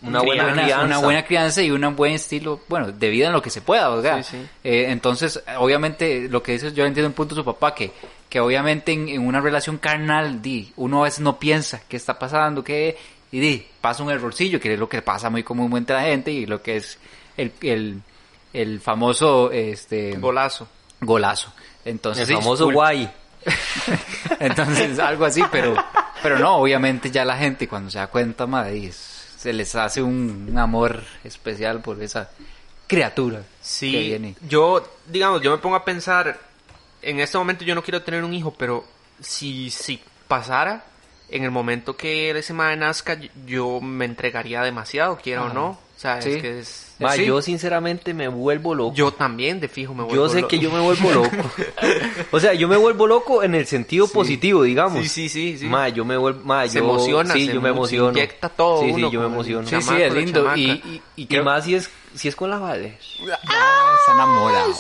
Una 0.02 0.22
buena 0.22 0.52
crianza. 0.52 0.84
una 0.84 0.98
buena 0.98 1.26
crianza 1.26 1.62
y 1.62 1.72
un 1.72 1.96
buen 1.96 2.12
estilo, 2.14 2.60
bueno, 2.68 2.92
de 2.92 3.10
vida 3.10 3.28
en 3.28 3.34
lo 3.34 3.42
que 3.42 3.50
se 3.50 3.62
pueda, 3.62 3.88
¿verdad? 3.90 4.22
Sí, 4.22 4.38
sí. 4.38 4.48
Eh, 4.62 4.88
entonces, 4.90 5.42
obviamente, 5.58 6.28
lo 6.30 6.44
que 6.44 6.52
dice, 6.54 6.74
yo 6.74 6.86
entiendo 6.86 7.08
un 7.08 7.14
punto 7.14 7.36
de 7.36 7.40
su 7.42 7.46
papá, 7.46 7.74
que, 7.74 7.92
que 8.34 8.40
obviamente 8.40 8.92
en, 8.94 9.10
en 9.10 9.28
una 9.28 9.40
relación 9.42 9.78
carnal, 9.78 10.42
di, 10.42 10.74
uno 10.78 11.02
a 11.02 11.04
veces 11.04 11.20
no 11.20 11.38
piensa 11.38 11.84
qué 11.88 11.96
está 11.98 12.18
pasando, 12.18 12.64
qué, 12.64 12.98
y 13.32 13.40
di, 13.40 13.68
pasa 13.80 14.02
un 14.02 14.10
errorcillo, 14.10 14.60
que 14.60 14.74
es 14.74 14.80
lo 14.80 14.90
que 14.90 15.04
pasa 15.04 15.30
muy 15.30 15.44
comúnmente 15.44 15.94
a 15.94 15.98
la 15.98 16.02
gente, 16.06 16.32
y 16.32 16.48
lo 16.48 16.60
que 16.64 16.78
es 16.78 16.98
el, 17.38 17.52
el, 17.62 18.02
el 18.52 18.80
famoso, 18.82 19.52
este, 19.52 20.18
Golazo. 20.18 20.68
golazo. 21.00 21.54
Entonces, 21.86 22.28
el 22.28 22.38
famoso 22.38 22.72
guay. 22.72 23.08
Entonces, 24.40 24.98
algo 24.98 25.26
así, 25.26 25.44
pero, 25.52 25.76
pero 26.24 26.40
no, 26.40 26.56
obviamente 26.58 27.12
ya 27.12 27.26
la 27.26 27.38
gente 27.38 27.68
cuando 27.68 27.92
se 27.92 28.00
da 28.00 28.08
cuenta, 28.08 28.48
madre, 28.48 28.88
es- 28.88 29.12
se 29.38 29.54
les 29.54 29.76
hace 29.76 30.02
un, 30.02 30.48
un 30.50 30.58
amor 30.58 31.04
especial 31.24 31.82
por 31.82 32.02
esa 32.02 32.32
criatura 32.88 33.40
que 33.42 33.46
Sí, 33.62 33.92
viene. 33.92 34.36
yo, 34.48 34.82
digamos, 35.08 35.42
yo 35.42 35.52
me 35.52 35.58
pongo 35.58 35.76
a 35.76 35.84
pensar, 35.86 36.40
en 37.04 37.20
este 37.20 37.38
momento 37.38 37.64
yo 37.64 37.76
no 37.76 37.84
quiero 37.84 38.02
tener 38.02 38.24
un 38.24 38.34
hijo, 38.34 38.54
pero 38.58 38.84
si, 39.22 39.70
si 39.70 40.00
pasara, 40.28 40.86
en 41.30 41.44
el 41.44 41.52
momento 41.52 41.96
que 41.98 42.32
ese 42.32 42.54
madre 42.54 42.78
nazca, 42.78 43.18
yo 43.46 43.80
me 43.82 44.06
entregaría 44.06 44.62
demasiado, 44.62 45.18
quiera 45.18 45.44
o 45.44 45.54
no. 45.54 45.80
O 45.96 46.00
sea, 46.04 46.22
Sí. 46.22 46.32
es 46.34 46.42
que 46.42 46.60
es... 46.60 46.96
Ma, 47.00 47.14
Sí. 47.14 47.26
yo 47.26 47.42
sinceramente 47.42 48.14
me 48.14 48.28
vuelvo 48.28 48.76
loco. 48.76 48.94
Yo 48.96 49.12
también, 49.14 49.60
de 49.60 49.68
fijo, 49.70 49.94
me 49.94 50.04
vuelvo 50.04 50.26
Yo 50.28 50.30
sé 50.30 50.42
lo- 50.42 50.48
que 50.48 50.60
yo 50.60 50.70
me 50.72 50.80
vuelvo 50.82 51.12
loco. 51.14 51.30
o 52.32 52.40
sea, 52.40 52.54
yo 52.54 52.68
me 52.68 52.76
vuelvo 52.78 53.08
loco 53.08 53.42
en 53.44 53.56
el 53.56 53.66
sentido 53.68 54.08
positivo, 54.08 54.64
digamos. 54.64 55.02
Sí, 55.04 55.08
sí, 55.10 55.30
sí, 55.30 55.58
sí. 55.60 55.66
Ma, 55.66 55.90
yo 55.90 56.04
me 56.06 56.18
vuelvo, 56.18 56.42
ma, 56.44 56.68
Se 56.68 56.80
yo, 56.80 56.84
emociona, 56.84 57.34
sí, 57.34 57.46
se 57.48 57.54
yo 57.54 57.62
me 57.62 57.70
se 57.70 57.76
emociono. 57.76 58.10
inyecta 58.12 58.50
todo 58.50 58.82
Sí, 58.82 58.92
uno 58.92 59.08
sí, 59.08 59.14
yo 59.14 59.20
me 59.22 59.26
emociono. 59.28 59.68
Sí, 59.68 59.82
sí, 59.82 59.94
es 60.02 60.14
lindo. 60.14 60.56
Y, 60.56 60.62
y, 60.72 61.02
y 61.16 61.22
Y 61.24 61.28
creo- 61.28 61.44
más 61.46 61.64
si 61.64 61.76
es, 61.76 61.90
si 62.16 62.28
es 62.28 62.36
con 62.36 62.50
la 62.50 62.58
vale. 62.58 62.98
Ah, 63.48 63.94
está 64.00 64.14
enamorado. 64.14 64.74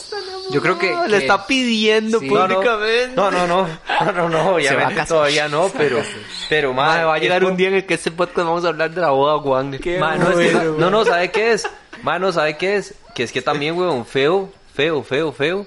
Yo 0.51 0.61
creo 0.61 0.77
que, 0.77 0.93
Le 1.07 1.17
está 1.17 1.47
pidiendo 1.47 2.19
Sí. 2.19 2.27
públicamente. 2.27 3.13
No, 3.15 3.31
no, 3.31 3.47
no, 3.47 3.67
no, 4.05 4.11
no, 4.11 4.29
no, 4.29 4.49
obviamente 4.55 4.93
casar. 4.95 5.07
todavía 5.07 5.47
no, 5.47 5.69
pero, 5.77 6.01
pero, 6.49 6.75
va 6.75 7.13
a 7.13 7.17
llegar 7.17 7.43
un 7.45 7.55
día 7.57 7.69
en 7.69 7.75
el 7.75 7.85
que 7.85 7.93
este 7.95 8.11
podcast 8.11 8.39
vamos 8.47 8.65
a 8.65 8.69
hablar 8.69 8.91
de 8.91 9.01
la 9.01 9.09
boda 9.11 9.37
Wagner. 9.37 9.99
Ma, 9.99 10.15
no, 10.17 10.31
es 10.31 10.51
que- 10.51 10.53
no, 10.77 10.89
no, 10.89 11.05
¿sabe 11.05 11.31
qué 11.31 11.53
es? 11.53 11.67
Ma, 12.03 12.19
no, 12.19 12.31
¿sabe 12.31 12.57
qué 12.57 12.75
es? 12.75 12.95
Que 13.15 13.23
es 13.23 13.31
que 13.31 13.41
también, 13.41 13.77
weón, 13.77 14.05
feo, 14.05 14.51
feo, 14.73 15.01
feo, 15.03 15.31
feo, 15.31 15.65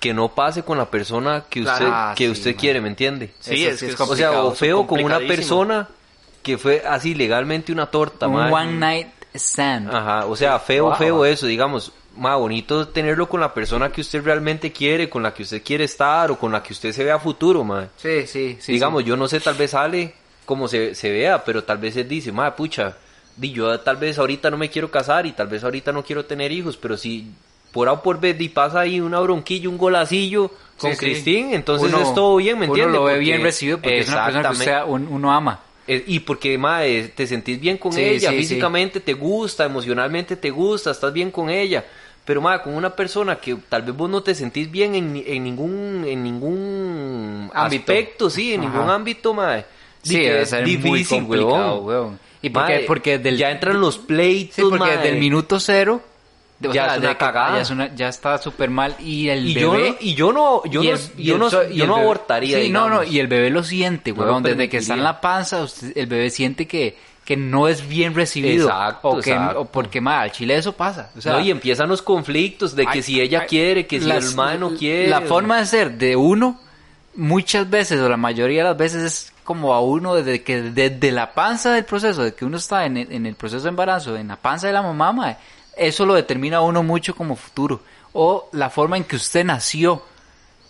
que 0.00 0.14
no 0.14 0.28
pase 0.34 0.62
con 0.62 0.78
la 0.78 0.90
persona 0.90 1.44
que 1.50 1.60
usted, 1.60 1.76
Claro. 1.76 1.92
Ah, 1.94 2.14
que 2.16 2.24
sí, 2.26 2.30
usted 2.30 2.56
quiere, 2.56 2.80
¿me 2.80 2.88
entiende? 2.88 3.34
Sí, 3.40 3.64
Eso 3.64 3.70
es 3.74 3.80
sí 3.80 3.86
que 3.86 3.92
es 3.92 3.94
es 3.94 4.00
O 4.00 4.16
sea, 4.16 4.30
o 4.30 4.34
complicado, 4.34 4.54
feo 4.54 4.86
con 4.86 5.04
una 5.04 5.18
persona 5.18 5.88
que 6.42 6.56
fue 6.56 6.82
así 6.88 7.14
legalmente 7.14 7.72
una 7.72 7.86
torta, 7.86 8.28
un 8.28 8.34
ma. 8.36 8.50
one 8.50 8.72
night 8.74 9.08
Ajá, 9.34 10.26
o 10.26 10.36
sea, 10.36 10.58
feo, 10.58 10.86
Wow. 10.86 10.96
feo 10.96 11.24
eso, 11.24 11.46
digamos. 11.46 11.92
Más 12.16 12.36
bonito 12.36 12.88
tenerlo 12.88 13.28
con 13.28 13.40
la 13.40 13.54
persona 13.54 13.90
que 13.92 14.00
usted 14.00 14.24
realmente 14.24 14.72
quiere, 14.72 15.08
con 15.08 15.22
la 15.22 15.32
que 15.32 15.44
usted 15.44 15.62
quiere 15.62 15.84
estar 15.84 16.30
o 16.32 16.38
con 16.38 16.50
la 16.50 16.62
que 16.62 16.72
usted 16.72 16.90
se 16.92 17.04
vea 17.04 17.14
a 17.14 17.18
futuro, 17.20 17.62
ma. 17.62 17.86
Sí, 17.96 18.26
sí, 18.26 18.56
sí. 18.60 18.72
digamos, 18.72 19.02
sí. 19.02 19.08
yo 19.08 19.16
no 19.16 19.28
sé, 19.28 19.38
tal 19.38 19.54
vez 19.54 19.70
sale 19.70 20.14
como 20.44 20.66
se, 20.66 20.94
se 20.96 21.10
vea, 21.12 21.44
pero 21.44 21.62
tal 21.62 21.78
vez 21.78 21.96
él 21.96 22.08
dice, 22.08 22.32
ma, 22.32 22.56
pucha, 22.56 22.96
di, 23.36 23.52
yo 23.52 23.78
tal 23.80 23.98
vez 23.98 24.18
ahorita 24.18 24.50
no 24.50 24.56
me 24.56 24.68
quiero 24.68 24.90
casar 24.90 25.26
y 25.26 25.32
tal 25.32 25.46
vez 25.46 25.62
ahorita 25.62 25.92
no 25.92 26.02
quiero 26.02 26.24
tener 26.24 26.50
hijos, 26.50 26.76
pero 26.76 26.96
si 26.96 27.30
por 27.70 27.86
A 27.88 27.92
o 27.92 28.02
por 28.02 28.18
B 28.18 28.34
di, 28.34 28.48
pasa 28.48 28.80
ahí 28.80 28.98
una 28.98 29.20
bronquilla, 29.20 29.68
un 29.68 29.78
golacillo 29.78 30.50
con 30.78 30.90
Sí, 30.92 30.96
sí. 30.96 31.04
Cristín, 31.04 31.52
entonces 31.54 31.92
Uno- 31.92 32.02
es 32.02 32.14
todo 32.14 32.34
bien, 32.36 32.58
¿me 32.58 32.64
entiendes? 32.66 32.94
Uno 32.94 33.00
lo 33.00 33.04
ve 33.04 33.12
Porque- 33.12 33.24
bien 33.24 33.42
recibido 33.42 33.78
porque 33.78 33.98
es 34.00 34.08
una 34.08 34.24
persona 34.24 34.48
que 34.50 34.56
usted, 34.56 34.82
un- 34.86 35.06
uno 35.08 35.32
ama. 35.32 35.60
Eh, 35.90 36.04
Y 36.06 36.20
porque, 36.20 36.56
mae, 36.58 37.08
te 37.08 37.26
sentís 37.26 37.58
bien 37.58 37.78
con 37.78 37.92
Sí, 37.92 38.02
ella, 38.02 38.30
sí, 38.30 38.36
físicamente 38.36 39.00
te 39.00 39.14
gusta, 39.14 39.64
emocionalmente 39.64 40.36
te 40.36 40.50
gusta, 40.50 40.90
estás 40.90 41.12
bien 41.12 41.30
con 41.30 41.48
ella. 41.50 41.84
Pero, 42.26 42.42
madre, 42.42 42.62
con 42.62 42.74
una 42.74 42.94
persona 42.94 43.36
que 43.36 43.56
tal 43.70 43.82
vez 43.82 43.96
vos 43.96 44.10
no 44.10 44.22
te 44.22 44.34
sentís 44.34 44.70
bien 44.70 44.94
en, 44.94 45.16
en 45.26 45.42
ningún 45.44 46.04
en 46.06 46.22
ningún 46.22 47.50
Ámbito. 47.54 47.90
aspecto, 47.92 48.28
sí, 48.30 48.52
en 48.52 48.60
Ajá. 48.60 48.70
ningún 48.70 48.90
ámbito, 48.90 49.32
madre. 49.34 49.64
Sí, 50.02 50.18
debe 50.20 50.44
ser 50.46 50.66
muy 50.78 51.04
complicado, 51.04 51.78
weón. 51.82 52.18
¿Y 52.42 52.50
por 52.50 52.66
qué? 52.66 52.74
Mae, 52.74 52.84
Porque 52.84 53.18
del- 53.18 53.36
ya 53.36 53.50
entran 53.50 53.80
los 53.80 53.98
pleitos, 53.98 54.54
Sí, 54.56 54.62
porque 54.62 54.78
mae. 54.78 54.96
desde 54.98 55.08
el 55.08 55.16
minuto 55.18 55.58
cero 55.58 56.02
o 56.64 56.72
Ya 56.72 56.84
sea, 56.86 56.94
es 56.96 57.00
una 57.00 57.18
cagada. 57.18 57.56
Ya, 57.56 57.62
es 57.62 57.70
una- 57.70 57.94
ya 57.94 58.08
está 58.08 58.38
súper 58.38 58.68
mal 58.70 58.96
y 58.98 59.28
el 59.28 59.46
y 59.48 59.54
yo 59.54 59.70
bebé... 59.72 59.90
no, 59.90 59.96
y 60.00 60.14
yo 60.14 60.32
no, 60.32 60.64
yo 60.64 60.82
y 60.82 60.88
no, 60.90 60.96
yo 61.16 61.38
no, 61.38 61.68
yo 61.68 61.86
no 61.86 61.96
abortaría, 61.96 62.60
Sí, 62.60 62.68
no, 62.70 62.88
no, 62.88 63.04
y 63.04 63.18
el 63.20 63.26
bebé 63.28 63.50
lo 63.50 63.62
siente, 63.62 64.12
No 64.12 64.24
lo 64.24 64.40
Desde 64.40 64.68
que 64.68 64.78
está 64.78 64.94
en 64.94 65.04
la 65.04 65.20
panza, 65.20 65.62
usted- 65.62 65.92
el 65.96 66.06
bebé 66.06 66.30
siente 66.30 66.66
que, 66.66 66.96
que 67.24 67.36
no 67.36 67.68
es 67.68 67.86
bien 67.86 68.14
recibido. 68.14 68.66
Exacto, 68.68 69.08
o 69.08 69.20
que, 69.20 69.30
exacto. 69.30 69.60
o 69.60 69.64
porque, 69.66 70.00
ma, 70.00 70.20
al 70.22 70.32
chile 70.32 70.56
eso 70.56 70.72
pasa. 70.72 71.10
O 71.16 71.20
sea, 71.20 71.34
no, 71.34 71.40
y 71.40 71.50
empiezan 71.50 71.88
los 71.88 72.02
conflictos 72.02 72.74
de 72.74 72.86
que 72.86 73.02
si 73.02 73.20
ella 73.20 73.44
quiere, 73.46 73.86
que 73.86 74.00
si 74.00 74.10
el 74.10 74.34
mae 74.34 74.58
no 74.58 74.74
quiere. 74.74 75.08
La 75.08 75.20
forma 75.20 75.58
de 75.58 75.66
ser 75.66 75.92
de 75.98 76.16
uno, 76.16 76.58
muchas 77.14 77.68
veces, 77.68 78.00
o 78.00 78.08
la 78.08 78.16
mayoría 78.16 78.62
de 78.62 78.68
las 78.70 78.76
veces, 78.78 79.02
es 79.04 79.32
como 79.44 79.74
a 79.74 79.80
uno 79.80 80.14
desde 80.14 80.42
que 80.42 80.60
desde 80.62 81.10
la 81.12 81.32
panza 81.32 81.72
del 81.72 81.84
proceso, 81.84 82.22
de 82.22 82.34
que 82.34 82.44
uno 82.44 82.56
está 82.58 82.84
en 82.86 82.96
el, 82.98 83.12
en 83.12 83.26
el 83.26 83.34
proceso 83.34 83.62
de 83.62 83.68
embarazo, 83.70 84.16
en 84.16 84.28
la 84.28 84.36
panza 84.36 84.66
de 84.66 84.72
la 84.72 84.82
mamá, 84.82 85.36
eso 85.78 86.06
lo 86.06 86.14
determina 86.14 86.60
uno 86.60 86.82
mucho 86.82 87.14
como 87.14 87.36
futuro. 87.36 87.80
O 88.12 88.48
la 88.52 88.70
forma 88.70 88.96
en 88.96 89.04
que 89.04 89.16
usted 89.16 89.44
nació. 89.44 90.02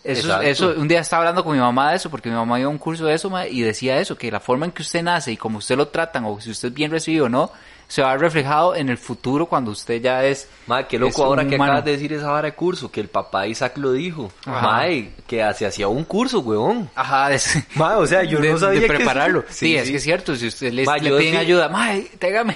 Eso, 0.04 0.40
eso, 0.40 0.74
un 0.76 0.88
día 0.88 1.00
estaba 1.00 1.22
hablando 1.22 1.44
con 1.44 1.52
mi 1.54 1.60
mamá 1.60 1.90
de 1.90 1.96
eso, 1.96 2.08
porque 2.08 2.30
mi 2.30 2.34
mamá 2.36 2.58
iba 2.58 2.68
a 2.68 2.70
un 2.70 2.78
curso 2.78 3.04
de 3.04 3.14
eso, 3.14 3.30
y 3.50 3.60
decía 3.60 3.98
eso, 3.98 4.16
que 4.16 4.30
la 4.30 4.40
forma 4.40 4.64
en 4.64 4.72
que 4.72 4.82
usted 4.82 5.02
nace 5.02 5.32
y 5.32 5.36
como 5.36 5.58
usted 5.58 5.76
lo 5.76 5.88
tratan, 5.88 6.24
o 6.24 6.40
si 6.40 6.50
usted 6.50 6.68
es 6.68 6.74
bien 6.74 6.90
recibido 6.90 7.26
o 7.26 7.28
no, 7.28 7.50
se 7.88 8.02
va 8.02 8.10
a 8.10 8.12
ver 8.12 8.20
reflejado 8.20 8.76
en 8.76 8.90
el 8.90 8.98
futuro 8.98 9.46
cuando 9.46 9.70
usted 9.70 10.00
ya 10.02 10.22
es... 10.24 10.46
Mae, 10.66 10.86
qué 10.86 10.96
es 10.96 11.00
loco 11.00 11.24
ahora 11.24 11.46
que 11.48 11.54
humano. 11.54 11.72
acabas 11.72 11.84
de 11.86 11.92
decir 11.92 12.12
esa 12.12 12.30
vara 12.30 12.48
de 12.50 12.54
curso, 12.54 12.90
que 12.92 13.00
el 13.00 13.08
papá 13.08 13.42
de 13.42 13.48
Isaac 13.48 13.78
lo 13.78 13.92
dijo. 13.92 14.30
Mae, 14.44 15.12
que 15.26 15.38
se 15.56 15.64
hacía 15.66 15.88
un 15.88 16.04
curso, 16.04 16.40
weón. 16.40 16.90
Ajá, 16.94 17.30
de, 17.30 17.40
Mae, 17.76 17.94
o 17.96 18.06
sea, 18.06 18.22
yo 18.24 18.40
de- 18.40 18.52
no 18.52 18.58
sabía 18.58 18.80
de 18.82 18.86
que 18.88 18.94
prepararlo. 18.94 19.42
Sí, 19.48 19.74
es 19.74 19.88
que 19.90 19.96
es 19.96 20.02
cierto. 20.02 20.36
Si 20.36 20.46
usted 20.46 20.70
le, 20.72 20.84
Ma, 20.84 20.98
le 20.98 21.10
piden 21.16 21.32
sí- 21.32 21.36
ayuda, 21.38 21.68
mae, 21.70 22.02
tráigame, 22.18 22.54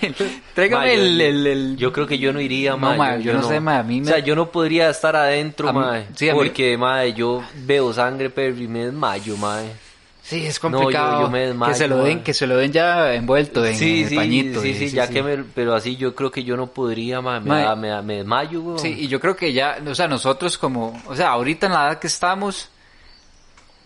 tráigame 0.55 0.87
Ma, 0.87 0.93
yo- 0.95 1.01
el, 1.03 1.20
el, 1.20 1.47
el- 1.47 1.76
Yo 1.78 1.93
creo 1.93 2.07
que 2.07 2.18
yo 2.18 2.33
no 2.35 2.41
iría, 2.41 2.72
No, 2.72 2.76
mae. 2.78 2.99
ma, 2.99 3.16
yo 3.16 3.33
no 3.33 3.43
sé, 3.43 3.59
ma, 3.59 3.78
a 3.78 3.83
mí 3.83 4.01
O 4.01 4.05
me- 4.05 4.11
sea, 4.11 4.18
yo 4.18 4.37
no 4.37 4.51
podría 4.51 4.91
estar 4.91 5.16
adentro, 5.16 5.70
A 5.70 5.72
mí- 5.72 6.05
sí, 6.14 6.28
a 6.28 6.33
mí- 6.35 6.39
porque, 6.39 6.76
mae, 6.76 7.14
yo 7.14 7.43
veo 7.64 7.91
sangre, 7.95 8.28
pero 8.28 8.55
me 8.68 8.85
desmayo, 8.85 9.37
mae. 9.39 9.64
Sí, 10.22 10.46
es 10.46 10.62
No, 10.62 10.70
yo- 10.70 10.78
complicado. 10.78 11.20
yo 11.22 11.30
me 11.30 11.40
desmayo, 11.48 11.72
que 11.72 11.78
se 11.78 11.88
lo 11.88 12.04
den, 12.04 12.22
que 12.22 12.32
se 12.34 12.46
lo 12.46 12.56
den 12.56 12.72
ya 12.72 13.12
envuelto 13.12 13.64
en, 13.66 13.76
sí, 13.76 14.02
el 14.04 14.08
sí, 14.08 14.14
pañito. 14.16 14.60
sí, 14.62 14.68
y- 14.68 14.74
sí, 14.74 14.90
ya 14.90 15.08
que 15.08 15.22
me... 15.22 15.38
Pero 15.38 15.74
así 15.74 15.96
yo 15.96 16.14
creo 16.14 16.30
que 16.30 16.44
yo 16.44 16.56
no 16.56 16.68
podría. 16.68 17.20
Me, 17.20 17.40
Ma, 17.40 17.58
da- 17.60 17.74
me, 17.76 17.88
da- 17.88 18.02
me 18.02 18.16
desmayo. 18.18 18.78
Sí, 18.78 18.94
y 19.00 19.08
yo 19.08 19.18
creo 19.20 19.34
que 19.36 19.52
ya, 19.52 19.78
o 19.86 19.94
sea, 19.94 20.06
nosotros 20.06 20.56
como, 20.58 21.00
o 21.06 21.16
sea, 21.16 21.30
ahorita 21.30 21.66
en 21.66 21.72
la 21.72 21.88
edad 21.88 21.98
que 21.98 22.06
estamos, 22.06 22.68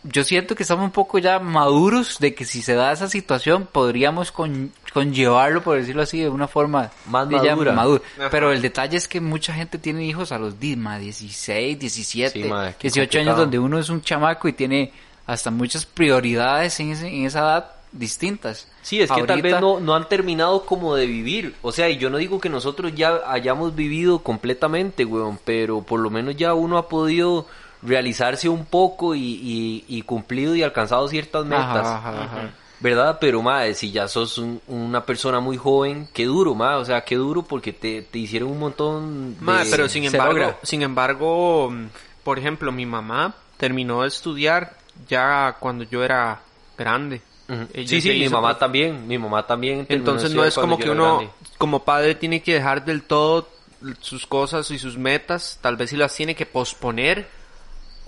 yo 0.05 0.23
siento 0.25 0.55
que 0.55 0.63
estamos 0.63 0.85
un 0.85 0.91
poco 0.93 1.19
ya 1.19 1.39
maduros 1.41 2.19
de 2.21 2.35
que 2.35 2.45
si 2.45 2.61
se 2.63 2.75
da 2.75 2.93
esa 2.93 3.09
situación 3.09 3.67
podríamos 3.73 4.31
con, 4.31 4.71
conllevarlo, 4.93 5.63
por 5.63 5.79
decirlo 5.79 6.03
así, 6.03 6.21
de 6.21 6.29
una 6.29 6.47
forma 6.47 6.91
Más 7.09 7.29
de 7.29 7.37
ya 7.37 7.53
madura. 7.57 7.73
madura. 7.73 8.03
Pero 8.31 8.53
el 8.53 8.61
detalle 8.63 8.99
es 8.99 9.09
que 9.09 9.21
mucha 9.21 9.53
gente 9.55 9.79
tiene 9.79 10.05
hijos 10.05 10.31
a 10.33 10.39
los 10.39 10.61
10, 10.61 10.77
ma, 10.77 10.99
16, 10.99 11.79
17, 11.79 12.43
Sí, 12.43 12.49
ma, 12.49 12.73
qué 12.75 12.89
18 12.89 13.19
años 13.21 13.37
donde 13.39 13.59
uno 13.59 13.79
es 13.79 13.89
un 13.89 14.01
chamaco 14.03 14.47
y 14.49 14.53
tiene 14.53 14.93
hasta 15.27 15.51
muchas 15.51 15.87
prioridades 15.87 16.79
en, 16.81 16.91
ese- 16.93 17.09
en 17.09 17.25
esa 17.27 17.41
edad 17.41 17.71
distintas. 17.93 18.69
Sí, 18.83 19.01
es 19.01 19.11
que 19.11 19.23
tal 19.27 19.43
vez 19.43 19.53
no, 19.61 19.81
no 19.81 19.95
han 19.95 20.09
terminado 20.09 20.65
como 20.67 20.95
de 20.95 21.07
vivir. 21.07 21.55
O 21.63 21.73
sea, 21.73 21.89
y 21.89 21.97
yo 21.99 22.11
no 22.11 22.19
digo 22.19 22.41
que 22.41 22.49
nosotros 22.49 22.93
ya 22.95 23.21
hayamos 23.27 23.75
vivido 23.75 24.19
completamente, 24.21 25.05
weón, 25.05 25.39
pero 25.45 25.83
por 25.83 26.01
lo 26.01 26.11
menos 26.11 26.37
ya 26.37 26.55
uno 26.55 26.79
ha 26.79 26.89
podido 26.89 27.47
realizarse 27.83 28.49
un 28.49 28.65
poco 28.67 29.15
y, 29.15 29.21
y, 29.21 29.85
y 29.89 30.03
cumplido 30.03 30.55
y 30.55 30.63
alcanzado 30.63 31.09
ciertas 31.09 31.45
metas. 31.47 31.67
Ajá, 31.87 31.99
ajá, 31.99 32.25
ajá. 32.25 32.51
¿Verdad? 32.79 33.17
Pero, 33.21 33.41
madre, 33.41 33.73
si 33.75 33.91
ya 33.91 34.07
sos 34.07 34.37
un- 34.37 34.61
una 34.69 35.05
persona 35.07 35.41
muy 35.41 35.57
joven, 35.57 36.09
qué 36.13 36.27
duro, 36.27 36.55
madre. 36.55 36.77
O 36.77 36.85
sea, 36.85 37.01
qué 37.05 37.15
duro 37.17 37.43
porque 37.43 37.73
te, 37.73 38.03
te 38.03 38.19
hicieron 38.19 38.51
un 38.51 38.59
montón 38.59 39.35
de... 39.39 39.41
Ma, 39.45 39.63
pero 39.71 39.89
sin 39.89 40.05
embargo, 40.05 40.59
sin 40.63 40.83
embargo, 40.83 41.71
mm, 41.71 41.87
por 42.23 42.39
ejemplo, 42.39 42.71
mi 42.73 42.85
mamá 42.85 43.35
terminó 43.57 44.03
de 44.03 44.09
estudiar 44.09 44.77
ya 45.09 45.57
cuando 45.59 45.85
yo 45.85 46.03
era 46.05 46.41
grande. 46.77 47.21
Ella 47.73 47.89
Sí, 47.89 48.01
sí, 48.01 48.11
mi 48.11 48.29
mamá 48.29 48.59
también. 48.59 49.07
Mi 49.07 49.19
mamá 49.19 49.47
también. 49.47 49.87
Entonces 49.89 50.33
no 50.33 50.45
es 50.45 50.55
como 50.55 50.79
que 50.79 50.91
uno, 50.91 51.19
grande. 51.19 51.33
como 51.59 51.85
padre, 51.85 52.15
tiene 52.15 52.43
que 52.43 52.55
dejar 52.55 52.85
del 52.85 53.03
todo 53.05 53.49
sus 54.01 54.27
cosas 54.27 54.71
y 54.71 54.79
sus 54.79 54.99
metas. 54.99 55.59
Tal 55.61 55.77
vez 55.77 55.91
si 55.91 55.97
las 55.97 56.15
tiene 56.15 56.35
que 56.35 56.47
posponer 56.47 57.29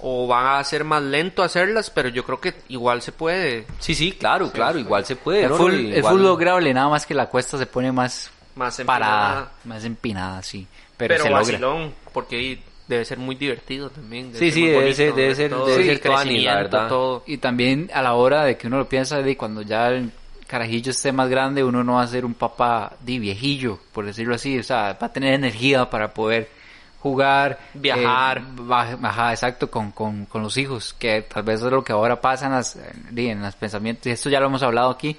o 0.01 0.27
va 0.29 0.59
a 0.59 0.65
ser 0.65 0.85
más 0.85 1.03
lento 1.03 1.43
hacerlas, 1.43 1.91
pero 1.91 2.09
yo 2.09 2.25
creo 2.25 2.41
que 2.41 2.55
igual 2.69 3.03
se 3.03 3.13
puede. 3.13 3.67
Sí, 3.79 3.95
sí, 3.95 4.13
claro, 4.13 4.51
claro. 4.51 4.79
Igual 4.79 5.05
se 5.05 5.17
puede. 5.17 5.45
El 5.45 5.51
¿no? 5.51 5.57
full, 5.57 5.93
full 6.03 6.21
lograble, 6.23 6.73
nada 6.75 6.89
más 6.89 7.07
que 7.07 7.15
la 7.15 7.27
cuesta 7.27 7.59
se 7.59 7.67
pone 7.67 7.91
más 7.93 8.31
Más 8.55 8.81
parada, 8.87 9.29
empinada. 9.29 9.53
más 9.65 9.85
empinada, 9.85 10.43
sí. 10.43 10.67
Pero, 10.97 11.15
Pero, 11.15 11.23
se 11.25 11.31
logra. 11.31 11.43
vacilón, 11.45 11.95
porque 12.13 12.37
ahí 12.37 12.63
debe 12.89 13.05
ser 13.05 13.19
muy 13.19 13.37
divertido 13.37 13.91
también. 13.91 14.33
Sí, 14.35 14.51
sí, 14.51 14.61
muy 14.61 14.69
debe 14.71 14.81
bonito, 14.83 14.97
ser- 14.97 15.15
debe 15.15 15.35
ser- 15.35 15.51
todo, 15.51 15.67
debe 15.67 15.85
ser 15.85 16.03
la 16.45 16.55
verdad. 16.57 16.89
todo. 16.89 17.23
Y 17.27 17.37
también 17.39 17.91
a 17.95 18.03
la 18.03 18.15
hora 18.15 18.45
de 18.45 18.57
que 18.57 18.67
uno 18.67 18.79
lo 18.79 18.89
piensa 18.89 19.21
de 19.23 19.37
cuando 19.37 19.63
ya 19.63 19.89
el 19.89 20.11
carajillo 20.47 20.91
esté 20.91 21.13
más 21.13 21.29
grande, 21.29 21.63
uno 21.63 21.85
no 21.85 21.95
va 21.95 22.03
a 22.03 22.07
ser 22.07 22.25
un 22.25 22.33
papá 22.35 22.95
de 23.01 23.19
viejillo, 23.19 23.79
por 23.93 24.07
decirlo 24.07 24.35
así, 24.35 24.59
o 24.59 24.63
sea, 24.63 24.97
va 25.01 25.07
a 25.09 25.13
tener 25.13 25.35
energía 25.35 25.89
para 25.91 26.13
poder 26.15 26.49
jugar, 27.01 27.59
Viajar. 27.75 28.39
eh, 28.39 28.97
ajá, 29.03 29.31
exacto, 29.33 29.71
con, 29.71 29.93
con, 29.93 30.25
con 30.27 30.43
los 30.43 30.57
hijos, 30.57 30.95
que 30.99 31.23
tal 31.23 31.43
vez 31.43 31.63
es 31.63 31.71
lo 31.71 31.85
que 31.85 31.93
ahora 31.93 32.21
pasa 32.21 32.47
en 32.47 32.53
las, 32.53 32.77
en 33.15 33.43
los 33.43 33.55
pensamientos, 33.57 34.07
y 34.07 34.11
esto 34.11 34.31
ya 34.31 34.41
lo 34.41 34.47
hemos 34.47 34.63
hablado 34.63 34.91
aquí, 34.91 35.17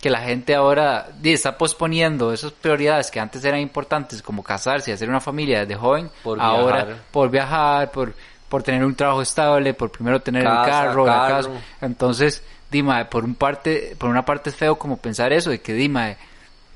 que 0.00 0.08
la 0.10 0.20
gente 0.20 0.54
ahora 0.54 1.08
está 1.22 1.58
posponiendo 1.58 2.32
esas 2.32 2.52
prioridades 2.52 3.10
que 3.10 3.20
antes 3.20 3.44
eran 3.44 3.60
importantes, 3.60 4.22
como 4.22 4.42
casarse 4.42 4.90
y 4.90 4.94
hacer 4.94 5.08
una 5.08 5.20
familia 5.20 5.60
desde 5.60 5.74
joven, 5.76 6.10
Por 6.22 6.40
ahora 6.40 6.84
viajar. 6.84 7.02
por 7.10 7.30
viajar, 7.30 7.90
por, 7.90 8.14
por 8.48 8.62
tener 8.62 8.84
un 8.84 8.94
trabajo 8.94 9.20
estable, 9.22 9.74
por 9.74 9.90
primero 9.90 10.20
tener 10.20 10.42
Casa, 10.44 10.62
el 10.64 10.70
carro, 10.70 11.06
la 11.06 11.12
carro. 11.12 11.48
casa. 11.48 11.64
Entonces, 11.82 12.42
Dima, 12.70 13.04
por 13.10 13.24
un 13.24 13.34
parte, 13.34 13.94
por 13.98 14.08
una 14.08 14.24
parte 14.24 14.50
es 14.50 14.56
feo 14.56 14.78
como 14.78 14.96
pensar 14.96 15.32
eso, 15.32 15.50
de 15.50 15.60
que 15.60 15.74
Dima, 15.74 16.14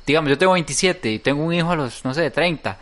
digamos, 0.07 0.29
yo 0.29 0.37
tengo 0.37 0.53
27 0.53 1.11
y 1.13 1.19
tengo 1.21 1.43
un 1.45 1.55
hijo 1.55 1.71
a 1.71 1.77
los, 1.77 2.05
no 2.05 2.13
sé, 2.13 2.31
30. 2.31 2.77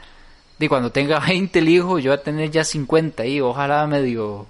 Y 0.59 0.67
cuando 0.69 0.91
tenga 0.91 1.19
20 1.27 1.59
el 1.61 1.69
hijo, 1.69 1.99
yo 2.01 2.11
voy 2.11 2.19
a 2.19 2.23
tener 2.23 2.51
ya 2.51 2.65
50 2.65 3.25
y 3.27 3.41
ojalá 3.41 3.87
medio, 3.87 4.47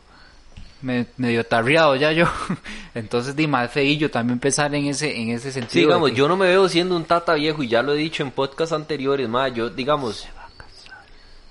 me- 0.83 1.07
medio 1.16 1.45
tarriado 1.45 1.97
ya 1.97 2.12
yo. 2.12 2.26
Entonces, 2.95 3.35
Dima, 3.35 3.64
es 3.64 3.70
feillo 3.70 4.11
también 4.11 4.39
pensar 4.39 4.74
en 4.74 4.87
ese, 4.87 5.16
en 5.18 5.30
ese 5.30 5.51
sentido. 5.53 5.70
Sí, 5.72 5.80
digamos, 5.80 6.11
que- 6.11 6.16
yo 6.16 6.28
no 6.28 6.37
me 6.37 6.47
veo 6.47 6.68
siendo 6.68 6.97
un 6.97 7.05
tata 7.05 7.35
viejo 7.35 7.62
y 7.62 7.68
ya 7.68 7.83
lo 7.83 7.95
he 7.95 7.97
dicho 7.97 8.22
en 8.22 8.30
podcasts 8.30 8.72
anteriores, 8.72 9.28
más 9.28 9.53
yo, 9.55 9.70
digamos, 9.70 10.26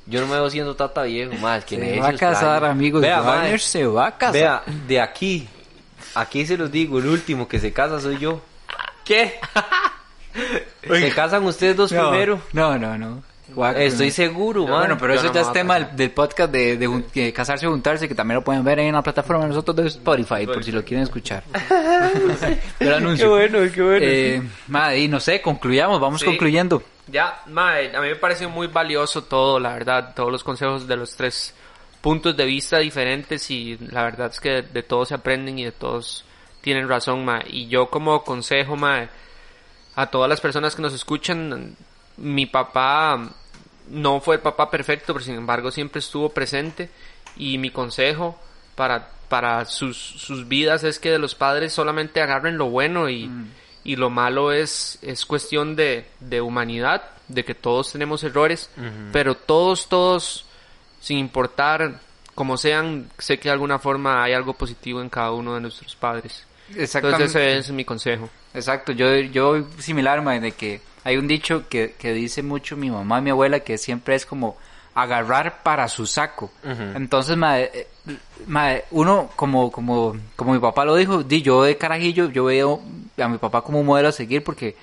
yo 0.06 0.22
no 0.22 0.28
me 0.28 0.34
veo 0.34 0.50
siendo 0.50 0.76
tata 0.76 1.04
viejo, 1.04 1.34
más 1.42 1.64
que 1.66 1.78
se 1.78 2.00
va 2.00 2.10
a 2.10 2.14
casar, 2.14 2.60
playa. 2.60 2.72
amigos. 2.72 3.02
Vea, 3.02 3.58
se 3.60 3.86
va 3.86 4.08
a 4.08 4.18
casar. 4.18 4.34
vea, 4.34 4.64
de 4.88 5.00
aquí, 5.02 5.48
aquí 6.16 6.46
se 6.46 6.58
los 6.58 6.72
digo, 6.72 7.00
el 7.00 7.08
último 7.08 7.48
que 7.48 7.60
se 7.60 7.72
casa 7.72 8.00
soy 8.00 8.18
yo. 8.18 8.42
¿Qué? 9.06 9.40
Se 10.88 11.12
casan 11.12 11.44
ustedes 11.44 11.76
dos 11.76 11.92
no, 11.92 12.10
primero. 12.10 12.42
No, 12.54 12.78
no, 12.80 12.98
no. 12.98 13.22
Estoy 13.78 14.08
no. 14.08 14.14
seguro, 14.14 14.62
Pero 14.66 14.74
man. 14.78 14.82
bueno, 14.88 14.98
pero 15.00 15.14
yo 15.16 15.20
eso 15.20 15.28
no 15.30 15.34
ya 15.34 15.42
es 15.42 15.52
tema 15.54 15.76
del, 15.80 15.96
del 15.96 16.12
podcast 16.12 16.52
de, 16.52 16.78
de, 16.78 16.88
jun- 16.88 17.06
de 17.14 17.34
casarse 17.34 17.68
o 17.68 17.72
juntarse, 17.72 18.08
que 18.08 18.16
también 18.16 18.36
lo 18.36 18.44
pueden 18.44 18.64
ver 18.64 18.80
ahí 18.80 18.88
en 18.88 18.94
la 18.96 19.02
plataforma 19.04 19.44
de 19.44 19.50
nosotros 19.50 19.76
de 19.76 19.88
Spotify, 19.88 20.46
por 20.46 20.64
si 20.64 20.72
lo 20.72 20.84
quieren 20.84 21.04
escuchar. 21.04 21.44
Anuncio. 22.80 23.26
Qué 23.26 23.28
bueno, 23.50 23.72
qué 23.74 23.82
bueno. 23.82 24.06
Eh, 24.06 24.42
madre, 24.68 25.00
y 25.00 25.08
no 25.08 25.20
sé, 25.20 25.42
concluyamos, 25.42 26.00
vamos 26.00 26.22
Sí. 26.22 26.26
concluyendo. 26.26 26.82
Ya, 27.08 27.42
mae, 27.48 27.96
a 27.96 28.02
mí 28.02 28.08
me 28.10 28.16
parece 28.16 28.48
muy 28.48 28.68
valioso 28.68 29.24
todo, 29.24 29.60
la 29.60 29.74
verdad, 29.74 30.14
todos 30.16 30.32
los 30.32 30.44
consejos 30.44 30.88
de 30.88 30.96
los 30.96 31.16
tres 31.16 31.54
puntos 32.00 32.36
de 32.38 32.46
vista 32.46 32.78
diferentes 32.80 33.52
y 33.52 33.78
la 33.92 34.04
verdad 34.04 34.30
es 34.32 34.40
que 34.40 34.50
de, 34.50 34.62
de 34.64 34.84
todos 34.84 35.10
se 35.10 35.16
aprenden 35.16 35.60
y 35.60 35.66
de 35.66 35.72
todos 35.72 36.24
tienen 36.62 36.88
razón, 36.88 37.26
mae. 37.26 37.44
Y 37.48 37.68
yo 37.68 37.90
como 37.90 38.24
consejo, 38.24 38.76
mae, 38.78 39.10
a 39.96 40.06
todas 40.08 40.30
las 40.30 40.40
personas 40.40 40.74
que 40.76 40.82
nos 40.82 40.94
escuchan, 40.94 41.76
mi 42.18 42.46
papá 42.46 43.20
no 43.92 44.22
fue 44.22 44.36
el 44.36 44.42
papá 44.42 44.72
perfecto, 44.72 45.14
pero 45.14 45.24
sin 45.24 45.36
embargo 45.36 45.70
siempre 45.70 46.00
estuvo 46.00 46.30
presente 46.30 46.90
y 47.36 47.58
mi 47.58 47.70
consejo 47.70 48.40
para, 48.76 49.10
para 49.28 49.66
sus, 49.66 49.98
sus 49.98 50.48
vidas 50.48 50.84
es 50.84 50.98
que 51.00 51.12
de 51.12 51.20
los 51.20 51.36
padres 51.36 51.74
solamente 51.74 52.22
agarren 52.22 52.58
lo 52.58 52.70
bueno 52.70 53.10
y, 53.10 53.30
y 53.84 53.98
lo 53.98 54.10
malo 54.10 54.54
es, 54.54 54.98
es 55.02 55.26
cuestión 55.26 55.76
de, 55.76 56.06
de 56.20 56.42
humanidad, 56.42 57.04
de 57.28 57.44
que 57.44 57.54
todos 57.54 57.92
tenemos 57.92 58.24
errores, 58.24 58.70
pero 59.12 59.36
todos, 59.36 59.88
todos, 59.90 60.46
sin 61.02 61.18
importar 61.18 62.00
cómo 62.34 62.58
sean, 62.58 63.10
sé 63.18 63.40
que 63.40 63.50
de 63.50 63.54
alguna 63.54 63.78
forma 63.80 64.24
hay 64.24 64.34
algo 64.34 64.54
positivo 64.54 65.02
en 65.02 65.10
cada 65.10 65.32
uno 65.32 65.54
de 65.56 65.62
nuestros 65.62 65.96
padres. 65.96 66.46
Entonces 66.74 67.30
ese 67.30 67.58
es 67.58 67.72
mi 67.72 67.84
consejo. 67.84 68.30
Exacto, 68.54 68.94
yo, 68.94 69.14
yo 69.16 69.66
similar, 69.80 70.22
mae, 70.22 70.40
de 70.40 70.54
que 70.54 70.82
hay 71.04 71.18
un 71.18 71.28
dicho 71.28 71.68
que, 71.70 71.94
que 71.98 72.14
dice 72.14 72.44
mucho 72.44 72.78
mi 72.78 72.90
mamá 72.90 73.20
y 73.20 73.22
mi 73.24 73.30
abuela 73.32 73.62
que 73.62 73.78
siempre 73.78 74.16
es 74.16 74.26
como 74.26 74.58
agarrar 74.94 75.64
para 75.64 75.88
su 75.88 76.06
saco. 76.06 76.52
Entonces, 76.64 77.38
mae, 77.38 77.72
eh, 77.74 77.88
mae, 78.48 78.86
uno, 78.92 79.30
como, 79.36 79.72
como, 79.72 80.16
como 80.36 80.54
mi 80.54 80.60
papá 80.60 80.86
lo 80.86 80.96
dijo, 80.96 81.24
di, 81.24 81.42
yo 81.42 81.64
de 81.64 81.78
carajillo, 81.78 82.30
yo 82.30 82.46
veo 82.46 82.82
a 83.18 83.28
mi 83.28 83.38
papá 83.38 83.62
como 83.62 83.80
un 83.80 83.86
modelo 83.86 84.10
a 84.10 84.12
seguir 84.12 84.44
porque 84.44 84.76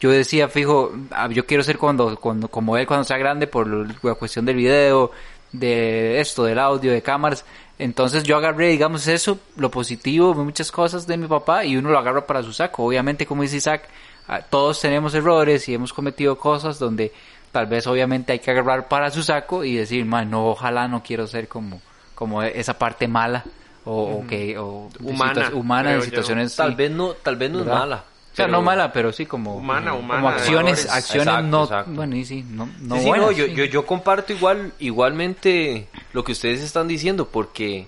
yo 0.00 0.10
decía, 0.10 0.48
fijo, 0.48 0.92
ah, 1.12 1.28
yo 1.28 1.46
quiero 1.46 1.62
ser 1.62 1.78
cuando, 1.78 2.16
cuando, 2.16 2.48
como 2.48 2.76
él 2.76 2.86
cuando 2.86 3.04
sea 3.04 3.18
grande 3.18 3.46
por 3.46 3.68
la 4.04 4.14
cuestión 4.14 4.44
del 4.44 4.56
video, 4.56 5.12
de 5.52 6.20
esto, 6.20 6.44
del 6.44 6.58
audio, 6.58 6.92
de 6.92 7.02
cámaras. 7.02 7.44
Entonces 7.78 8.24
yo 8.24 8.36
agarré, 8.36 8.68
digamos, 8.68 9.06
eso, 9.06 9.38
lo 9.56 9.70
positivo, 9.70 10.34
muchas 10.34 10.72
cosas 10.72 11.06
de 11.06 11.16
mi 11.16 11.28
papá 11.28 11.64
y 11.64 11.76
uno 11.76 11.90
lo 11.90 11.98
agarra 11.98 12.26
para 12.26 12.42
su 12.42 12.52
saco. 12.52 12.84
Obviamente, 12.84 13.26
como 13.26 13.42
dice 13.42 13.58
Isaac, 13.58 13.88
todos 14.50 14.80
tenemos 14.80 15.14
errores 15.14 15.68
y 15.68 15.74
hemos 15.74 15.92
cometido 15.92 16.38
cosas 16.38 16.78
donde 16.78 17.12
tal 17.50 17.66
vez 17.66 17.86
obviamente 17.86 18.32
hay 18.32 18.38
que 18.38 18.50
agarrar 18.50 18.88
para 18.88 19.10
su 19.10 19.22
saco 19.22 19.62
y 19.64 19.74
decir, 19.74 20.04
man, 20.04 20.30
no, 20.30 20.46
ojalá 20.46 20.88
no 20.88 21.02
quiero 21.02 21.26
ser 21.26 21.48
como, 21.48 21.80
como 22.14 22.42
esa 22.42 22.78
parte 22.78 23.08
mala 23.08 23.44
o, 23.84 24.20
o 24.22 24.26
que 24.26 24.56
o 24.58 24.88
de 24.98 25.04
Humana, 25.52 25.82
creo 25.82 25.94
en 25.96 26.00
yo. 26.00 26.04
situaciones 26.06 26.56
Tal 26.56 26.70
sí, 26.70 26.76
vez 26.76 26.90
no, 26.90 27.08
tal 27.14 27.36
vez 27.36 27.50
no 27.50 27.60
es 27.60 27.66
mala. 27.66 27.96
o 27.96 28.36
sea, 28.36 28.46
pero- 28.46 28.52
no 28.58 28.62
mala, 28.62 28.92
pero 28.92 29.12
sí 29.12 29.26
como 29.26 29.56
Humana, 29.56 29.92
humana, 29.92 30.20
como 30.22 30.28
de 30.30 30.36
acciones, 30.36 30.86
valores. 30.86 30.90
acciones 30.92 31.26
Exacto, 31.28 31.46
no, 31.48 31.62
exacto. 31.64 31.90
bueno, 31.92 32.16
y 32.16 32.24
sí, 32.24 32.44
no, 32.48 32.68
no 32.80 32.94
Sí, 32.94 33.00
sí, 33.02 33.08
buenas, 33.08 33.26
no, 33.26 33.32
yo, 33.32 33.44
sí. 33.46 33.54
yo, 33.54 33.64
yo 33.64 33.84
comparto 33.84 34.32
igual, 34.32 34.72
igualmente 34.78 35.88
lo 36.12 36.24
que 36.24 36.32
ustedes 36.32 36.60
están 36.62 36.88
diciendo, 36.88 37.26
porque, 37.28 37.86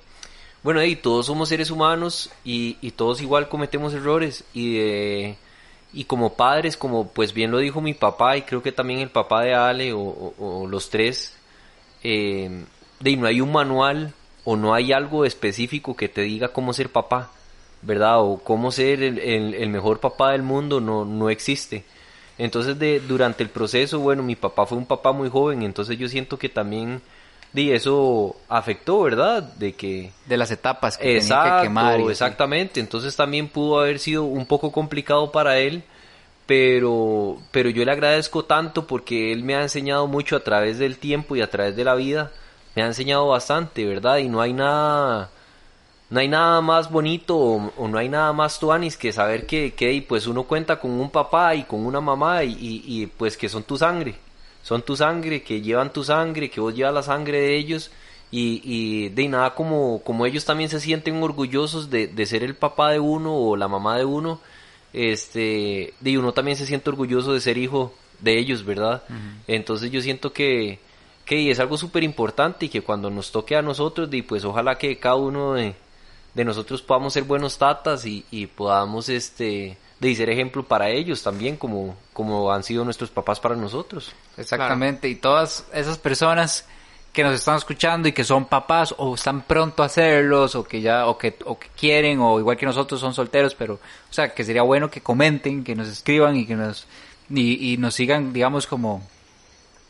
bueno, 0.63 0.83
y 0.85 0.97
todos 0.97 1.27
somos 1.27 1.49
seres 1.49 1.71
humanos 1.71 2.31
y, 2.45 2.77
y 2.83 2.91
todos 2.91 3.23
igual 3.23 3.49
cometemos 3.49 3.95
errores 3.95 4.45
y 4.53 4.75
de- 4.77 5.37
y 5.95 6.05
como 6.05 6.35
padres, 6.35 6.77
como 6.77 7.09
pues 7.09 7.33
bien 7.33 7.51
lo 7.51 7.59
dijo 7.59 7.81
mi 7.81 7.95
papá 7.95 8.37
y 8.37 8.43
creo 8.43 8.63
que 8.63 8.73
también 8.73 9.01
el 9.01 9.11
papá 9.11 9.43
de 9.43 9.55
Ale 9.55 9.93
o, 9.95 10.67
los 10.69 10.91
tres, 10.91 11.37
eh, 12.03 12.65
de 13.01 13.17
no 13.17 13.27
hay 13.27 13.41
un 13.41 13.53
manual 13.53 14.13
o 14.45 14.57
no 14.57 14.75
hay 14.75 14.93
algo 14.93 15.25
específico 15.25 15.97
que 15.97 16.09
te 16.09 16.23
diga 16.23 16.49
cómo 16.49 16.73
ser 16.73 16.91
papá, 16.91 17.31
¿verdad? 17.83 18.21
O 18.23 18.39
cómo 18.39 18.71
ser 18.73 19.03
el, 19.03 19.19
el- 19.19 19.55
el 19.55 19.69
mejor 19.71 20.01
papá 20.01 20.33
del 20.33 20.43
mundo 20.43 20.81
no, 20.81 21.05
no 21.05 21.31
existe. 21.31 21.85
Entonces, 22.39 22.79
de, 22.79 23.01
durante 23.01 23.43
el 23.45 23.49
proceso, 23.51 24.01
bueno, 24.01 24.23
mi 24.23 24.35
papá 24.37 24.67
fue 24.67 24.77
un 24.79 24.87
papá 24.87 25.13
muy 25.13 25.29
joven, 25.31 25.63
entonces 25.63 25.97
yo 25.99 26.09
siento 26.09 26.39
que 26.39 26.49
también 26.49 27.01
di, 27.55 27.73
eso 27.73 28.37
afectó, 28.49 29.03
¿verdad? 29.03 29.43
De 29.43 29.75
que... 29.77 30.13
de 30.27 30.37
las 30.37 30.51
etapas 30.51 30.99
que 30.99 31.09
tenía 31.09 31.39
Exacto, 31.39 31.41
que 31.41 31.55
quemar 31.57 32.01
y 32.01 32.09
exactamente. 32.11 32.81
Entonces 32.81 33.17
también 33.17 33.49
pudo 33.49 33.81
haber 33.81 33.99
sido 33.99 34.25
un 34.25 34.47
poco 34.47 34.71
complicado 34.73 35.33
para 35.33 35.59
él, 35.59 35.83
pero, 36.47 37.39
pero 37.53 37.71
yo 37.71 37.85
le 37.85 37.93
agradezco 37.93 38.45
tanto 38.45 38.87
porque 38.87 39.33
él 39.33 39.45
me 39.45 39.57
ha 39.57 39.63
enseñado 39.63 40.07
mucho 40.09 40.37
a 40.37 40.45
través 40.45 40.79
del 40.79 40.99
tiempo 40.99 41.37
y 41.37 41.43
a 41.43 41.51
través 41.51 41.77
de 41.77 41.85
la 41.85 41.95
vida. 41.97 42.33
Me 42.77 42.83
ha 42.83 42.87
enseñado 42.87 43.29
bastante, 43.29 43.85
¿verdad? 43.87 44.19
Y 44.19 44.29
no 44.29 44.41
hay 44.41 44.53
nada, 44.53 45.31
no 46.11 46.21
hay 46.21 46.29
nada 46.29 46.61
más 46.63 46.91
bonito 46.91 47.37
o, 47.39 47.73
o 47.79 47.89
no 47.89 47.99
hay 47.99 48.09
nada 48.11 48.33
más 48.33 48.59
tuanis 48.61 48.97
que 48.99 49.13
saber 49.13 49.47
que, 49.47 49.75
que 49.75 50.05
pues 50.09 50.27
uno 50.29 50.45
cuenta 50.45 50.81
con 50.81 50.93
un 50.93 51.11
papá 51.11 51.55
y 51.57 51.65
con 51.65 51.87
una 51.87 52.01
mamá 52.01 52.45
y, 52.45 52.53
y- 52.53 53.03
y, 53.03 53.07
pues 53.09 53.37
que 53.37 53.49
son 53.49 53.65
tu 53.65 53.79
sangre. 53.79 54.17
Son 54.65 54.81
tu 54.81 54.97
sangre, 54.97 55.43
que 55.43 55.61
llevan 55.61 55.93
tu 55.93 56.03
sangre, 56.03 56.51
que 56.51 56.59
vos 56.59 56.75
llevas 56.75 56.95
la 56.95 57.03
sangre 57.03 57.39
de 57.39 57.57
ellos 57.57 57.91
y, 58.31 58.63
y 58.65 59.11
de 59.11 59.29
nada 59.29 59.55
como, 59.55 60.03
como 60.03 60.25
ellos 60.25 60.47
también 60.47 60.71
se 60.71 60.81
sienten 60.81 61.23
orgullosos 61.23 61.91
de, 61.91 62.07
de 62.07 62.27
ser 62.27 62.43
el 62.43 62.57
papá 62.57 62.91
de 62.91 62.99
uno 62.99 63.37
o 63.37 63.57
la 63.57 63.69
mamá 63.69 63.99
de 63.99 64.07
uno, 64.07 64.41
este, 64.95 65.93
de 66.01 66.19
uno 66.19 66.33
también 66.33 66.57
se 66.57 66.65
siente 66.65 66.89
orgulloso 66.89 67.35
de 67.35 67.43
ser 67.43 67.59
hijo 67.59 67.93
de 68.21 68.39
ellos, 68.39 68.65
¿verdad? 68.65 69.03
Entonces 69.47 69.91
yo 69.91 70.01
siento 70.01 70.33
que, 70.33 70.79
que 71.27 71.51
es 71.51 71.61
algo 71.61 71.77
súper 71.77 72.03
importante 72.03 72.65
y 72.67 72.69
que 72.71 72.81
cuando 72.81 73.11
nos 73.11 73.33
toque 73.33 73.57
a 73.57 73.63
nosotros, 73.63 74.11
de, 74.11 74.23
pues 74.23 74.47
ojalá 74.47 74.79
que 74.79 74.97
cada 74.97 75.17
uno 75.17 75.53
de, 75.53 75.75
de 76.33 76.45
nosotros 76.45 76.81
podamos 76.81 77.13
ser 77.13 77.25
buenos 77.25 77.59
tatas 77.59 78.07
y, 78.07 78.25
y 78.31 78.47
podamos 78.47 79.11
este 79.11 79.77
de 80.09 80.17
ser 80.17 80.31
ejemplo 80.31 80.65
para 80.65 80.89
ellos 80.89 81.23
también 81.23 81.57
como, 81.57 81.97
como 82.13 82.53
han 82.53 82.63
sido 82.63 82.85
nuestros 82.85 83.11
papás 83.11 83.41
para 83.41 83.57
nosotros. 83.57 84.13
Exactamente, 84.37 85.09
y 85.09 85.17
todas 85.17 85.67
esas 85.73 85.99
personas 85.99 86.67
que 87.13 87.23
nos 87.23 87.35
están 87.35 87.57
escuchando 87.57 88.09
y 88.09 88.13
que 88.13 88.25
son 88.25 88.47
papás 88.47 88.93
o 88.99 89.15
están 89.15 89.43
pronto 89.43 89.85
a 89.85 89.87
hacerlos 89.87 90.57
o 90.57 90.65
que 90.65 90.81
ya 90.81 91.07
o 91.07 91.17
que 91.17 91.37
o 91.45 91.57
que 91.57 91.69
quieren 91.69 92.19
o 92.21 92.41
igual 92.41 92.57
que 92.57 92.67
nosotros 92.67 93.01
son 93.01 93.15
solteros, 93.15 93.55
pero 93.55 93.75
o 93.75 94.13
sea, 94.13 94.35
que 94.35 94.43
sería 94.43 94.63
bueno 94.63 94.91
que 94.91 95.01
comenten, 95.01 95.63
que 95.63 95.77
nos 95.77 95.87
escriban 95.89 96.37
y 96.37 96.45
que 96.45 96.57
nos 96.57 96.89
y, 97.31 97.77
nos 97.79 97.95
sigan, 97.95 98.33
digamos 98.33 98.67
como 98.67 99.07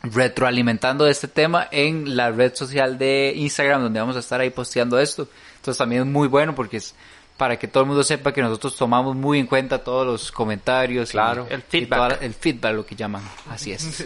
retroalimentando 0.03 1.07
este 1.07 1.27
tema 1.27 1.67
en 1.71 2.15
la 2.15 2.29
red 2.29 2.53
social 2.53 2.99
de 2.99 3.33
Instagram 3.35 3.81
donde 3.81 3.99
vamos 3.99 4.15
a 4.15 4.19
estar 4.19 4.39
ahí 4.39 4.51
posteando 4.51 4.99
esto. 4.99 5.27
Entonces 5.55 5.79
también 5.79 6.03
es 6.03 6.07
muy 6.07 6.27
bueno 6.27 6.53
porque 6.53 6.77
es 6.77 6.93
para 7.37 7.57
que 7.59 7.67
todo 7.67 7.83
el 7.83 7.87
mundo 7.87 8.03
sepa 8.03 8.31
que 8.31 8.41
nosotros 8.41 8.75
tomamos 8.77 9.15
muy 9.15 9.39
en 9.39 9.47
cuenta 9.47 9.83
todos 9.83 10.05
los 10.07 10.31
comentarios, 10.31 11.09
y- 11.09 11.11
Claro. 11.11 11.47
y 11.49 11.53
El 11.53 11.61
feedback. 11.63 11.97
toda 11.97 12.09
la- 12.09 12.15
el 12.15 12.33
feedback 12.33 12.73
lo 12.75 12.85
que 12.85 12.95
llaman, 12.95 13.23
así 13.49 13.71
es. 13.73 14.05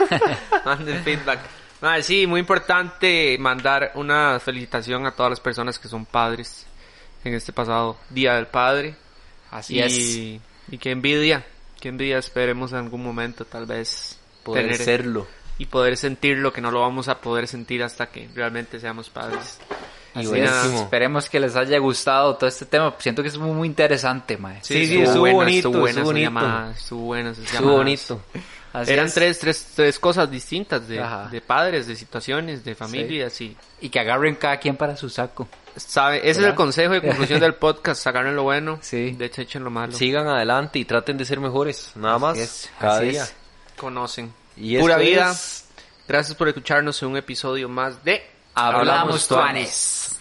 Manden 0.64 1.02
feedback. 1.02 1.40
Ah, 1.80 2.00
sí, 2.02 2.26
muy 2.26 2.40
importante 2.40 3.36
mandar 3.38 3.92
una 3.94 4.40
felicitación 4.40 5.06
a 5.06 5.12
todas 5.12 5.30
las 5.30 5.40
personas 5.40 5.78
que 5.78 5.88
son 5.88 6.04
padres 6.06 6.66
en 7.24 7.34
este 7.34 7.52
pasado 7.52 7.96
Día 8.10 8.34
del 8.34 8.46
Padre. 8.48 8.96
Así 9.50 9.76
y, 9.76 9.80
es. 9.80 9.94
Y 10.70 10.78
que 10.78 10.90
envidia, 10.90 11.46
que 11.80 11.88
envidia 11.88 12.18
esperemos 12.18 12.72
en 12.72 12.78
algún 12.78 13.02
momento 13.02 13.44
tal 13.44 13.66
vez 13.66 14.18
Poder 14.42 14.64
tener 14.64 14.78
serlo. 14.84 15.26
y 15.58 15.66
poder 15.66 15.96
sentirlo 15.96 16.52
que 16.52 16.60
no 16.60 16.70
lo 16.70 16.80
vamos 16.80 17.08
a 17.08 17.18
poder 17.20 17.46
sentir 17.48 17.82
hasta 17.82 18.06
que 18.08 18.28
realmente 18.34 18.78
seamos 18.80 19.08
padres. 19.08 19.58
Así 20.14 20.20
Y 20.20 20.22
es. 20.22 20.28
buenísimo. 20.30 20.82
Esperemos 20.82 21.28
que 21.30 21.40
les 21.40 21.54
haya 21.56 21.78
gustado 21.78 22.36
todo 22.36 22.48
este 22.48 22.64
tema. 22.66 22.94
Siento 22.98 23.22
que 23.22 23.28
es 23.28 23.38
muy, 23.38 23.50
muy 23.52 23.68
interesante, 23.68 24.36
mae. 24.36 24.58
Sí, 24.62 24.86
sí, 24.86 24.98
estuvo 25.02 25.20
buena, 25.20 25.36
bonito, 25.36 25.68
estuvo 25.68 25.80
buena 25.80 26.02
bonito. 26.02 26.24
llamada, 26.24 26.70
estuvo 26.72 27.00
buena 27.04 27.30
Estuvo 27.30 27.72
bonito. 27.76 28.20
Así 28.72 28.92
Eran 28.92 29.06
es. 29.06 29.14
tres, 29.14 29.38
tres, 29.38 29.72
tres 29.74 29.98
cosas 29.98 30.30
distintas 30.30 30.86
de, 30.86 31.40
padres, 31.46 31.86
de 31.86 31.96
situaciones, 31.96 32.64
de 32.64 32.74
familias 32.74 33.40
y 33.40 33.56
Y 33.80 33.88
que 33.88 33.98
agarren 34.00 34.34
cada 34.34 34.58
quien 34.58 34.76
para 34.76 34.94
su 34.96 35.08
saco. 35.08 35.48
sabe, 35.76 36.18
ese 36.18 36.40
es 36.42 36.46
el 36.46 36.54
consejo 36.54 36.92
de 36.92 37.00
conclusión 37.00 37.40
del 37.40 37.54
podcast, 37.56 38.02
sacaron 38.02 38.36
lo 38.36 38.42
bueno, 38.42 38.78
Sí. 38.82 39.12
de 39.12 39.24
hecho 39.24 39.40
echen 39.42 39.64
lo 39.64 39.70
malo, 39.70 39.92
Sigan 39.92 40.26
adelante 40.28 40.78
y 40.78 40.84
traten 40.84 41.16
de 41.16 41.24
ser 41.24 41.40
mejores, 41.40 41.92
nada 41.94 42.18
más. 42.18 42.36
es, 42.36 42.70
cada 42.78 42.98
así 42.98 43.08
día. 43.08 43.22
es. 43.24 43.34
conocen. 43.76 44.32
Y 44.56 44.76
Pura 44.78 44.96
vida. 44.98 45.30
es- 45.30 45.64
Gracias 46.06 46.36
por 46.36 46.48
escucharnos 46.48 47.02
en 47.02 47.08
un 47.10 47.16
episodio 47.16 47.68
más 47.68 48.02
de 48.04 48.22
Hablamos 48.58 49.28
tuanes. 49.28 50.17